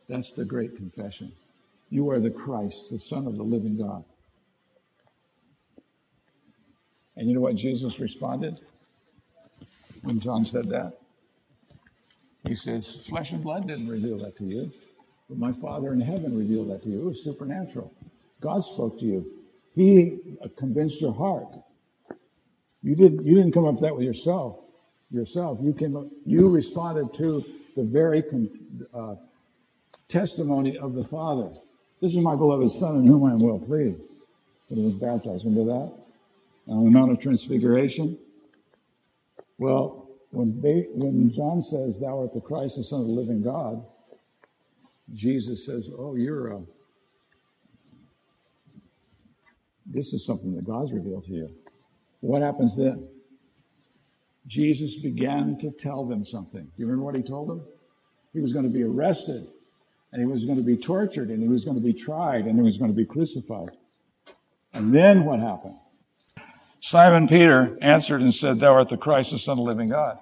That's 0.07 0.33
the 0.33 0.45
great 0.45 0.75
confession. 0.75 1.31
You 1.89 2.09
are 2.11 2.19
the 2.19 2.31
Christ, 2.31 2.91
the 2.91 2.99
Son 2.99 3.25
of 3.25 3.35
the 3.35 3.43
living 3.43 3.77
God. 3.77 4.05
And 7.15 7.27
you 7.27 7.35
know 7.35 7.41
what 7.41 7.55
Jesus 7.55 7.99
responded 7.99 8.57
when 10.03 10.19
John 10.19 10.45
said 10.45 10.69
that? 10.69 10.93
He 12.47 12.55
says, 12.55 13.05
Flesh 13.07 13.31
and 13.31 13.43
blood 13.43 13.67
didn't 13.67 13.87
reveal 13.87 14.17
that 14.19 14.35
to 14.37 14.45
you, 14.45 14.71
but 15.29 15.37
my 15.37 15.51
Father 15.51 15.93
in 15.93 16.01
heaven 16.01 16.37
revealed 16.37 16.69
that 16.71 16.81
to 16.83 16.89
you. 16.89 17.01
It 17.01 17.05
was 17.05 17.23
supernatural. 17.23 17.93
God 18.39 18.59
spoke 18.63 18.97
to 18.99 19.05
you. 19.05 19.31
He 19.73 20.19
convinced 20.57 21.01
your 21.01 21.13
heart. 21.13 21.55
You 22.81 22.95
didn't, 22.95 23.23
you 23.23 23.35
didn't 23.35 23.53
come 23.53 23.65
up 23.65 23.73
with 23.73 23.81
that 23.81 23.95
with 23.95 24.05
yourself. 24.05 24.57
Yourself. 25.11 25.59
You 25.61 25.73
came 25.73 25.95
up, 25.95 26.07
you 26.25 26.49
responded 26.49 27.13
to 27.15 27.43
the 27.75 27.85
very 27.85 28.23
uh, 28.93 29.15
testimony 30.07 30.77
of 30.77 30.93
the 30.93 31.03
Father. 31.03 31.49
This 32.01 32.13
is 32.13 32.17
my 32.19 32.35
beloved 32.35 32.71
Son 32.71 32.97
in 32.97 33.05
whom 33.05 33.23
I 33.25 33.31
am 33.33 33.39
well 33.39 33.59
pleased. 33.59 34.03
when 34.69 34.79
he 34.79 34.85
was 34.85 34.95
baptized. 34.95 35.45
Remember 35.45 35.71
that? 35.73 36.00
On 36.67 36.85
the 36.85 36.91
Mount 36.91 37.11
of 37.11 37.19
Transfiguration. 37.19 38.17
Well, 39.57 40.09
when 40.31 40.59
they 40.61 40.87
when 40.93 41.29
John 41.29 41.59
says, 41.61 41.99
"Thou 41.99 42.19
art 42.19 42.33
the 42.33 42.41
Christ, 42.41 42.77
the 42.77 42.83
Son 42.83 43.01
of 43.01 43.07
the 43.07 43.13
living 43.13 43.41
God," 43.41 43.85
Jesus 45.13 45.65
says, 45.65 45.89
"Oh, 45.97 46.15
you're 46.15 46.47
a." 46.47 46.61
This 49.85 50.13
is 50.13 50.25
something 50.25 50.55
that 50.55 50.63
God's 50.63 50.93
revealed 50.93 51.23
to 51.23 51.33
you. 51.33 51.49
What 52.21 52.41
happens 52.41 52.77
then? 52.77 53.07
Jesus 54.47 54.95
began 54.95 55.57
to 55.57 55.71
tell 55.71 56.05
them 56.05 56.23
something. 56.23 56.63
Do 56.63 56.71
you 56.77 56.85
remember 56.85 57.05
what 57.05 57.15
he 57.15 57.23
told 57.23 57.49
them? 57.49 57.61
He 58.33 58.39
was 58.39 58.53
going 58.53 58.65
to 58.65 58.71
be 58.71 58.83
arrested, 58.83 59.47
and 60.11 60.21
he 60.21 60.25
was 60.25 60.45
going 60.45 60.57
to 60.57 60.63
be 60.63 60.77
tortured, 60.77 61.29
and 61.29 61.41
he 61.41 61.49
was 61.49 61.65
going 61.65 61.75
to 61.75 61.83
be 61.83 61.93
tried, 61.93 62.45
and 62.45 62.55
he 62.55 62.61
was 62.61 62.77
going 62.77 62.89
to 62.89 62.95
be 62.95 63.05
crucified. 63.05 63.77
And 64.73 64.93
then 64.93 65.25
what 65.25 65.39
happened? 65.39 65.75
Simon 66.81 67.27
Peter 67.27 67.77
answered 67.79 68.21
and 68.21 68.33
said, 68.33 68.59
Thou 68.59 68.73
art 68.73 68.89
the 68.89 68.97
Christ, 68.97 69.29
the 69.29 69.37
Son 69.37 69.53
of 69.53 69.57
the 69.59 69.63
living 69.63 69.89
God. 69.89 70.17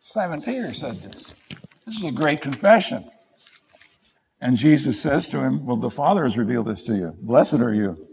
Simon 0.00 0.42
Peter 0.42 0.74
said 0.74 0.96
this. 0.96 1.32
This 1.86 1.96
is 1.96 2.04
a 2.04 2.10
great 2.10 2.42
confession. 2.42 3.08
And 4.40 4.56
Jesus 4.56 5.00
says 5.00 5.28
to 5.28 5.38
him, 5.38 5.64
Well, 5.64 5.76
the 5.76 5.88
Father 5.88 6.24
has 6.24 6.36
revealed 6.36 6.66
this 6.66 6.82
to 6.84 6.96
you. 6.96 7.16
Blessed 7.20 7.54
are 7.54 7.72
you, 7.72 8.08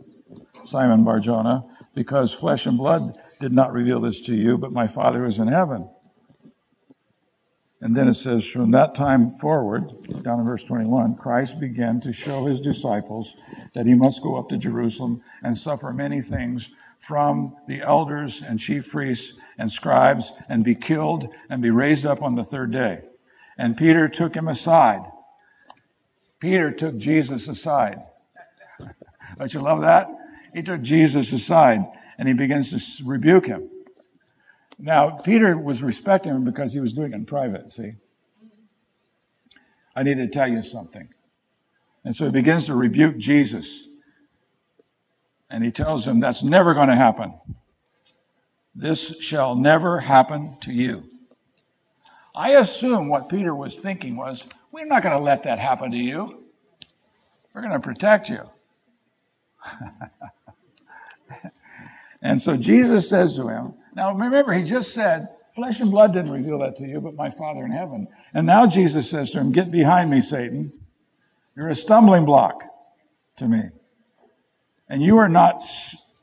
Simon 0.64 1.04
Barjona, 1.04 1.64
because 1.96 2.32
flesh 2.32 2.68
and 2.68 2.78
blood 2.78 3.02
did 3.40 3.52
not 3.52 3.74
reveal 3.74 4.00
this 4.00 4.22
to 4.22 4.36
you, 4.36 4.60
but 4.60 4.72
my 4.72 4.86
Father 4.86 5.22
who 5.22 5.26
is 5.26 5.40
in 5.40 5.48
heaven. 5.48 5.90
And 7.84 7.96
then 7.96 8.08
it 8.08 8.14
says, 8.14 8.46
from 8.46 8.70
that 8.72 8.94
time 8.94 9.32
forward, 9.32 9.84
down 10.22 10.40
in 10.40 10.46
verse 10.46 10.64
21, 10.64 11.16
Christ 11.16 11.60
began 11.60 12.00
to 12.02 12.14
show 12.14 12.46
his 12.46 12.60
disciples 12.60 13.36
that 13.74 13.88
he 13.88 13.96
must 13.96 14.22
go 14.22 14.38
up 14.38 14.50
to 14.50 14.58
Jerusalem 14.58 15.22
and 15.42 15.58
suffer 15.58 15.92
many 15.92 16.22
things 16.22 16.70
from 17.00 17.56
the 17.68 17.82
elders 17.82 18.44
and 18.44 18.60
chief 18.60 18.92
priests 18.92 19.34
and 19.58 19.72
scribes 19.72 20.32
and 20.48 20.64
be 20.64 20.76
killed 20.76 21.28
and 21.50 21.60
be 21.60 21.72
raised 21.72 22.06
up 22.06 22.22
on 22.22 22.36
the 22.36 22.44
third 22.44 22.72
day. 22.72 23.02
And 23.58 23.76
Peter 23.76 24.08
took 24.08 24.36
him 24.36 24.48
aside. 24.48 25.02
Peter 26.40 26.72
took 26.72 26.98
Jesus 26.98 27.48
aside. 27.48 27.98
Don't 29.38 29.54
you 29.56 29.60
love 29.60 29.82
that? 29.82 30.08
He 30.54 30.62
took 30.62 30.84
Jesus 30.84 31.32
aside 31.32 31.86
and 32.20 32.28
he 32.28 32.36
begins 32.36 32.70
to 32.70 33.04
rebuke 33.04 33.48
him. 33.48 33.70
Now, 34.82 35.12
Peter 35.12 35.56
was 35.56 35.84
respecting 35.84 36.34
him 36.34 36.44
because 36.44 36.74
he 36.74 36.80
was 36.80 36.92
doing 36.92 37.12
it 37.14 37.16
in 37.16 37.26
private, 37.26 37.72
see? 37.72 37.94
I 39.96 40.02
need 40.02 40.18
to 40.18 40.28
tell 40.28 40.48
you 40.48 40.64
something. 40.64 41.08
And 42.04 42.16
so 42.16 42.26
he 42.26 42.32
begins 42.32 42.66
to 42.66 42.74
rebuke 42.74 43.18
Jesus. 43.18 43.88
And 45.52 45.64
he 45.64 45.70
tells 45.70 46.08
him, 46.08 46.20
That's 46.20 46.42
never 46.42 46.74
going 46.74 46.88
to 46.88 46.96
happen. 46.96 47.40
This 48.74 49.22
shall 49.22 49.56
never 49.56 50.00
happen 50.00 50.58
to 50.62 50.72
you. 50.74 51.04
I 52.34 52.56
assume 52.56 53.08
what 53.08 53.30
Peter 53.30 53.54
was 53.54 53.78
thinking 53.78 54.16
was, 54.16 54.46
We're 54.72 54.86
not 54.86 55.04
going 55.04 55.16
to 55.16 55.24
let 55.24 55.44
that 55.44 55.60
happen 55.60 55.92
to 55.92 55.98
you. 55.98 56.46
We're 57.54 57.62
going 57.62 57.74
to 57.74 57.80
protect 57.80 58.30
you. 58.30 58.50
and 62.24 62.42
so 62.42 62.58
Jesus 62.58 63.08
says 63.08 63.36
to 63.36 63.48
him, 63.48 63.76
now 63.96 64.14
remember, 64.14 64.54
he 64.54 64.64
just 64.64 64.94
said, 64.94 65.28
flesh 65.54 65.80
and 65.80 65.92
blood 65.92 66.14
didn't 66.14 66.32
reveal 66.32 66.60
that 66.60 66.76
to 66.78 66.88
you, 66.88 67.02
but 67.02 67.16
my 67.16 67.30
Father 67.30 67.64
in 67.66 67.72
heaven. 67.72 68.08
And 68.34 68.48
now 68.48 68.68
Jesus 68.68 69.10
says 69.10 69.32
to 69.32 69.40
him, 69.40 69.52
get 69.52 69.72
behind 69.72 70.10
me, 70.10 70.22
Satan. 70.22 70.72
You're 71.56 71.70
a 71.70 71.76
stumbling 71.76 72.26
block 72.26 72.64
to 73.38 73.48
me. 73.48 73.64
And 74.88 75.02
you 75.02 75.18
are 75.18 75.30
not, 75.30 75.62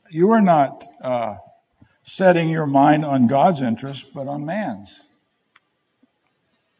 you 0.09 0.31
are 0.31 0.41
not, 0.41 0.85
uh, 1.01 1.35
setting 2.01 2.49
your 2.49 2.65
mind 2.65 3.05
on 3.05 3.27
God's 3.27 3.61
interest, 3.61 4.05
but 4.15 4.27
on 4.27 4.43
man's. 4.43 5.01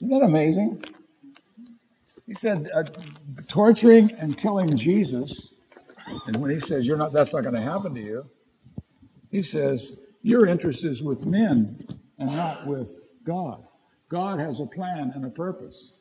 Isn't 0.02 0.18
that 0.18 0.26
amazing? 0.26 0.84
He 2.26 2.34
said, 2.34 2.70
uh, 2.74 2.84
torturing 3.48 4.12
and 4.14 4.36
killing 4.38 4.74
Jesus, 4.76 5.54
and 6.26 6.38
when 6.38 6.50
he 6.50 6.60
says, 6.60 6.88
you're 6.88 6.98
not, 6.98 7.14
that's 7.14 7.34
not 7.34 7.44
going 7.44 7.56
to 7.56 7.62
happen 7.62 7.94
to 7.94 8.02
you, 8.02 8.26
he 9.30 9.42
says, 9.42 10.02
your 10.22 10.48
interest 10.48 10.84
is 10.84 11.02
with 11.02 11.26
men 11.26 11.88
and 12.18 12.36
not 12.36 12.66
with 12.68 12.90
God. 13.24 13.64
God 14.10 14.40
has 14.40 14.60
a 14.60 14.66
plan 14.66 15.12
and 15.16 15.26
a 15.26 15.30
purpose. 15.30 15.96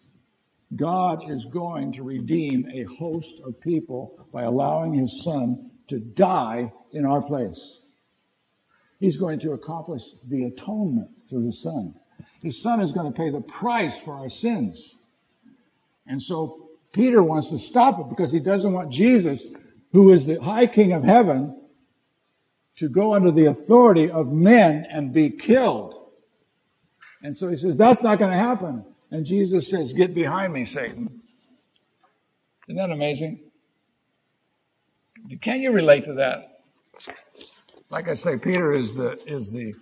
God 0.76 1.30
is 1.30 1.44
going 1.46 1.92
to 1.92 2.02
redeem 2.02 2.66
a 2.72 2.84
host 2.98 3.40
of 3.44 3.60
people 3.60 4.28
by 4.32 4.42
allowing 4.42 4.92
his 4.92 5.22
son 5.24 5.58
to 5.88 5.98
die 5.98 6.72
in 6.92 7.06
our 7.06 7.22
place. 7.22 7.84
He's 9.00 9.16
going 9.16 9.38
to 9.40 9.52
accomplish 9.52 10.02
the 10.26 10.44
atonement 10.44 11.10
through 11.28 11.44
his 11.44 11.62
son. 11.62 11.94
His 12.42 12.60
son 12.60 12.80
is 12.80 12.92
going 12.92 13.10
to 13.10 13.16
pay 13.16 13.30
the 13.30 13.40
price 13.40 13.96
for 13.96 14.14
our 14.14 14.28
sins. 14.28 14.98
And 16.06 16.20
so 16.20 16.68
Peter 16.92 17.22
wants 17.22 17.48
to 17.50 17.58
stop 17.58 18.00
it 18.00 18.08
because 18.08 18.32
he 18.32 18.40
doesn't 18.40 18.72
want 18.72 18.90
Jesus, 18.90 19.44
who 19.92 20.10
is 20.10 20.26
the 20.26 20.42
high 20.42 20.66
king 20.66 20.92
of 20.92 21.04
heaven, 21.04 21.54
to 22.78 22.88
go 22.88 23.12
under 23.12 23.32
the 23.32 23.46
authority 23.46 24.08
of 24.08 24.32
men 24.32 24.86
and 24.90 25.12
be 25.12 25.28
killed. 25.28 26.12
And 27.22 27.36
so 27.36 27.48
he 27.48 27.56
says, 27.56 27.76
that's 27.76 28.02
not 28.02 28.20
going 28.20 28.30
to 28.30 28.38
happen. 28.38 28.84
And 29.10 29.26
Jesus 29.26 29.68
says, 29.68 29.92
get 29.92 30.14
behind 30.14 30.52
me, 30.52 30.64
Satan. 30.64 31.20
Isn't 32.68 32.76
that 32.76 32.90
amazing? 32.90 33.40
Can 35.40 35.60
you 35.60 35.72
relate 35.72 36.04
to 36.04 36.12
that? 36.14 36.52
Like 37.90 38.08
I 38.08 38.14
say, 38.14 38.38
Peter 38.38 38.72
is 38.72 38.94
the, 38.94 39.18
is 39.26 39.50
the 39.50 39.74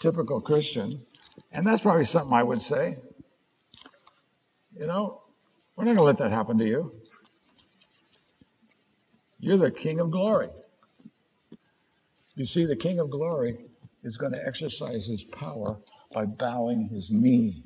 typical 0.00 0.40
Christian. 0.40 0.92
And 1.52 1.64
that's 1.64 1.80
probably 1.80 2.06
something 2.06 2.32
I 2.32 2.42
would 2.42 2.60
say. 2.60 2.96
You 4.74 4.88
know, 4.88 5.22
we're 5.76 5.84
not 5.84 5.94
going 5.94 5.98
to 5.98 6.02
let 6.02 6.18
that 6.18 6.32
happen 6.32 6.58
to 6.58 6.66
you. 6.66 6.92
You're 9.38 9.58
the 9.58 9.70
King 9.70 10.00
of 10.00 10.10
glory. 10.10 10.48
You 12.36 12.44
see, 12.44 12.66
the 12.66 12.76
King 12.76 12.98
of 12.98 13.08
Glory 13.08 13.56
is 14.04 14.18
going 14.18 14.32
to 14.32 14.46
exercise 14.46 15.06
his 15.06 15.24
power 15.24 15.78
by 16.12 16.26
bowing 16.26 16.88
his 16.88 17.10
knee. 17.10 17.64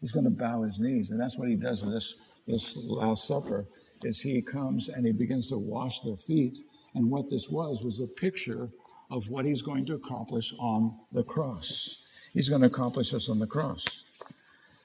He's 0.00 0.10
going 0.10 0.24
to 0.24 0.30
bow 0.30 0.62
his 0.62 0.80
knees, 0.80 1.10
and 1.10 1.20
that's 1.20 1.38
what 1.38 1.48
he 1.48 1.54
does 1.54 1.82
in 1.82 1.90
this, 1.92 2.40
this 2.46 2.74
Last 2.76 3.28
Supper, 3.28 3.66
is 4.02 4.18
he 4.18 4.40
comes 4.40 4.88
and 4.88 5.04
he 5.04 5.12
begins 5.12 5.48
to 5.48 5.58
wash 5.58 6.00
their 6.00 6.16
feet. 6.16 6.58
And 6.94 7.10
what 7.10 7.28
this 7.28 7.50
was 7.50 7.84
was 7.84 8.00
a 8.00 8.06
picture 8.06 8.70
of 9.10 9.28
what 9.28 9.44
he's 9.44 9.60
going 9.60 9.84
to 9.86 9.94
accomplish 9.94 10.54
on 10.58 10.98
the 11.12 11.22
cross. 11.22 12.06
He's 12.32 12.48
going 12.48 12.62
to 12.62 12.68
accomplish 12.68 13.10
this 13.10 13.28
on 13.28 13.38
the 13.38 13.46
cross. 13.46 13.84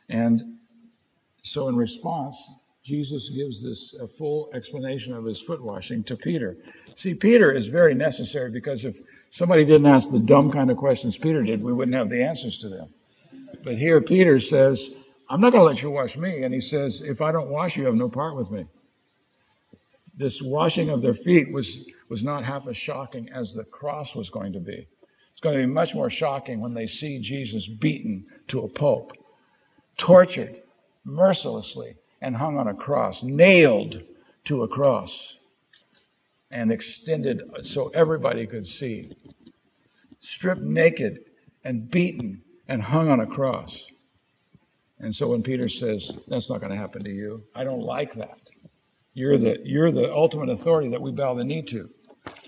And 0.10 0.58
so 1.42 1.70
in 1.70 1.78
response, 1.78 2.38
Jesus 2.86 3.30
gives 3.30 3.64
this 3.64 3.96
full 4.16 4.48
explanation 4.54 5.12
of 5.16 5.26
his 5.26 5.42
foot 5.42 5.60
washing 5.60 6.04
to 6.04 6.16
Peter. 6.16 6.56
See, 6.94 7.16
Peter 7.16 7.52
is 7.52 7.66
very 7.66 7.96
necessary 7.96 8.52
because 8.52 8.86
if 8.86 9.00
somebody 9.32 9.66
didn't 9.66 9.88
ask 9.88 10.12
the 10.12 10.20
dumb 10.20 10.52
kind 10.52 10.70
of 10.70 10.78
questions 10.78 11.18
Peter 11.18 11.42
did, 11.42 11.64
we 11.64 11.74
wouldn't 11.74 11.98
have 11.98 12.10
the 12.10 12.24
answers 12.24 12.60
to 12.60 12.70
them. 12.70 12.90
But 13.64 13.78
here 13.78 14.00
Peter 14.02 14.40
says, 14.40 14.92
I'm 15.32 15.42
not 15.42 15.52
going 15.52 15.64
to 15.64 15.66
let 15.66 15.82
you 15.82 15.90
wash 15.90 16.16
me. 16.16 16.44
And 16.44 16.54
he 16.54 16.60
says, 16.60 17.02
if 17.02 17.22
I 17.24 17.32
don't 17.32 17.50
wash 17.50 17.76
you, 17.76 17.82
you 17.82 17.88
have 17.88 17.96
no 17.96 18.08
part 18.08 18.36
with 18.36 18.52
me. 18.52 18.68
This 20.16 20.40
washing 20.40 20.92
of 20.92 21.02
their 21.02 21.16
feet 21.16 21.52
was, 21.52 21.88
was 22.08 22.24
not 22.24 22.46
half 22.46 22.68
as 22.68 22.78
shocking 22.78 23.28
as 23.34 23.56
the 23.56 23.64
cross 23.64 24.14
was 24.14 24.30
going 24.30 24.54
to 24.54 24.60
be. 24.60 24.88
It's 25.32 25.42
going 25.42 25.58
to 25.58 25.66
be 25.66 25.74
much 25.74 25.96
more 25.96 26.12
shocking 26.12 26.62
when 26.62 26.76
they 26.76 26.86
see 26.86 27.18
Jesus 27.18 27.66
beaten 27.66 28.28
to 28.50 28.60
a 28.60 28.70
pulp, 28.70 29.14
tortured 29.98 30.60
mercilessly, 31.04 31.96
and 32.22 32.36
hung 32.38 32.58
on 32.58 32.68
a 32.68 32.74
cross, 32.74 33.24
nailed 33.24 34.04
to 34.46 34.64
a 34.64 34.68
cross, 34.68 35.40
and 36.52 36.72
extended 36.72 37.42
so 37.62 37.90
everybody 37.90 38.46
could 38.46 38.66
see. 38.66 39.12
Stripped 40.20 40.62
naked 40.62 41.20
and 41.64 41.90
beaten 41.90 42.42
and 42.68 42.82
hung 42.82 43.10
on 43.10 43.20
a 43.20 43.28
cross. 43.28 43.92
And 45.00 45.14
so 45.14 45.28
when 45.28 45.44
Peter 45.44 45.68
says, 45.68 46.12
That's 46.28 46.50
not 46.50 46.62
going 46.62 46.72
to 46.72 46.78
happen 46.78 47.04
to 47.04 47.10
you, 47.10 47.44
I 47.54 47.64
don't 47.64 47.82
like 47.82 48.14
that. 48.14 48.40
You're 49.14 49.38
the, 49.38 49.60
you're 49.64 49.92
the 49.92 50.14
ultimate 50.14 50.50
authority 50.50 50.90
that 50.90 51.02
we 51.02 51.12
bow 51.12 51.34
the 51.34 51.44
knee 51.44 51.62
to. 51.64 51.90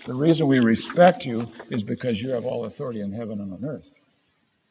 The 0.06 0.14
reason 0.14 0.46
we 0.46 0.60
respect 0.60 1.24
you 1.24 1.48
is 1.70 1.82
because 1.82 2.20
you 2.20 2.30
have 2.30 2.44
all 2.44 2.64
authority 2.64 3.00
in 3.00 3.12
heaven 3.12 3.40
and 3.40 3.52
on 3.52 3.64
earth. 3.64 3.94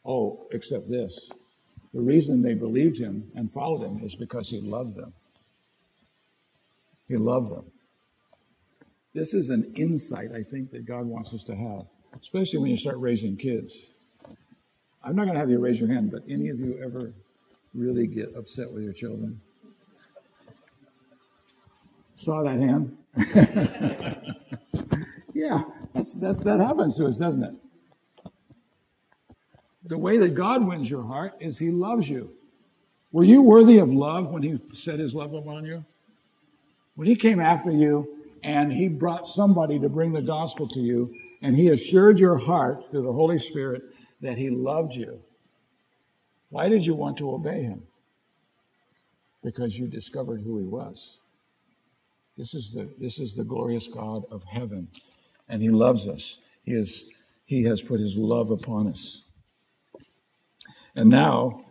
Oh, 0.05 0.47
except 0.51 0.89
this 0.89 1.31
the 1.97 2.03
reason 2.03 2.43
they 2.43 2.53
believed 2.53 2.99
him 2.99 3.23
and 3.33 3.49
followed 3.49 3.81
him 3.81 4.03
is 4.03 4.13
because 4.13 4.51
he 4.51 4.61
loved 4.61 4.95
them. 4.95 5.11
He 7.07 7.17
loved 7.17 7.49
them. 7.49 7.65
This 9.15 9.33
is 9.33 9.49
an 9.49 9.73
insight 9.75 10.29
I 10.31 10.43
think 10.43 10.69
that 10.73 10.85
God 10.85 11.07
wants 11.07 11.33
us 11.33 11.43
to 11.45 11.55
have, 11.55 11.87
especially 12.19 12.59
when 12.59 12.69
you 12.69 12.77
start 12.77 12.97
raising 12.99 13.35
kids. 13.35 13.93
I'm 15.03 15.15
not 15.15 15.23
going 15.23 15.33
to 15.33 15.39
have 15.39 15.49
you 15.49 15.57
raise 15.57 15.79
your 15.79 15.89
hand, 15.89 16.11
but 16.11 16.21
any 16.29 16.49
of 16.49 16.59
you 16.59 16.79
ever 16.85 17.15
really 17.73 18.05
get 18.05 18.35
upset 18.37 18.71
with 18.71 18.83
your 18.83 18.93
children? 18.93 19.41
Saw 22.13 22.43
that 22.43 22.59
hand? 22.59 22.95
Yeah, 25.37 25.65
that's, 25.93 26.13
that's, 26.13 26.43
that 26.45 26.59
happens 26.59 26.97
to 26.97 27.05
us, 27.05 27.17
doesn't 27.17 27.43
it? 27.43 27.53
The 29.87 29.97
way 29.97 30.17
that 30.17 30.35
God 30.35 30.67
wins 30.67 30.89
your 30.89 31.03
heart 31.03 31.35
is 31.39 31.57
He 31.57 31.71
loves 31.71 32.09
you. 32.09 32.33
Were 33.13 33.23
you 33.23 33.41
worthy 33.41 33.79
of 33.79 33.89
love 33.89 34.31
when 34.31 34.43
He 34.43 34.59
set 34.73 34.99
His 34.99 35.15
love 35.15 35.33
upon 35.33 35.65
you? 35.65 35.85
When 36.95 37.07
He 37.07 37.15
came 37.15 37.39
after 37.39 37.71
you 37.71 38.17
and 38.43 38.71
He 38.71 38.89
brought 38.89 39.25
somebody 39.25 39.79
to 39.79 39.87
bring 39.87 40.11
the 40.11 40.21
gospel 40.21 40.67
to 40.69 40.81
you, 40.81 41.13
and 41.41 41.55
He 41.55 41.69
assured 41.69 42.19
your 42.19 42.37
heart 42.37 42.87
through 42.87 43.03
the 43.03 43.13
Holy 43.13 43.37
Spirit 43.37 43.83
that 44.21 44.37
He 44.37 44.49
loved 44.49 44.93
you, 44.93 45.21
why 46.49 46.67
did 46.67 46.85
you 46.85 46.93
want 46.93 47.17
to 47.17 47.31
obey 47.31 47.63
Him? 47.63 47.83
Because 49.41 49.77
you 49.77 49.87
discovered 49.87 50.41
who 50.41 50.57
He 50.57 50.65
was. 50.65 51.21
This 52.35 52.53
is 52.53 52.73
the, 52.73 52.93
this 52.99 53.19
is 53.19 53.35
the 53.35 53.43
glorious 53.43 53.87
God 53.87 54.23
of 54.31 54.43
heaven, 54.43 54.89
and 55.47 55.61
He 55.61 55.69
loves 55.69 56.07
us. 56.07 56.39
He, 56.63 56.73
is, 56.73 57.05
he 57.45 57.63
has 57.63 57.81
put 57.81 58.01
His 58.01 58.17
love 58.17 58.51
upon 58.51 58.87
us. 58.87 59.23
And 60.97 61.09
now, 61.09 61.63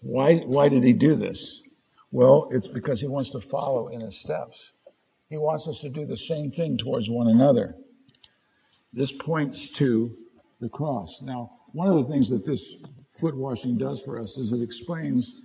why, 0.00 0.38
why 0.38 0.68
did 0.68 0.82
He 0.82 0.92
do 0.92 1.14
this? 1.14 1.62
Well, 2.10 2.48
it's 2.50 2.66
because 2.66 3.00
He 3.00 3.06
wants 3.06 3.30
to 3.30 3.40
follow 3.40 3.86
in 3.86 4.00
His 4.00 4.18
steps. 4.18 4.72
He 5.28 5.36
wants 5.38 5.68
us 5.68 5.78
to 5.80 5.88
do 5.88 6.04
the 6.04 6.16
same 6.16 6.50
thing 6.50 6.76
towards 6.76 7.08
one 7.08 7.28
another. 7.28 7.76
This 8.92 9.12
points 9.12 9.68
to 9.76 10.10
the 10.60 10.68
cross. 10.68 11.22
Now, 11.22 11.50
one 11.72 11.88
of 11.88 11.94
the 11.94 12.04
things 12.04 12.28
that 12.30 12.44
this 12.44 12.76
foot 13.10 13.36
washing 13.36 13.78
does 13.78 14.02
for 14.02 14.18
us 14.18 14.36
is 14.36 14.52
it 14.52 14.62
explains 14.62 15.40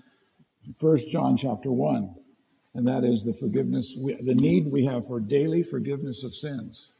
1 0.79 0.97
John 1.09 1.37
chapter 1.37 1.71
1 1.71 2.15
and 2.77 2.87
that 2.87 3.03
is 3.03 3.23
the 3.23 3.33
forgiveness, 3.33 3.95
we, 3.97 4.13
the 4.21 4.35
need 4.35 4.71
we 4.71 4.85
have 4.85 5.07
for 5.07 5.19
daily 5.19 5.63
forgiveness 5.63 6.23
of 6.23 6.35
sins. 6.35 6.91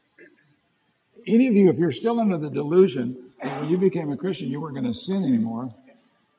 Any 1.24 1.46
of 1.46 1.54
you, 1.54 1.70
if 1.70 1.78
you're 1.78 1.92
still 1.92 2.18
under 2.18 2.36
the 2.36 2.50
delusion 2.50 3.16
that 3.40 3.60
when 3.60 3.70
you 3.70 3.78
became 3.78 4.10
a 4.10 4.16
Christian 4.16 4.50
you 4.50 4.60
weren't 4.60 4.74
going 4.74 4.86
to 4.86 4.92
sin 4.92 5.24
anymore, 5.24 5.68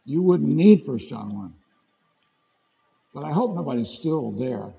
you 0.06 0.22
wouldn't 0.22 0.52
need 0.52 0.82
1 0.86 0.98
John 0.98 1.30
1. 1.36 1.54
But 3.14 3.26
I 3.26 3.32
hope 3.32 3.56
nobody's 3.56 3.90
still 3.90 4.32
there. 4.32 4.72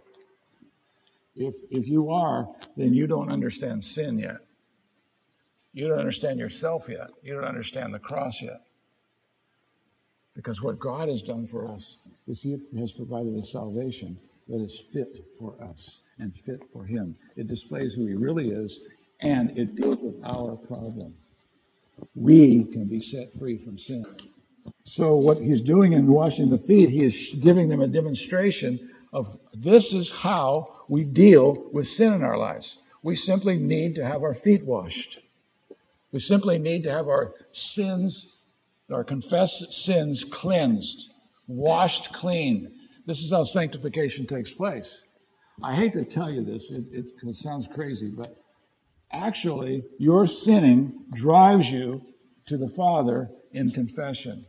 If, 1.37 1.55
if 1.71 1.89
you 1.89 2.11
are, 2.11 2.49
then 2.77 2.93
you 2.93 3.07
don't 3.07 3.31
understand 3.31 3.83
sin 3.83 4.19
yet. 4.19 4.39
You 5.73 5.89
don't 5.89 5.99
understand 5.99 6.39
yourself 6.39 6.89
yet. 6.89 7.11
You 7.23 7.35
don't 7.35 7.45
understand 7.45 7.95
the 7.95 7.99
cross 7.99 8.43
yet. 8.43 8.61
Because 10.35 10.63
what 10.63 10.79
God 10.79 11.09
has 11.09 11.23
done 11.23 11.47
for 11.47 11.71
us 11.71 12.03
is 12.27 12.43
He 12.43 12.59
has 12.79 12.93
provided 12.93 13.35
a 13.35 13.43
salvation 13.43 14.19
that 14.49 14.61
is 14.61 14.79
fit 14.79 15.19
for 15.39 15.55
us 15.63 16.03
and 16.19 16.35
fit 16.35 16.65
for 16.65 16.85
Him. 16.85 17.17
It 17.37 17.47
displays 17.47 17.95
who 17.95 18.07
He 18.07 18.15
really 18.15 18.51
is 18.51 18.81
and 19.23 19.57
it 19.57 19.75
deals 19.75 20.03
with 20.03 20.17
our 20.25 20.57
problem. 20.57 21.15
We 22.15 22.65
can 22.65 22.87
be 22.87 23.01
set 23.01 23.33
free 23.35 23.57
from 23.57 23.77
sin. 23.77 24.05
So, 24.83 25.17
what 25.17 25.39
He's 25.39 25.61
doing 25.61 25.93
in 25.93 26.07
washing 26.07 26.51
the 26.51 26.59
feet, 26.59 26.91
He 26.91 27.05
is 27.05 27.35
giving 27.41 27.69
them 27.69 27.81
a 27.81 27.87
demonstration 27.87 28.91
of 29.13 29.39
this 29.53 29.93
is 29.93 30.11
how 30.11 30.69
we 30.89 31.05
deal 31.05 31.69
with 31.73 31.87
sin 31.87 32.13
in 32.13 32.23
our 32.23 32.39
lives. 32.39 32.79
We 33.03 33.17
simply 33.17 33.57
need 33.59 33.95
to 33.97 34.07
have 34.07 34.23
our 34.23 34.35
feet 34.35 34.65
washed. 34.65 35.21
We 36.13 36.21
simply 36.21 36.59
need 36.59 36.85
to 36.85 36.93
have 36.93 37.09
our 37.09 37.35
sins, 37.53 38.33
our 38.91 39.05
confessed 39.05 39.73
sins 39.73 40.25
cleansed, 40.25 41.11
washed 41.47 42.13
clean, 42.13 42.73
this 43.11 43.23
is 43.23 43.33
how 43.33 43.43
sanctification 43.43 44.25
takes 44.25 44.53
place. 44.53 45.05
I 45.65 45.75
hate 45.75 45.93
to 45.95 46.05
tell 46.05 46.31
you 46.31 46.45
this, 46.45 46.71
it, 46.71 46.85
it, 46.93 47.13
it 47.21 47.35
sounds 47.35 47.67
crazy, 47.67 48.09
but 48.09 48.37
actually, 49.11 49.83
your 49.99 50.29
sinning 50.29 50.93
drives 51.13 51.69
you 51.71 52.07
to 52.47 52.57
the 52.57 52.69
Father 52.69 53.29
in 53.51 53.73
confession. 53.73 54.47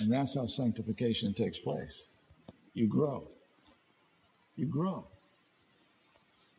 And 0.00 0.12
that's 0.12 0.34
how 0.34 0.46
sanctification 0.46 1.34
takes 1.34 1.58
place. 1.58 2.12
You 2.74 2.86
grow. 2.86 3.28
You 4.56 4.66
grow. 4.66 5.08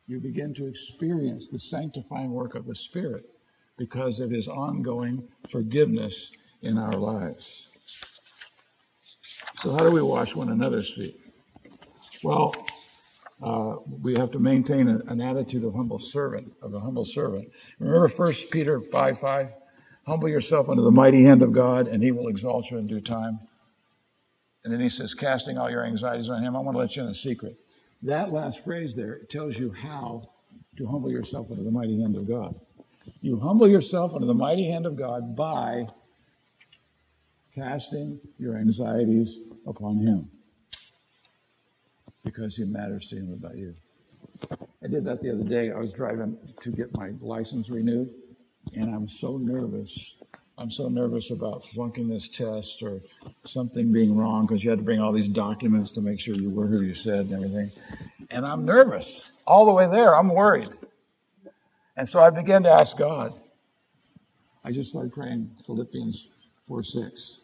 You 0.07 0.19
begin 0.19 0.53
to 0.55 0.67
experience 0.67 1.49
the 1.49 1.59
sanctifying 1.59 2.31
work 2.31 2.55
of 2.55 2.65
the 2.65 2.75
Spirit 2.75 3.25
because 3.77 4.19
of 4.19 4.31
His 4.31 4.47
ongoing 4.47 5.27
forgiveness 5.47 6.31
in 6.61 6.77
our 6.77 6.93
lives. 6.93 7.69
So, 9.61 9.71
how 9.71 9.79
do 9.79 9.91
we 9.91 10.01
wash 10.01 10.35
one 10.35 10.49
another's 10.49 10.93
feet? 10.93 11.19
Well, 12.23 12.53
uh, 13.41 13.75
we 14.01 14.15
have 14.15 14.31
to 14.31 14.39
maintain 14.39 14.89
a, 14.89 14.97
an 15.11 15.21
attitude 15.21 15.63
of 15.63 15.73
humble 15.73 15.99
servant, 15.99 16.53
of 16.61 16.73
a 16.73 16.79
humble 16.79 17.05
servant. 17.05 17.49
Remember 17.79 18.07
1 18.09 18.33
Peter 18.51 18.81
5 18.81 19.19
5? 19.19 19.55
Humble 20.05 20.29
yourself 20.29 20.69
under 20.69 20.81
the 20.81 20.91
mighty 20.91 21.23
hand 21.23 21.41
of 21.41 21.51
God, 21.51 21.87
and 21.87 22.01
he 22.01 22.11
will 22.11 22.27
exalt 22.27 22.71
you 22.71 22.77
in 22.77 22.87
due 22.87 23.01
time. 23.01 23.39
And 24.63 24.73
then 24.73 24.81
he 24.81 24.89
says, 24.89 25.13
casting 25.13 25.57
all 25.57 25.69
your 25.69 25.85
anxieties 25.85 26.29
on 26.29 26.43
him. 26.43 26.55
I 26.55 26.59
want 26.59 26.75
to 26.75 26.79
let 26.79 26.95
you 26.95 27.03
in 27.03 27.09
a 27.09 27.13
secret. 27.13 27.57
That 28.01 28.31
last 28.31 28.63
phrase 28.63 28.95
there 28.95 29.19
tells 29.29 29.57
you 29.57 29.71
how 29.71 30.29
to 30.77 30.87
humble 30.87 31.11
yourself 31.11 31.51
under 31.51 31.63
the 31.63 31.71
mighty 31.71 31.99
hand 32.01 32.15
of 32.15 32.27
God. 32.27 32.59
You 33.21 33.39
humble 33.39 33.67
yourself 33.67 34.13
under 34.13 34.27
the 34.27 34.33
mighty 34.33 34.69
hand 34.69 34.85
of 34.85 34.95
God 34.95 35.35
by 35.35 35.87
casting 37.53 38.19
your 38.37 38.57
anxieties 38.57 39.41
upon 39.67 39.97
Him 39.97 40.29
because 42.23 42.55
He 42.55 42.63
matters 42.63 43.07
to 43.07 43.17
Him 43.17 43.33
about 43.33 43.57
you. 43.57 43.75
I 44.83 44.87
did 44.87 45.03
that 45.05 45.21
the 45.21 45.31
other 45.31 45.43
day. 45.43 45.71
I 45.71 45.79
was 45.79 45.91
driving 45.91 46.37
to 46.61 46.71
get 46.71 46.93
my 46.95 47.11
license 47.19 47.69
renewed, 47.69 48.13
and 48.75 48.93
I'm 48.93 49.07
so 49.07 49.37
nervous. 49.37 50.17
I'm 50.57 50.69
so 50.69 50.89
nervous 50.89 51.31
about 51.31 51.63
flunking 51.63 52.09
this 52.09 52.27
test 52.27 52.83
or 52.83 53.01
something 53.43 53.91
being 53.91 54.15
wrong 54.15 54.45
because 54.45 54.63
you 54.63 54.69
had 54.69 54.79
to 54.79 54.85
bring 54.85 54.99
all 54.99 55.13
these 55.13 55.27
documents 55.29 55.91
to 55.93 56.01
make 56.01 56.19
sure 56.19 56.35
you 56.35 56.53
were 56.53 56.67
who 56.67 56.81
you 56.81 56.93
said 56.93 57.27
and 57.27 57.33
everything. 57.33 57.71
And 58.29 58.45
I'm 58.45 58.65
nervous. 58.65 59.29
All 59.47 59.65
the 59.65 59.71
way 59.71 59.87
there, 59.89 60.15
I'm 60.15 60.29
worried. 60.29 60.69
And 61.95 62.07
so 62.07 62.19
I 62.19 62.29
began 62.29 62.63
to 62.63 62.69
ask 62.69 62.97
God. 62.97 63.31
I 64.63 64.71
just 64.71 64.91
started 64.91 65.13
praying 65.13 65.51
Philippians 65.65 66.29
4 66.63 66.83
6. 66.83 67.39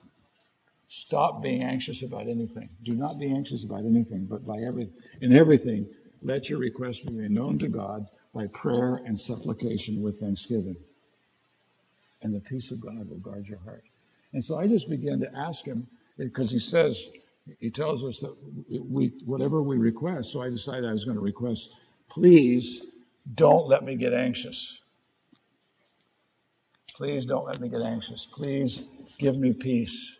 Stop 0.88 1.41
being 1.41 1.63
anxious 1.63 2.03
about 2.03 2.28
anything. 2.28 2.69
Do 2.84 2.93
not 2.93 3.19
be 3.19 3.34
anxious 3.34 3.63
about 3.63 3.86
anything, 3.86 4.26
but 4.26 4.45
by 4.45 4.57
every 4.59 4.89
in 5.21 5.34
everything, 5.34 5.88
let 6.21 6.49
your 6.49 6.59
requests 6.59 6.99
be 6.99 7.13
known 7.30 7.57
to 7.59 7.67
God 7.67 8.05
by 8.34 8.47
prayer 8.47 9.01
and 9.05 9.19
supplication 9.19 10.01
with 10.01 10.19
thanksgiving. 10.19 10.76
And 12.26 12.34
the 12.34 12.39
peace 12.39 12.71
of 12.71 12.80
God 12.80 13.07
will 13.07 13.19
guard 13.19 13.47
your 13.47 13.59
heart. 13.59 13.84
And 14.34 14.43
so 14.43 14.57
I 14.57 14.65
just 14.65 14.89
began 14.89 15.19
to 15.19 15.32
ask 15.38 15.63
him 15.63 15.86
because 16.17 16.49
he 16.49 16.57
says 16.57 17.11
he 17.59 17.69
tells 17.69 18.03
us 18.03 18.19
that 18.19 18.36
we 18.84 19.13
whatever 19.26 19.61
we 19.61 19.78
request. 19.78 20.32
So 20.32 20.41
I 20.41 20.49
decided 20.49 20.86
I 20.86 20.91
was 20.91 21.05
going 21.05 21.17
to 21.17 21.21
request, 21.21 21.69
please 22.09 22.88
don't 23.36 23.67
let 23.67 23.84
me 23.84 23.95
get 23.95 24.11
anxious. 24.11 24.82
Please 26.95 27.28
don't 27.28 27.45
let 27.45 27.59
me 27.59 27.69
get 27.69 27.82
anxious. 27.82 28.26
Please 28.26 28.86
give 29.19 29.38
me 29.38 29.53
peace. 29.53 30.19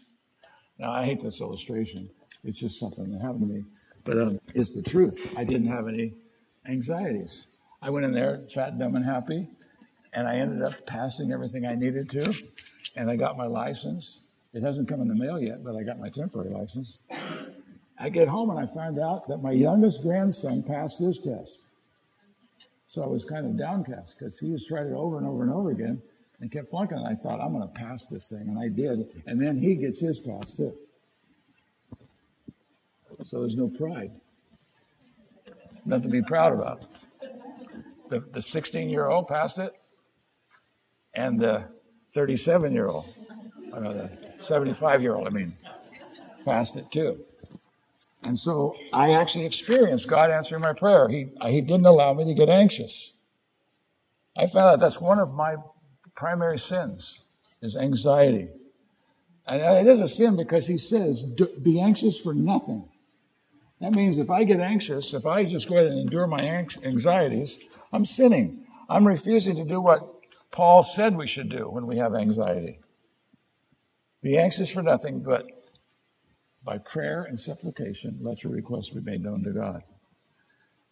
Now, 0.78 0.92
I 0.92 1.06
hate 1.06 1.22
this 1.22 1.42
illustration. 1.42 2.08
It's 2.44 2.60
just 2.60 2.80
something 2.80 3.12
that 3.12 3.22
happened 3.22 3.48
to 3.48 3.48
me. 3.48 3.66
But 4.04 4.20
um, 4.20 4.40
it's 4.54 4.76
the 4.76 4.84
truth. 4.84 5.34
I 5.36 5.44
didn't 5.44 5.70
have 5.70 5.88
any 5.88 6.14
anxieties. 6.68 7.48
I 7.82 7.90
went 7.90 8.06
in 8.06 8.12
there 8.12 8.44
fat, 8.54 8.78
dumb, 8.78 8.96
and 8.96 9.06
happy, 9.06 9.48
and 10.16 10.28
I 10.28 10.38
ended 10.38 10.62
up 10.62 10.86
passing 10.86 11.32
everything 11.32 11.66
I 11.66 11.76
needed 11.76 12.10
to, 12.12 12.34
and 12.96 13.10
I 13.10 13.16
got 13.16 13.38
my 13.38 13.46
license. 13.46 14.22
It 14.54 14.64
hasn't 14.64 14.88
come 14.88 15.02
in 15.02 15.08
the 15.08 15.16
mail 15.16 15.40
yet, 15.40 15.64
but 15.64 15.76
I 15.76 15.84
got 15.84 16.00
my 16.00 16.10
temporary 16.10 16.50
license. 16.50 17.00
I 18.00 18.10
get 18.10 18.28
home 18.28 18.50
and 18.50 18.60
I 18.60 18.66
find 18.66 19.00
out 19.00 19.28
that 19.28 19.40
my 19.40 19.52
youngest 19.52 20.02
grandson 20.02 20.64
passed 20.64 21.00
his 21.00 21.20
test. 21.20 21.68
So 22.86 23.04
I 23.04 23.08
was 23.08 23.26
kind 23.26 23.46
of 23.46 23.58
downcast 23.58 24.18
because 24.18 24.40
he 24.40 24.52
has 24.52 24.66
tried 24.66 24.88
it 24.88 24.94
over 24.94 25.18
and 25.18 25.28
over 25.28 25.44
and 25.44 25.52
over 25.52 25.72
again 25.72 26.02
and 26.40 26.52
kept 26.52 26.70
flunking. 26.70 27.00
And 27.00 27.08
I 27.08 27.14
thought, 27.14 27.42
I'm 27.42 27.52
going 27.52 27.68
to 27.68 27.74
pass 27.74 28.06
this 28.08 28.28
thing. 28.30 28.48
And 28.48 28.60
I 28.60 28.70
did. 28.70 29.24
And 29.26 29.42
then 29.42 29.58
he 29.58 29.76
gets 29.76 30.00
his 30.00 30.20
pass 30.20 30.56
too. 30.56 30.74
So 33.24 33.40
there's 33.40 33.56
no 33.58 33.70
pride. 33.70 34.12
Nothing 35.86 36.04
to 36.04 36.10
be 36.10 36.22
proud 36.22 36.54
about. 36.54 36.84
The 38.10 38.42
16 38.42 38.90
year 38.90 39.08
old 39.08 39.28
passed 39.28 39.58
it, 39.58 39.74
and 41.16 41.40
the 41.40 41.68
37 42.10 42.74
year 42.74 42.88
old, 42.88 43.06
I 43.74 43.78
uh, 43.78 43.80
know, 43.80 43.94
the 43.94 44.34
75 44.40 45.02
year 45.02 45.16
old, 45.16 45.28
I 45.28 45.32
mean, 45.32 45.54
passed 46.46 46.76
it 46.76 46.92
too. 46.92 47.26
And 48.24 48.38
so 48.38 48.76
I 48.92 49.12
actually 49.14 49.46
experienced 49.46 50.08
God 50.08 50.32
answering 50.32 50.62
my 50.62 50.74
prayer. 50.74 51.08
He, 51.08 51.28
he 51.46 51.62
didn't 51.62 51.86
allow 51.86 52.14
me 52.14 52.26
to 52.26 52.34
get 52.34 52.50
anxious. 52.50 53.14
I 54.38 54.48
found 54.48 54.74
out 54.74 54.80
that's 54.80 55.00
one 55.00 55.20
of 55.20 55.34
my 55.34 55.56
primary 56.16 56.58
sins 56.58 57.22
is 57.62 57.76
anxiety. 57.76 58.50
And 59.48 59.62
uh, 59.62 59.74
it 59.74 59.88
is 59.88 60.00
a 60.00 60.08
sin 60.08 60.36
because 60.36 60.66
he 60.68 60.78
says, 60.78 61.24
be 61.62 61.80
anxious 61.80 62.18
for 62.18 62.34
nothing. 62.34 62.90
That 63.82 63.94
means 63.94 64.18
if 64.18 64.30
I 64.30 64.44
get 64.44 64.60
anxious, 64.60 65.14
if 65.14 65.26
I 65.26 65.44
just 65.44 65.68
go 65.68 65.76
ahead 65.76 65.88
and 65.88 66.00
endure 66.00 66.28
my 66.28 66.42
anxieties, 66.84 67.60
I'm 67.92 68.06
sinning. 68.06 68.66
I'm 68.90 69.08
refusing 69.08 69.56
to 69.58 69.66
do 69.66 69.82
what 69.82 70.15
Paul 70.52 70.84
said 70.84 71.16
we 71.16 71.28
should 71.28 71.50
do 71.50 71.70
when 71.70 71.88
we 71.88 71.98
have 71.98 72.16
anxiety. 72.16 72.80
Be 74.22 74.38
anxious 74.38 74.72
for 74.72 74.82
nothing, 74.82 75.22
but 75.22 75.46
by 76.64 76.80
prayer 76.80 77.24
and 77.24 77.40
supplication, 77.40 78.18
let 78.22 78.44
your 78.44 78.54
requests 78.54 78.90
be 78.90 79.02
made 79.02 79.22
known 79.22 79.44
to 79.44 79.52
God. 79.52 79.84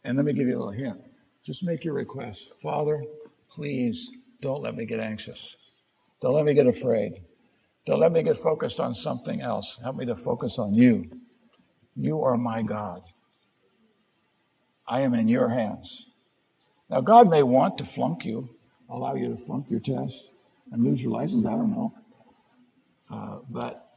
And 0.04 0.18
let 0.18 0.26
me 0.26 0.34
give 0.34 0.48
you 0.48 0.58
a 0.58 0.60
little 0.60 0.72
hint. 0.72 1.02
Just 1.44 1.64
make 1.64 1.84
your 1.84 1.96
request. 1.96 2.52
Father, 2.62 3.04
please 3.50 4.12
don't 4.42 4.62
let 4.62 4.76
me 4.76 4.86
get 4.86 5.00
anxious. 5.00 5.56
Don't 6.22 6.34
let 6.34 6.46
me 6.46 6.54
get 6.54 6.68
afraid. 6.68 7.24
Don't 7.86 8.00
let 8.00 8.12
me 8.12 8.24
get 8.24 8.38
focused 8.38 8.80
on 8.80 8.94
something 8.94 9.42
else. 9.42 9.80
Help 9.82 9.96
me 9.98 10.06
to 10.06 10.16
focus 10.16 10.60
on 10.60 10.74
you. 10.74 11.10
You 11.96 12.22
are 12.22 12.38
my 12.38 12.62
God. 12.62 13.02
I 14.88 15.02
am 15.02 15.14
in 15.14 15.28
your 15.28 15.50
hands. 15.50 16.06
Now, 16.90 17.02
God 17.02 17.30
may 17.30 17.44
want 17.44 17.78
to 17.80 17.86
flunk 17.86 18.26
you, 18.26 18.56
allow 18.94 19.16
you 19.16 19.30
to 19.30 19.38
flunk 19.38 19.72
your 19.72 19.82
test 19.82 20.34
and 20.72 20.84
lose 20.84 21.04
your 21.04 21.12
license. 21.12 21.46
I 21.46 21.52
don't 21.52 21.72
know. 21.72 21.94
Uh, 23.12 23.40
but 23.50 23.90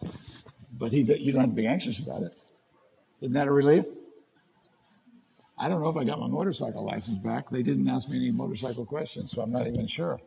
but 0.78 0.92
he, 0.92 1.00
you 1.02 1.32
don't 1.32 1.42
have 1.42 1.50
to 1.50 1.56
be 1.56 1.66
anxious 1.66 1.98
about 1.98 2.22
it. 2.22 2.32
Isn't 3.22 3.34
that 3.34 3.48
a 3.48 3.52
relief? 3.52 3.84
I 5.58 5.68
don't 5.68 5.82
know 5.82 5.88
if 5.88 5.96
I 5.96 6.04
got 6.04 6.20
my 6.20 6.28
motorcycle 6.28 6.84
license 6.84 7.22
back. 7.22 7.48
They 7.48 7.62
didn't 7.62 7.88
ask 7.88 8.08
me 8.08 8.16
any 8.18 8.30
motorcycle 8.32 8.86
questions, 8.86 9.32
so 9.32 9.42
I'm 9.42 9.52
not 9.52 9.66
even 9.66 9.86
sure. 9.86 10.20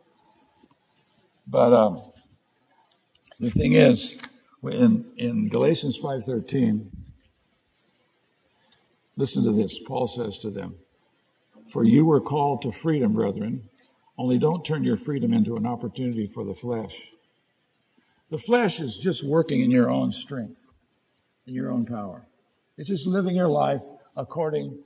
But 1.48 1.72
um, 1.72 2.02
the 3.40 3.50
thing 3.50 3.74
is, 3.74 4.16
in, 4.64 5.06
in 5.16 5.48
Galatians 5.48 5.98
5.13, 6.00 6.88
listen 9.16 9.44
to 9.44 9.52
this. 9.52 9.78
Paul 9.80 10.08
says 10.08 10.38
to 10.40 10.50
them, 10.50 10.76
For 11.70 11.84
you 11.84 12.06
were 12.06 12.20
called 12.20 12.62
to 12.62 12.72
freedom, 12.72 13.14
brethren, 13.14 13.69
only 14.20 14.36
don't 14.38 14.62
turn 14.62 14.84
your 14.84 14.98
freedom 14.98 15.32
into 15.32 15.56
an 15.56 15.66
opportunity 15.66 16.26
for 16.26 16.44
the 16.44 16.52
flesh. 16.52 16.94
The 18.28 18.36
flesh 18.36 18.78
is 18.78 18.98
just 18.98 19.24
working 19.24 19.62
in 19.62 19.70
your 19.70 19.90
own 19.90 20.12
strength, 20.12 20.66
in 21.46 21.54
your 21.54 21.72
own 21.72 21.86
power. 21.86 22.26
It's 22.76 22.88
just 22.88 23.06
living 23.06 23.34
your 23.34 23.48
life 23.48 23.80
according 24.18 24.78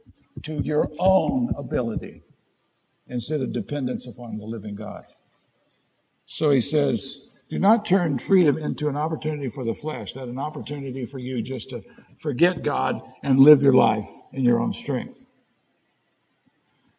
to 0.43 0.63
your 0.63 0.89
own 1.01 1.53
ability 1.59 2.23
instead 3.09 3.41
of 3.41 3.53
dependence 3.53 4.07
upon 4.07 4.39
the 4.39 4.47
living 4.47 4.77
God. 4.77 5.05
So 6.27 6.51
he 6.51 6.61
says, 6.61 7.27
do 7.49 7.59
not 7.59 7.85
turn 7.85 8.21
freedom 8.21 8.57
into 8.57 8.89
an 8.89 8.97
opportunity 8.97 9.49
for 9.49 9.65
the 9.65 9.75
flesh, 9.75 10.13
that 10.13 10.29
an 10.29 10.39
opportunity 10.39 11.05
for 11.05 11.19
you 11.19 11.43
just 11.43 11.71
to 11.71 11.83
forget 12.19 12.63
God 12.63 13.03
and 13.25 13.41
live 13.41 13.63
your 13.63 13.75
life 13.75 14.09
in 14.33 14.45
your 14.45 14.61
own 14.61 14.73
strength. 14.73 15.25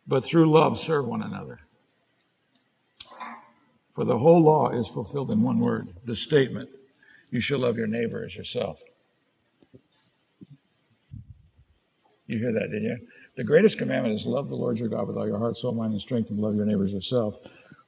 But 0.06 0.26
through 0.26 0.52
love, 0.52 0.78
serve 0.78 1.08
one 1.08 1.24
another. 1.24 1.62
For 3.96 4.04
the 4.04 4.18
whole 4.18 4.44
law 4.44 4.72
is 4.72 4.90
fulfilled 4.90 5.32
in 5.32 5.42
one 5.42 5.58
word 5.58 5.88
the 6.04 6.18
statement, 6.18 6.70
you 7.32 7.40
shall 7.40 7.60
love 7.60 7.78
your 7.78 7.88
neighbor 7.88 8.26
as 8.26 8.36
yourself. 8.36 8.84
You 12.28 12.38
hear 12.40 12.52
that, 12.52 12.72
did 12.72 12.84
you? 12.84 12.98
The 13.38 13.46
greatest 13.46 13.78
commandment 13.78 14.14
is 14.14 14.26
love 14.26 14.50
the 14.50 14.56
Lord 14.58 14.80
your 14.80 14.90
God 14.90 15.08
with 15.08 15.16
all 15.16 15.26
your 15.26 15.40
heart, 15.40 15.56
soul, 15.56 15.72
mind, 15.72 15.94
and 15.94 16.02
strength, 16.02 16.30
and 16.30 16.42
love 16.42 16.56
your 16.56 16.66
neighbors 16.66 16.90
as 16.90 16.96
yourself. 16.96 17.38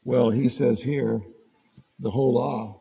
Well, 0.05 0.29
he 0.29 0.47
says 0.47 0.81
here, 0.81 1.19
the 1.99 2.11
whole 2.11 2.35
law, 2.35 2.79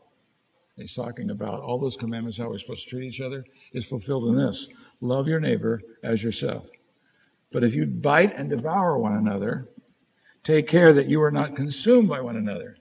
he's 0.77 0.95
talking 0.95 1.31
about 1.31 1.63
all 1.63 1.79
those 1.79 1.97
commandments, 1.97 2.39
how 2.39 2.49
we're 2.49 2.59
supposed 2.59 2.85
to 2.85 2.91
treat 2.91 3.09
each 3.09 3.21
other, 3.21 3.45
is 3.73 3.87
fulfilled 3.87 4.27
in 4.27 4.37
this 4.37 4.69
love 5.01 5.27
your 5.27 5.41
neighbor 5.41 5.83
as 6.05 6.23
yourself. 6.23 6.71
But 7.51 7.65
if 7.65 7.75
you 7.75 7.87
bite 7.87 8.37
and 8.37 8.49
devour 8.49 8.99
one 8.99 9.15
another, 9.15 9.67
take 10.45 10.69
care 10.69 10.93
that 10.93 11.09
you 11.09 11.21
are 11.23 11.33
not 11.33 11.57
consumed 11.57 12.09
by 12.09 12.21
one 12.21 12.37
another 12.37 12.77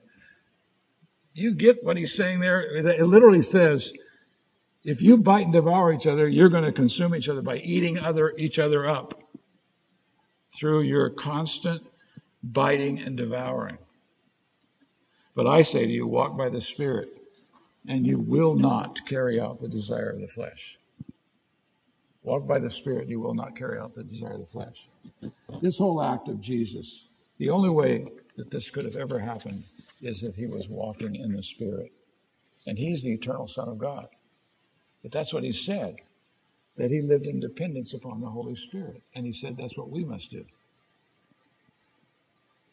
you 1.36 1.54
get 1.54 1.84
what 1.84 1.96
he's 1.96 2.14
saying 2.14 2.40
there? 2.40 2.62
It 2.62 3.06
literally 3.06 3.42
says, 3.42 3.92
if 4.84 5.02
you 5.02 5.18
bite 5.18 5.44
and 5.44 5.52
devour 5.52 5.92
each 5.92 6.06
other, 6.06 6.26
you're 6.28 6.48
going 6.48 6.64
to 6.64 6.72
consume 6.72 7.14
each 7.14 7.28
other 7.28 7.42
by 7.42 7.58
eating 7.58 7.98
other 7.98 8.32
each 8.38 8.58
other 8.58 8.88
up 8.88 9.20
through 10.54 10.80
your 10.80 11.10
constant 11.10 11.86
biting 12.42 12.98
and 13.00 13.16
devouring. 13.16 13.78
But 15.34 15.46
I 15.46 15.62
say 15.62 15.84
to 15.84 15.92
you, 15.92 16.06
walk 16.06 16.36
by 16.36 16.48
the 16.48 16.60
Spirit, 16.60 17.08
and 17.86 18.06
you 18.06 18.18
will 18.18 18.54
not 18.54 19.04
carry 19.06 19.38
out 19.38 19.58
the 19.58 19.68
desire 19.68 20.10
of 20.10 20.20
the 20.20 20.28
flesh. 20.28 20.78
Walk 22.22 22.46
by 22.46 22.58
the 22.58 22.70
Spirit, 22.70 23.08
you 23.08 23.20
will 23.20 23.34
not 23.34 23.54
carry 23.54 23.78
out 23.78 23.92
the 23.92 24.04
desire 24.04 24.32
of 24.32 24.40
the 24.40 24.46
flesh. 24.46 24.88
This 25.60 25.76
whole 25.76 26.02
act 26.02 26.28
of 26.28 26.40
Jesus, 26.40 27.08
the 27.36 27.50
only 27.50 27.68
way 27.68 28.06
that 28.36 28.50
this 28.50 28.70
could 28.70 28.84
have 28.84 28.96
ever 28.96 29.18
happened 29.18 29.64
is 30.02 30.20
that 30.20 30.34
he 30.34 30.46
was 30.46 30.68
walking 30.68 31.16
in 31.16 31.32
the 31.32 31.42
Spirit. 31.42 31.92
And 32.66 32.78
he's 32.78 33.02
the 33.02 33.12
eternal 33.12 33.46
Son 33.46 33.68
of 33.68 33.78
God. 33.78 34.08
But 35.02 35.12
that's 35.12 35.32
what 35.32 35.44
he 35.44 35.52
said, 35.52 35.96
that 36.76 36.90
he 36.90 37.00
lived 37.00 37.26
in 37.26 37.40
dependence 37.40 37.94
upon 37.94 38.20
the 38.20 38.28
Holy 38.30 38.54
Spirit. 38.54 39.02
And 39.14 39.26
he 39.26 39.32
said 39.32 39.56
that's 39.56 39.78
what 39.78 39.90
we 39.90 40.04
must 40.04 40.30
do. 40.30 40.44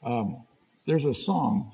Um, 0.04 0.46
there's 0.86 1.06
a 1.06 1.14
song. 1.14 1.72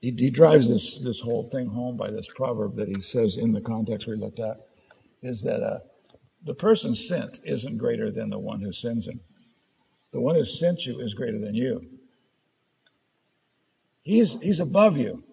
He, 0.00 0.10
he 0.18 0.30
drives 0.30 0.68
this, 0.68 0.98
this 0.98 1.20
whole 1.20 1.48
thing 1.48 1.68
home 1.68 1.96
by 1.96 2.10
this 2.10 2.28
proverb 2.28 2.74
that 2.74 2.88
he 2.88 3.00
says 3.00 3.36
in 3.38 3.52
the 3.52 3.60
context 3.60 4.06
we 4.06 4.16
looked 4.16 4.40
at 4.40 4.58
is 5.22 5.42
that 5.42 5.62
uh, 5.62 5.80
the 6.44 6.54
person 6.54 6.94
sent 6.94 7.40
isn't 7.44 7.78
greater 7.78 8.10
than 8.10 8.30
the 8.30 8.38
one 8.38 8.60
who 8.60 8.72
sends 8.72 9.08
him. 9.08 9.20
The 10.14 10.20
one 10.20 10.36
who 10.36 10.44
sent 10.44 10.86
you 10.86 11.00
is 11.00 11.12
greater 11.12 11.40
than 11.40 11.56
you. 11.56 11.84
He's, 14.02 14.40
he's 14.40 14.60
above 14.60 14.96
you. 14.96 15.24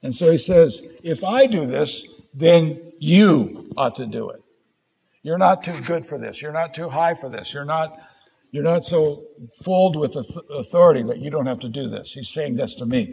And 0.00 0.14
so 0.14 0.30
he 0.30 0.38
says, 0.38 0.80
if 1.02 1.24
I 1.24 1.46
do 1.46 1.66
this, 1.66 2.06
then 2.32 2.92
you 3.00 3.72
ought 3.76 3.96
to 3.96 4.06
do 4.06 4.30
it. 4.30 4.44
You're 5.24 5.38
not 5.38 5.64
too 5.64 5.78
good 5.80 6.06
for 6.06 6.18
this. 6.18 6.40
You're 6.40 6.52
not 6.52 6.72
too 6.72 6.88
high 6.88 7.14
for 7.14 7.28
this. 7.28 7.52
You're 7.52 7.64
not, 7.64 7.98
you're 8.52 8.62
not 8.62 8.84
so 8.84 9.24
filled 9.64 9.96
with 9.96 10.14
authority 10.14 11.02
that 11.02 11.18
you 11.18 11.30
don't 11.30 11.46
have 11.46 11.58
to 11.58 11.68
do 11.68 11.88
this. 11.88 12.12
He's 12.12 12.28
saying 12.28 12.54
this 12.54 12.74
to 12.74 12.86
me. 12.86 13.12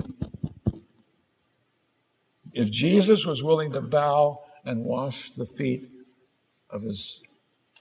If 2.54 2.70
Jesus 2.70 3.26
was 3.26 3.42
willing 3.42 3.72
to 3.72 3.82
bow 3.82 4.44
and 4.64 4.86
wash 4.86 5.32
the 5.32 5.48
feet 5.48 5.90
of 6.70 6.84
his, 6.84 7.20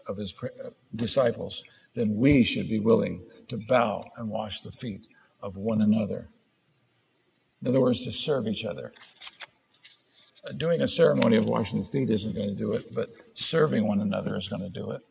of 0.08 0.16
his 0.16 0.32
uh, 0.42 0.70
disciples, 0.94 1.62
then 1.96 2.14
we 2.14 2.44
should 2.44 2.68
be 2.68 2.78
willing 2.78 3.22
to 3.48 3.56
bow 3.56 4.04
and 4.16 4.28
wash 4.28 4.60
the 4.60 4.70
feet 4.70 5.08
of 5.42 5.56
one 5.56 5.80
another. 5.80 6.28
In 7.62 7.68
other 7.68 7.80
words, 7.80 8.02
to 8.02 8.12
serve 8.12 8.46
each 8.46 8.64
other. 8.64 8.92
Uh, 10.46 10.52
doing 10.52 10.82
a 10.82 10.88
ceremony 10.88 11.36
of 11.36 11.46
washing 11.46 11.80
the 11.80 11.86
feet 11.86 12.10
isn't 12.10 12.34
going 12.34 12.50
to 12.50 12.54
do 12.54 12.72
it, 12.74 12.94
but 12.94 13.10
serving 13.34 13.88
one 13.88 14.00
another 14.00 14.36
is 14.36 14.46
going 14.46 14.62
to 14.62 14.68
do 14.68 14.90
it. 14.90 15.02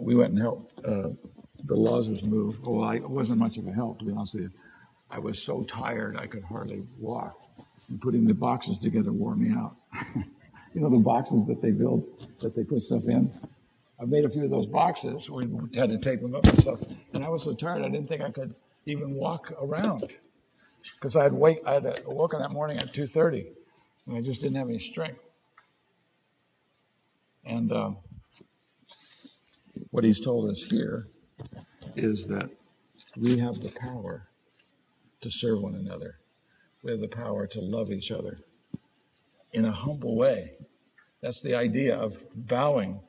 We 0.00 0.14
went 0.14 0.30
and 0.30 0.40
helped 0.40 0.84
uh, 0.84 1.10
the 1.64 1.76
Lazarus 1.76 2.22
move. 2.22 2.60
Well, 2.66 2.84
I, 2.84 2.98
wasn't 2.98 3.38
much 3.38 3.56
of 3.56 3.66
a 3.66 3.72
help, 3.72 4.00
to 4.00 4.04
be 4.04 4.12
honest 4.12 4.34
with 4.34 4.42
you. 4.44 4.50
I 5.10 5.18
was 5.18 5.40
so 5.40 5.62
tired 5.62 6.16
I 6.16 6.26
could 6.26 6.44
hardly 6.44 6.84
walk. 7.00 7.34
And 7.88 8.00
putting 8.00 8.26
the 8.26 8.34
boxes 8.34 8.78
together 8.78 9.12
wore 9.12 9.36
me 9.36 9.54
out. 9.54 9.76
you 10.74 10.80
know 10.80 10.90
the 10.90 10.98
boxes 10.98 11.46
that 11.46 11.62
they 11.62 11.70
build, 11.70 12.04
that 12.40 12.54
they 12.54 12.64
put 12.64 12.82
stuff 12.82 13.04
in? 13.08 13.32
I 14.00 14.04
made 14.04 14.24
a 14.24 14.30
few 14.30 14.44
of 14.44 14.50
those 14.50 14.66
boxes. 14.66 15.28
We 15.28 15.48
had 15.74 15.90
to 15.90 15.98
tape 15.98 16.20
them 16.20 16.34
up 16.34 16.46
and 16.46 16.60
stuff. 16.60 16.82
And 17.12 17.24
I 17.24 17.28
was 17.28 17.42
so 17.42 17.54
tired, 17.54 17.82
I 17.82 17.88
didn't 17.88 18.08
think 18.08 18.22
I 18.22 18.30
could 18.30 18.54
even 18.86 19.14
walk 19.14 19.52
around 19.60 20.14
because 20.94 21.16
I 21.16 21.24
had 21.24 21.32
wake. 21.32 21.60
I 21.66 21.74
had 21.74 22.02
woken 22.06 22.40
that 22.40 22.52
morning 22.52 22.78
at 22.78 22.92
two 22.92 23.06
thirty, 23.06 23.46
and 24.06 24.16
I 24.16 24.20
just 24.20 24.40
didn't 24.40 24.56
have 24.56 24.68
any 24.68 24.78
strength. 24.78 25.30
And 27.44 27.72
um, 27.72 27.96
what 29.90 30.04
he's 30.04 30.20
told 30.20 30.50
us 30.50 30.62
here 30.62 31.08
is 31.96 32.28
that 32.28 32.50
we 33.16 33.38
have 33.38 33.60
the 33.60 33.70
power 33.70 34.28
to 35.20 35.30
serve 35.30 35.60
one 35.60 35.74
another. 35.74 36.18
We 36.84 36.92
have 36.92 37.00
the 37.00 37.08
power 37.08 37.46
to 37.48 37.60
love 37.60 37.90
each 37.90 38.10
other 38.10 38.40
in 39.52 39.64
a 39.64 39.72
humble 39.72 40.16
way. 40.16 40.52
That's 41.20 41.40
the 41.40 41.54
idea 41.54 41.96
of 41.96 42.22
bowing 42.34 43.00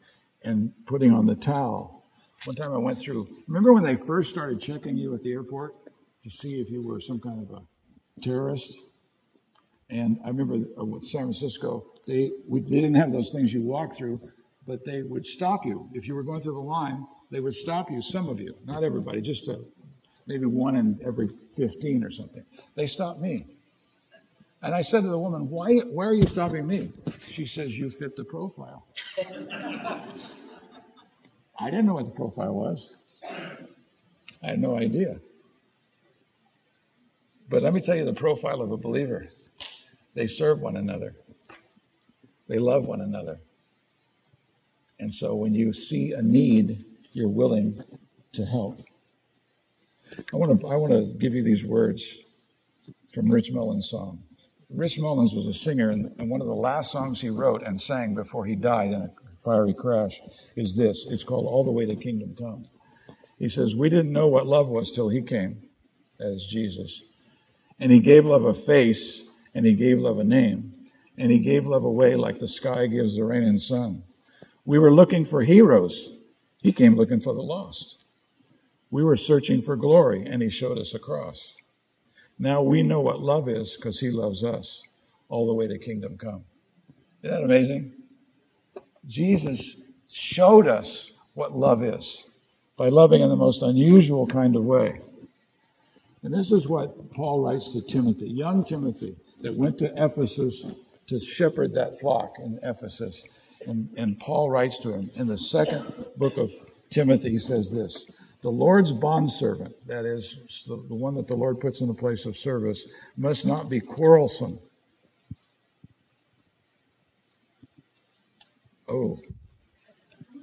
and 0.44 0.72
putting 0.86 1.14
on 1.14 1.26
the 1.26 1.36
towel. 1.36 2.06
One 2.46 2.56
time 2.56 2.72
I 2.72 2.78
went 2.78 2.98
through, 2.98 3.28
remember 3.48 3.74
when 3.74 3.84
they 3.84 3.96
first 3.96 4.30
started 4.30 4.62
checking 4.62 4.96
you 4.96 5.14
at 5.14 5.24
the 5.24 5.34
airport 5.34 5.76
to 6.22 6.30
see 6.30 6.60
if 6.62 6.70
you 6.72 6.82
were 6.82 7.00
some 7.00 7.20
kind 7.20 7.42
of 7.42 7.52
a 7.52 7.62
terrorist? 8.22 8.74
And 9.90 10.20
I 10.24 10.30
remember 10.30 10.56
uh, 10.80 10.86
with 10.86 11.04
San 11.04 11.24
Francisco, 11.24 11.92
they, 12.08 12.32
we, 12.48 12.62
they 12.62 12.82
didn't 12.82 12.96
have 12.96 13.12
those 13.12 13.32
things 13.32 13.54
you 13.54 13.62
walk 13.62 13.94
through, 13.94 14.22
but 14.68 14.86
they 14.86 15.02
would 15.02 15.26
stop 15.26 15.66
you. 15.66 15.90
If 15.94 16.08
you 16.08 16.16
were 16.16 16.24
going 16.24 16.42
through 16.42 16.54
the 16.54 16.60
line, 16.60 17.06
they 17.32 17.40
would 17.40 17.56
stop 17.56 17.90
you, 17.90 18.02
some 18.02 18.30
of 18.30 18.40
you, 18.40 18.56
not 18.66 18.84
everybody, 18.84 19.20
just 19.20 19.48
a, 19.48 19.60
maybe 20.28 20.46
one 20.46 20.76
in 20.76 20.98
every 21.06 21.30
15 21.58 22.04
or 22.04 22.12
something. 22.12 22.46
They 22.76 22.86
stopped 22.86 23.20
me. 23.20 23.48
And 24.62 24.76
I 24.76 24.82
said 24.82 25.04
to 25.04 25.10
the 25.10 25.18
woman, 25.18 25.50
why, 25.50 25.78
why 25.78 26.06
are 26.06 26.14
you 26.14 26.28
stopping 26.28 26.68
me? 26.68 26.92
She 27.28 27.46
says, 27.46 27.78
You 27.78 27.90
fit 27.90 28.16
the 28.16 28.26
profile. 28.26 28.88
I 31.60 31.70
didn't 31.70 31.86
know 31.86 31.94
what 31.94 32.06
the 32.06 32.12
profile 32.12 32.54
was. 32.54 32.98
I 34.44 34.48
had 34.48 34.60
no 34.60 34.78
idea. 34.78 35.20
But 37.50 37.64
let 37.64 37.74
me 37.74 37.82
tell 37.82 37.96
you 37.96 38.06
the 38.06 38.14
profile 38.14 38.62
of 38.62 38.72
a 38.72 38.78
believer 38.78 39.30
they 40.16 40.28
serve 40.28 40.60
one 40.60 40.76
another, 40.76 41.16
they 42.48 42.60
love 42.60 42.86
one 42.86 43.02
another. 43.02 43.40
And 45.00 45.14
so 45.14 45.36
when 45.36 45.54
you 45.54 45.72
see 45.72 46.12
a 46.12 46.22
need, 46.22 46.84
you're 47.14 47.30
willing 47.30 47.82
to 48.34 48.46
help. 48.46 48.82
I 50.34 50.36
want 50.36 50.60
to, 50.60 50.68
I 50.68 50.76
want 50.76 50.92
to 50.92 51.14
give 51.18 51.34
you 51.34 51.44
these 51.44 51.64
words 51.64 52.24
from 53.10 53.32
Rich 53.32 53.52
Mullins' 53.52 53.90
song. 53.90 54.24
Rich 54.70 55.00
Mullins 55.00 55.34
was 55.34 55.48
a 55.48 55.54
singer, 55.54 55.90
and, 55.90 56.14
and 56.20 56.30
one 56.30 56.42
of 56.42 56.48
the 56.48 56.54
last 56.54 56.92
songs 56.92 57.20
he 57.20 57.30
wrote 57.30 57.64
and 57.64 57.80
sang 57.80 58.14
before 58.14 58.46
he 58.46 58.56
died 58.56 58.92
in 58.92 59.02
a 59.02 59.12
fiery 59.44 59.74
crash 59.74 60.22
is 60.56 60.76
this. 60.76 61.08
It's 61.10 61.24
called 61.24 61.48
All 61.48 61.64
the 61.64 61.72
Way 61.72 61.88
to 61.88 61.96
Kingdom 61.96 62.36
Come. 62.36 62.66
He 63.40 63.50
says, 63.50 63.76
We 63.76 63.90
didn't 63.90 64.14
know 64.14 64.28
what 64.28 64.46
love 64.46 64.70
was 64.70 64.92
till 64.92 65.10
he 65.10 65.24
came 65.24 65.64
as 66.20 66.46
Jesus. 66.46 67.14
And 67.80 67.92
he 67.92 68.00
gave 68.00 68.26
love 68.26 68.44
a 68.44 68.54
face, 68.54 69.26
and 69.56 69.66
he 69.66 69.74
gave 69.74 69.98
love 69.98 70.20
a 70.20 70.24
name, 70.24 70.74
and 71.18 71.32
he 71.32 71.40
gave 71.40 71.66
love 71.66 71.84
away 71.84 72.16
like 72.16 72.38
the 72.38 72.48
sky 72.48 72.86
gives 72.86 73.16
the 73.16 73.24
rain 73.24 73.44
and 73.44 73.60
sun. 73.60 74.04
We 74.66 74.78
were 74.78 74.94
looking 74.94 75.26
for 75.26 75.42
heroes. 75.42 76.14
He 76.62 76.74
came 76.74 76.96
looking 76.96 77.22
for 77.22 77.34
the 77.34 77.42
lost. 77.42 78.04
We 78.92 79.04
were 79.04 79.18
searching 79.18 79.62
for 79.62 79.76
glory, 79.76 80.26
and 80.26 80.44
he 80.44 80.50
showed 80.50 80.78
us 80.78 80.94
a 80.94 81.00
cross. 81.00 81.56
Now 82.40 82.62
we 82.62 82.82
know 82.84 83.02
what 83.02 83.20
love 83.20 83.50
is 83.50 83.76
because 83.76 84.00
he 84.00 84.10
loves 84.10 84.44
us 84.46 84.82
all 85.28 85.46
the 85.46 85.54
way 85.54 85.68
to 85.68 85.78
kingdom 85.78 86.18
come. 86.18 86.46
Isn't 87.22 87.36
that 87.36 87.44
amazing? 87.44 87.94
Jesus 89.06 89.82
showed 90.08 90.68
us 90.68 91.12
what 91.34 91.56
love 91.56 91.84
is 91.84 92.26
by 92.78 92.88
loving 92.88 93.22
in 93.22 93.30
the 93.30 93.36
most 93.36 93.62
unusual 93.62 94.26
kind 94.26 94.56
of 94.56 94.66
way. 94.66 95.02
And 96.24 96.34
this 96.34 96.52
is 96.52 96.68
what 96.68 97.12
Paul 97.12 97.42
writes 97.42 97.70
to 97.74 97.82
Timothy, 97.82 98.30
young 98.30 98.64
Timothy, 98.64 99.16
that 99.42 99.56
went 99.56 99.78
to 99.80 99.92
Ephesus 99.96 100.66
to 101.08 101.20
shepherd 101.20 101.74
that 101.74 102.00
flock 102.00 102.36
in 102.40 102.60
Ephesus. 102.64 103.24
And, 103.68 103.90
and 103.98 104.18
Paul 104.20 104.50
writes 104.50 104.78
to 104.80 104.94
him 104.94 105.10
in 105.16 105.28
the 105.28 105.38
second 105.38 106.06
book 106.18 106.38
of 106.38 106.52
Timothy, 106.90 107.32
he 107.32 107.38
says 107.38 107.72
this 107.72 108.06
The 108.42 108.50
Lord's 108.50 108.92
bondservant, 108.92 109.76
that 109.88 110.06
is, 110.06 110.64
the, 110.66 110.78
the 110.88 110.96
one 110.96 111.14
that 111.16 111.28
the 111.28 111.36
Lord 111.36 111.60
puts 111.60 111.82
in 111.82 111.90
a 111.90 111.94
place 111.94 112.26
of 112.26 112.38
service, 112.38 112.86
must 113.18 113.46
not 113.46 113.70
be 113.70 113.82
quarrelsome. 113.82 114.60
Oh. 118.88 119.18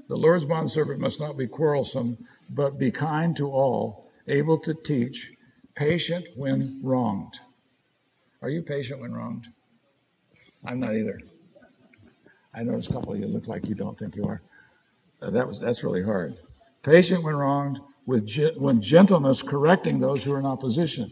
The 0.08 0.16
Lord's 0.16 0.44
bondservant 0.44 1.00
must 1.00 1.20
not 1.20 1.36
be 1.36 1.46
quarrelsome, 1.46 2.18
but 2.50 2.78
be 2.78 2.90
kind 2.90 3.34
to 3.36 3.48
all, 3.48 4.10
able 4.28 4.58
to 4.58 4.74
teach, 4.74 5.32
patient 5.74 6.26
when 6.36 6.80
wronged. 6.84 7.40
Are 8.42 8.50
you 8.50 8.62
patient 8.62 9.00
when 9.00 9.12
wronged? 9.12 9.48
I'm 10.64 10.80
not 10.80 10.94
either. 10.94 11.18
I 12.54 12.62
noticed 12.62 12.90
a 12.90 12.92
couple 12.92 13.14
of 13.14 13.18
you 13.18 13.26
look 13.26 13.48
like 13.48 13.68
you 13.68 13.74
don't 13.74 13.98
think 13.98 14.16
you 14.16 14.26
are. 14.26 14.42
Uh, 15.20 15.30
that 15.30 15.48
was 15.48 15.58
that's 15.60 15.82
really 15.82 16.02
hard. 16.02 16.36
Patient 16.86 17.24
when 17.24 17.34
wronged, 17.34 17.80
with 18.06 18.24
ge- 18.24 18.56
when 18.56 18.80
gentleness 18.80 19.42
correcting 19.42 19.98
those 19.98 20.22
who 20.22 20.32
are 20.32 20.38
in 20.38 20.46
opposition. 20.46 21.10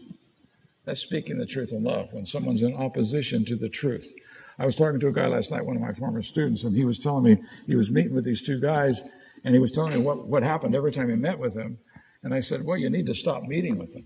That's 0.85 1.01
speaking 1.01 1.37
the 1.37 1.45
truth 1.45 1.73
in 1.73 1.83
love. 1.83 2.13
When 2.13 2.25
someone's 2.25 2.61
in 2.61 2.73
opposition 2.73 3.43
to 3.43 3.57
the 3.57 3.67
truth. 3.67 4.09
I 4.57 4.65
was 4.65 4.77
talking 4.77 5.01
to 5.01 5.07
a 5.07 5.11
guy 5.11 5.27
last 5.27 5.51
night, 5.51 5.65
one 5.65 5.75
of 5.75 5.81
my 5.81 5.91
former 5.91 6.21
students, 6.21 6.63
and 6.63 6.73
he 6.73 6.85
was 6.85 6.97
telling 6.97 7.25
me 7.25 7.43
he 7.67 7.75
was 7.75 7.91
meeting 7.91 8.15
with 8.15 8.23
these 8.23 8.41
two 8.41 8.57
guys, 8.57 9.03
and 9.43 9.53
he 9.53 9.59
was 9.59 9.73
telling 9.73 9.91
me 9.91 9.99
what, 9.99 10.25
what 10.25 10.43
happened 10.43 10.75
every 10.75 10.93
time 10.93 11.09
he 11.09 11.15
met 11.17 11.37
with 11.37 11.55
them. 11.55 11.77
And 12.23 12.33
I 12.33 12.39
said, 12.39 12.63
Well, 12.63 12.77
you 12.77 12.89
need 12.89 13.07
to 13.07 13.13
stop 13.13 13.43
meeting 13.43 13.77
with 13.77 13.91
them 13.91 14.05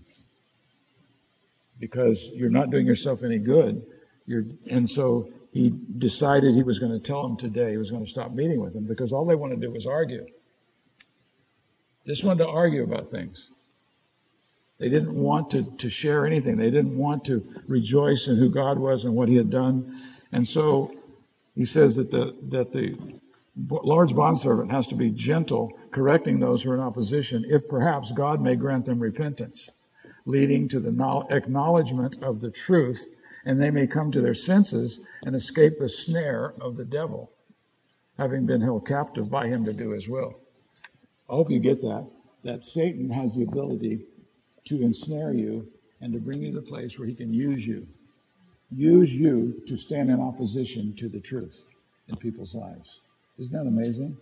because 1.78 2.32
you're 2.34 2.50
not 2.50 2.70
doing 2.70 2.84
yourself 2.84 3.22
any 3.22 3.38
good. 3.38 3.80
You're, 4.26 4.42
and 4.68 4.90
so 4.90 5.28
he 5.52 5.72
decided 5.98 6.56
he 6.56 6.64
was 6.64 6.80
going 6.80 6.92
to 6.92 6.98
tell 6.98 7.22
them 7.22 7.36
today 7.36 7.70
he 7.70 7.78
was 7.78 7.92
going 7.92 8.02
to 8.02 8.10
stop 8.10 8.32
meeting 8.32 8.60
with 8.60 8.72
them 8.72 8.86
because 8.86 9.12
all 9.12 9.24
they 9.24 9.36
want 9.36 9.52
to 9.52 9.56
do 9.56 9.70
was 9.70 9.86
argue. 9.86 10.26
Just 12.10 12.24
wanted 12.24 12.42
to 12.42 12.50
argue 12.50 12.82
about 12.82 13.08
things. 13.08 13.52
They 14.80 14.88
didn't 14.88 15.14
want 15.14 15.48
to, 15.50 15.62
to 15.76 15.88
share 15.88 16.26
anything. 16.26 16.56
They 16.56 16.68
didn't 16.68 16.98
want 16.98 17.24
to 17.26 17.46
rejoice 17.68 18.26
in 18.26 18.34
who 18.34 18.50
God 18.50 18.80
was 18.80 19.04
and 19.04 19.14
what 19.14 19.28
he 19.28 19.36
had 19.36 19.48
done. 19.48 19.96
And 20.32 20.44
so 20.44 20.92
he 21.54 21.64
says 21.64 21.94
that 21.94 22.10
the, 22.10 22.34
that 22.48 22.72
the 22.72 22.98
large 23.56 24.12
bondservant 24.12 24.72
has 24.72 24.88
to 24.88 24.96
be 24.96 25.10
gentle, 25.10 25.70
correcting 25.92 26.40
those 26.40 26.64
who 26.64 26.72
are 26.72 26.74
in 26.74 26.80
opposition, 26.80 27.44
if 27.46 27.68
perhaps 27.68 28.10
God 28.10 28.40
may 28.40 28.56
grant 28.56 28.86
them 28.86 28.98
repentance, 28.98 29.70
leading 30.26 30.66
to 30.66 30.80
the 30.80 30.90
acknowledgement 31.30 32.20
of 32.24 32.40
the 32.40 32.50
truth 32.50 33.08
and 33.44 33.62
they 33.62 33.70
may 33.70 33.86
come 33.86 34.10
to 34.10 34.20
their 34.20 34.34
senses 34.34 35.06
and 35.22 35.36
escape 35.36 35.74
the 35.78 35.88
snare 35.88 36.54
of 36.60 36.74
the 36.74 36.84
devil, 36.84 37.30
having 38.18 38.46
been 38.46 38.62
held 38.62 38.84
captive 38.84 39.30
by 39.30 39.46
him 39.46 39.64
to 39.64 39.72
do 39.72 39.90
his 39.90 40.08
will. 40.08 40.40
I 41.30 41.34
hope 41.34 41.50
you 41.50 41.60
get 41.60 41.80
that, 41.82 42.08
that 42.42 42.60
Satan 42.60 43.08
has 43.10 43.36
the 43.36 43.44
ability 43.44 44.00
to 44.64 44.82
ensnare 44.82 45.32
you 45.32 45.68
and 46.00 46.12
to 46.12 46.18
bring 46.18 46.42
you 46.42 46.50
to 46.50 46.60
the 46.60 46.66
place 46.66 46.98
where 46.98 47.06
he 47.06 47.14
can 47.14 47.32
use 47.32 47.64
you. 47.64 47.86
Use 48.72 49.12
you 49.12 49.62
to 49.66 49.76
stand 49.76 50.10
in 50.10 50.20
opposition 50.20 50.92
to 50.96 51.08
the 51.08 51.20
truth 51.20 51.68
in 52.08 52.16
people's 52.16 52.54
lives. 52.54 53.02
Isn't 53.38 53.56
that 53.56 53.68
amazing? 53.68 54.16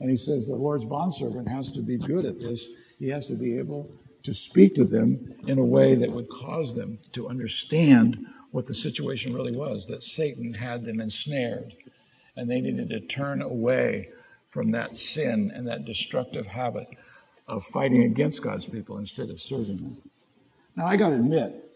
And 0.00 0.08
he 0.08 0.16
says 0.16 0.46
the 0.46 0.54
Lord's 0.54 0.86
bondservant 0.86 1.48
has 1.48 1.70
to 1.72 1.82
be 1.82 1.98
good 1.98 2.24
at 2.24 2.38
this. 2.38 2.68
He 2.98 3.08
has 3.08 3.26
to 3.26 3.34
be 3.34 3.58
able 3.58 3.90
to 4.22 4.32
speak 4.32 4.74
to 4.74 4.84
them 4.84 5.34
in 5.46 5.58
a 5.58 5.64
way 5.64 5.94
that 5.94 6.10
would 6.10 6.30
cause 6.30 6.74
them 6.74 6.98
to 7.12 7.28
understand 7.28 8.26
what 8.52 8.66
the 8.66 8.74
situation 8.74 9.34
really 9.34 9.52
was 9.52 9.86
that 9.88 10.02
Satan 10.02 10.54
had 10.54 10.84
them 10.84 11.00
ensnared, 11.00 11.74
and 12.36 12.50
they 12.50 12.60
needed 12.60 12.88
to 12.88 13.00
turn 13.00 13.42
away 13.42 14.08
from 14.48 14.70
that 14.72 14.94
sin 14.94 15.50
and 15.54 15.66
that 15.68 15.84
destructive 15.84 16.46
habit 16.46 16.88
of 17.48 17.64
fighting 17.64 18.04
against 18.04 18.42
God's 18.42 18.66
people 18.66 18.98
instead 18.98 19.30
of 19.30 19.40
serving 19.40 19.76
them. 19.76 20.02
Now, 20.76 20.86
I 20.86 20.96
got 20.96 21.10
to 21.10 21.16
admit, 21.16 21.70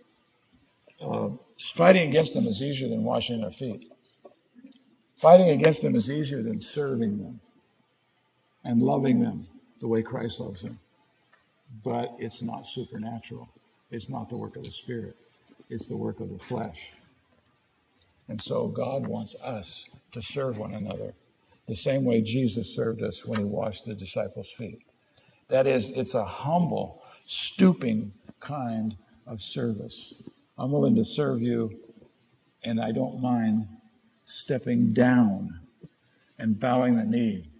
uh, 1.00 1.30
fighting 1.74 2.08
against 2.08 2.34
them 2.34 2.46
is 2.46 2.62
easier 2.62 2.88
than 2.88 3.04
washing 3.04 3.40
their 3.40 3.50
feet. 3.50 3.92
Fighting 5.16 5.50
against 5.50 5.82
them 5.82 5.94
is 5.94 6.10
easier 6.10 6.42
than 6.42 6.60
serving 6.60 7.18
them 7.18 7.40
and 8.64 8.82
loving 8.82 9.20
them 9.20 9.46
the 9.80 9.88
way 9.88 10.02
Christ 10.02 10.40
loves 10.40 10.62
them. 10.62 10.78
But 11.84 12.14
it's 12.18 12.42
not 12.42 12.66
supernatural, 12.66 13.48
it's 13.90 14.08
not 14.08 14.28
the 14.28 14.38
work 14.38 14.56
of 14.56 14.64
the 14.64 14.70
Spirit. 14.70 15.16
It's 15.70 15.86
the 15.86 15.96
work 15.96 16.20
of 16.20 16.30
the 16.30 16.38
flesh. 16.38 16.94
And 18.28 18.40
so 18.40 18.68
God 18.68 19.06
wants 19.06 19.34
us 19.42 19.86
to 20.12 20.22
serve 20.22 20.58
one 20.58 20.74
another 20.74 21.14
the 21.68 21.74
same 21.74 22.04
way 22.04 22.22
Jesus 22.22 22.74
served 22.74 23.02
us 23.02 23.24
when 23.26 23.38
he 23.38 23.44
washed 23.44 23.84
the 23.84 23.94
disciples' 23.94 24.50
feet. 24.50 24.82
That 25.48 25.66
is, 25.66 25.90
it's 25.90 26.14
a 26.14 26.24
humble, 26.24 27.02
stooping 27.26 28.12
kind 28.40 28.96
of 29.26 29.42
service. 29.42 30.14
I'm 30.56 30.72
willing 30.72 30.94
to 30.96 31.04
serve 31.04 31.42
you, 31.42 31.78
and 32.64 32.80
I 32.80 32.90
don't 32.90 33.20
mind 33.20 33.68
stepping 34.24 34.92
down 34.92 35.60
and 36.38 36.58
bowing 36.58 36.96
the 36.96 37.04
knee 37.04 37.50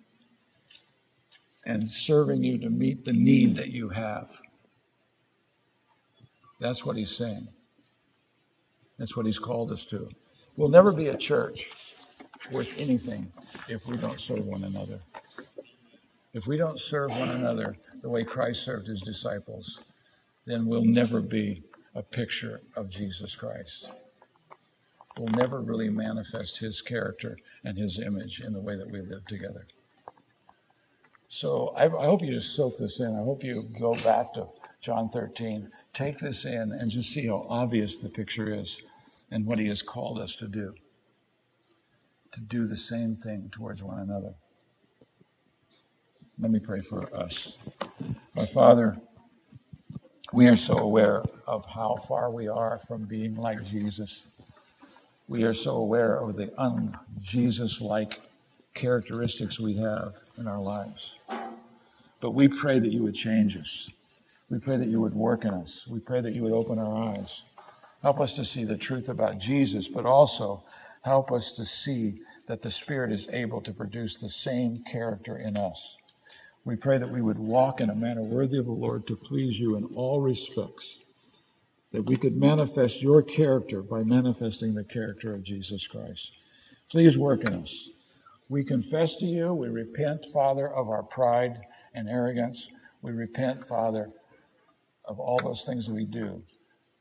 and 1.67 1.89
serving 1.89 2.43
you 2.43 2.59
to 2.59 2.71
meet 2.71 3.05
the 3.05 3.13
need 3.13 3.57
that 3.57 3.69
you 3.69 3.91
have. 3.91 4.31
That's 6.61 6.85
what 6.85 6.97
he's 6.97 7.15
saying. 7.15 7.47
That's 8.99 9.17
what 9.17 9.27
he's 9.27 9.39
called 9.39 9.71
us 9.71 9.85
to. 9.87 10.09
We'll 10.57 10.71
never 10.71 10.93
be 10.93 11.09
a 11.09 11.17
church 11.17 11.71
worth 12.51 12.78
anything 12.78 13.30
if 13.68 13.86
we 13.86 13.97
don't 13.97 14.20
serve 14.20 14.45
one 14.45 14.64
another. 14.64 15.01
If 16.34 16.47
we 16.47 16.57
don't 16.57 16.78
serve 16.78 17.11
one 17.11 17.30
another 17.30 17.76
the 18.01 18.09
way 18.09 18.24
Christ 18.24 18.64
served 18.64 18.86
his 18.86 19.01
disciples, 19.01 19.82
then 20.47 20.66
we'll 20.66 20.84
never 20.84 21.20
be 21.20 21.62
a 21.95 22.03
picture 22.03 22.61
of 22.76 22.91
Jesus 22.91 23.34
Christ. 23.34 23.91
We'll 25.18 25.28
never 25.28 25.61
really 25.61 25.91
manifest 25.91 26.59
his 26.59 26.80
character 26.80 27.36
and 27.64 27.76
his 27.76 27.99
image 27.99 28.41
in 28.41 28.53
the 28.53 28.61
way 28.61 28.76
that 28.76 28.91
we 28.91 29.01
live 29.01 29.24
together. 29.26 29.66
So 31.26 31.74
I, 31.76 31.84
I, 31.84 32.07
hope 32.07 32.22
you 32.22 32.30
just 32.30 32.55
soak 32.55 32.78
this 32.78 33.01
in. 33.01 33.14
I 33.14 33.22
hope 33.22 33.45
you 33.45 33.68
go 33.78 33.95
back 33.97 34.32
to 34.34 34.47
John 34.80 35.09
13, 35.09 35.68
take 35.93 36.18
this 36.18 36.47
in, 36.47 36.72
and 36.72 36.91
just 36.91 37.11
see 37.11 37.26
how 37.26 37.47
obvious 37.51 37.99
the 37.99 38.09
picture 38.09 38.55
is 38.55 38.80
and 39.30 39.45
what 39.45 39.59
He 39.59 39.68
has 39.68 39.82
called 39.82 40.20
us 40.20 40.36
to 40.36 40.49
do. 40.49 40.74
To 42.33 42.41
do 42.41 42.66
the 42.66 42.76
same 42.76 43.14
thing 43.14 43.49
towards 43.51 43.83
one 43.83 43.99
another. 43.99 44.35
Let 46.39 46.51
me 46.51 46.61
pray 46.61 46.83
for 46.83 47.12
us. 47.14 47.59
My 48.37 48.47
Father, 48.47 49.01
we 50.33 50.47
are 50.47 50.57
so 50.57 50.76
aware 50.76 51.24
of 51.47 51.66
how 51.66 51.97
far 51.97 52.31
we 52.31 52.49
are 52.49 52.79
from 52.87 53.05
being 53.05 53.35
like 53.35 53.64
Jesus. 53.64 54.29
We 55.26 55.45
are 55.45 55.55
so 55.55 55.76
aware 55.76 56.16
of 56.16 56.37
the 56.37 56.53
un 56.61 56.97
Jesus 57.20 57.81
like 57.81 58.20
characteristics 58.74 59.59
we 59.59 59.76
have 59.79 60.16
in 60.39 60.47
our 60.47 60.61
lives. 60.61 61.16
But 62.20 62.33
we 62.33 62.49
pray 62.49 62.79
that 62.79 62.93
you 62.93 63.03
would 63.05 63.14
change 63.14 63.57
us. 63.57 63.91
We 64.51 64.59
pray 64.59 64.76
that 64.76 64.89
you 64.89 65.01
would 65.01 65.14
work 65.14 65.45
in 65.45 65.55
us. 65.55 65.87
We 65.89 66.01
pray 66.01 66.20
that 66.20 66.35
you 66.35 66.43
would 66.45 66.53
open 66.53 66.79
our 66.79 67.11
eyes. 67.11 67.45
Help 68.03 68.20
us 68.20 68.33
to 68.35 68.45
see 68.45 68.64
the 68.64 68.76
truth 68.76 69.09
about 69.09 69.39
Jesus, 69.39 69.89
but 69.89 70.07
also 70.07 70.64
help 71.03 71.33
us 71.33 71.53
to 71.53 71.65
see 71.65 72.19
that 72.47 72.63
the 72.63 72.71
Spirit 72.71 73.13
is 73.13 73.29
able 73.31 73.61
to 73.63 73.73
produce 73.73 74.19
the 74.19 74.29
same 74.29 74.83
character 74.85 75.39
in 75.39 75.57
us. 75.57 75.97
We 76.65 76.77
pray 76.77 76.99
that 76.99 77.09
we 77.09 77.23
would 77.23 77.39
walk 77.39 77.81
in 77.81 77.91
a 77.91 77.95
manner 77.95 78.23
worthy 78.23 78.59
of 78.59 78.67
the 78.67 78.73
Lord 78.73 79.07
to 79.07 79.17
please 79.17 79.59
you 79.59 79.77
in 79.77 79.85
all 79.95 80.21
respects, 80.21 81.01
that 81.93 82.07
we 82.07 82.17
could 82.17 82.37
manifest 82.37 83.03
your 83.03 83.23
character 83.23 83.83
by 83.83 84.03
manifesting 84.03 84.75
the 84.75 84.85
character 84.85 85.35
of 85.35 85.43
Jesus 85.43 85.87
Christ. 85.87 86.41
Please 86.91 87.17
work 87.17 87.49
in 87.49 87.55
us. 87.55 87.91
We 88.51 88.65
confess 88.65 89.17
to 89.17 89.27
you, 89.27 89.53
we 89.55 89.69
repent, 89.69 90.27
Father, 90.33 90.69
of 90.69 90.89
our 90.89 91.03
pride 91.03 91.61
and 91.95 92.09
arrogance. 92.09 92.69
We 93.03 93.13
repent, 93.13 93.67
Father, 93.67 94.11
of 95.05 95.21
all 95.21 95.39
those 95.39 95.65
things 95.65 95.89
we 95.89 96.05
do 96.05 96.43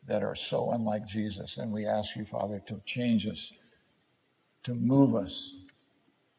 that 0.07 0.23
are 0.23 0.35
so 0.35 0.71
unlike 0.71 1.05
Jesus. 1.05 1.57
And 1.57 1.71
we 1.71 1.85
ask 1.85 2.15
you, 2.15 2.25
Father, 2.25 2.61
to 2.67 2.81
change 2.85 3.27
us, 3.27 3.53
to 4.63 4.73
move 4.73 5.15
us, 5.15 5.57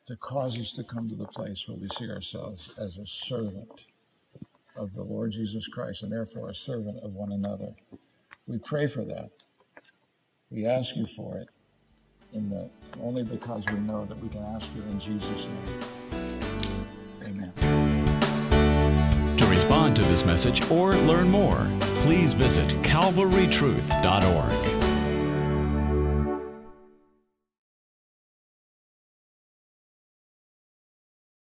to 0.07 0.17
cause 0.17 0.59
us 0.59 0.73
to 0.73 0.85
come 0.85 1.09
to 1.09 1.15
the 1.15 1.27
place 1.27 1.67
where 1.69 1.79
we 1.79 1.89
see 1.89 2.11
ourselves 2.11 2.71
as 2.79 2.99
a 2.99 3.07
servant 3.07 3.87
of 4.77 4.95
the 4.95 5.03
Lord 5.03 5.33
Jesus 5.33 5.67
Christ 5.69 6.03
and 6.03 6.13
therefore 6.13 6.51
a 6.51 6.55
servant 6.55 6.99
of 7.03 7.15
one 7.15 7.33
another. 7.33 7.75
We 8.47 8.59
pray 8.59 8.87
for 8.87 9.05
that. 9.05 9.31
We 10.51 10.67
ask 10.67 10.97
you 10.97 11.07
for 11.07 11.39
it 11.39 11.49
in 12.33 12.49
the 12.49 12.71
only 13.03 13.23
because 13.23 13.65
we 13.73 13.79
know 13.81 14.05
that 14.07 14.19
we 14.19 14.29
can 14.29 14.43
ask 14.43 14.69
you 14.75 14.83
in 14.83 14.99
Jesus' 14.99 15.49
name. 15.49 15.81
Amen. 17.25 17.53
To 19.37 19.47
respond 19.47 19.97
to 19.97 20.03
this 20.03 20.25
message 20.25 20.63
or 20.71 20.95
learn 20.95 21.29
more, 21.29 21.67
please 22.03 22.33
visit 22.35 22.69
calvarytruth.org. 22.83 24.78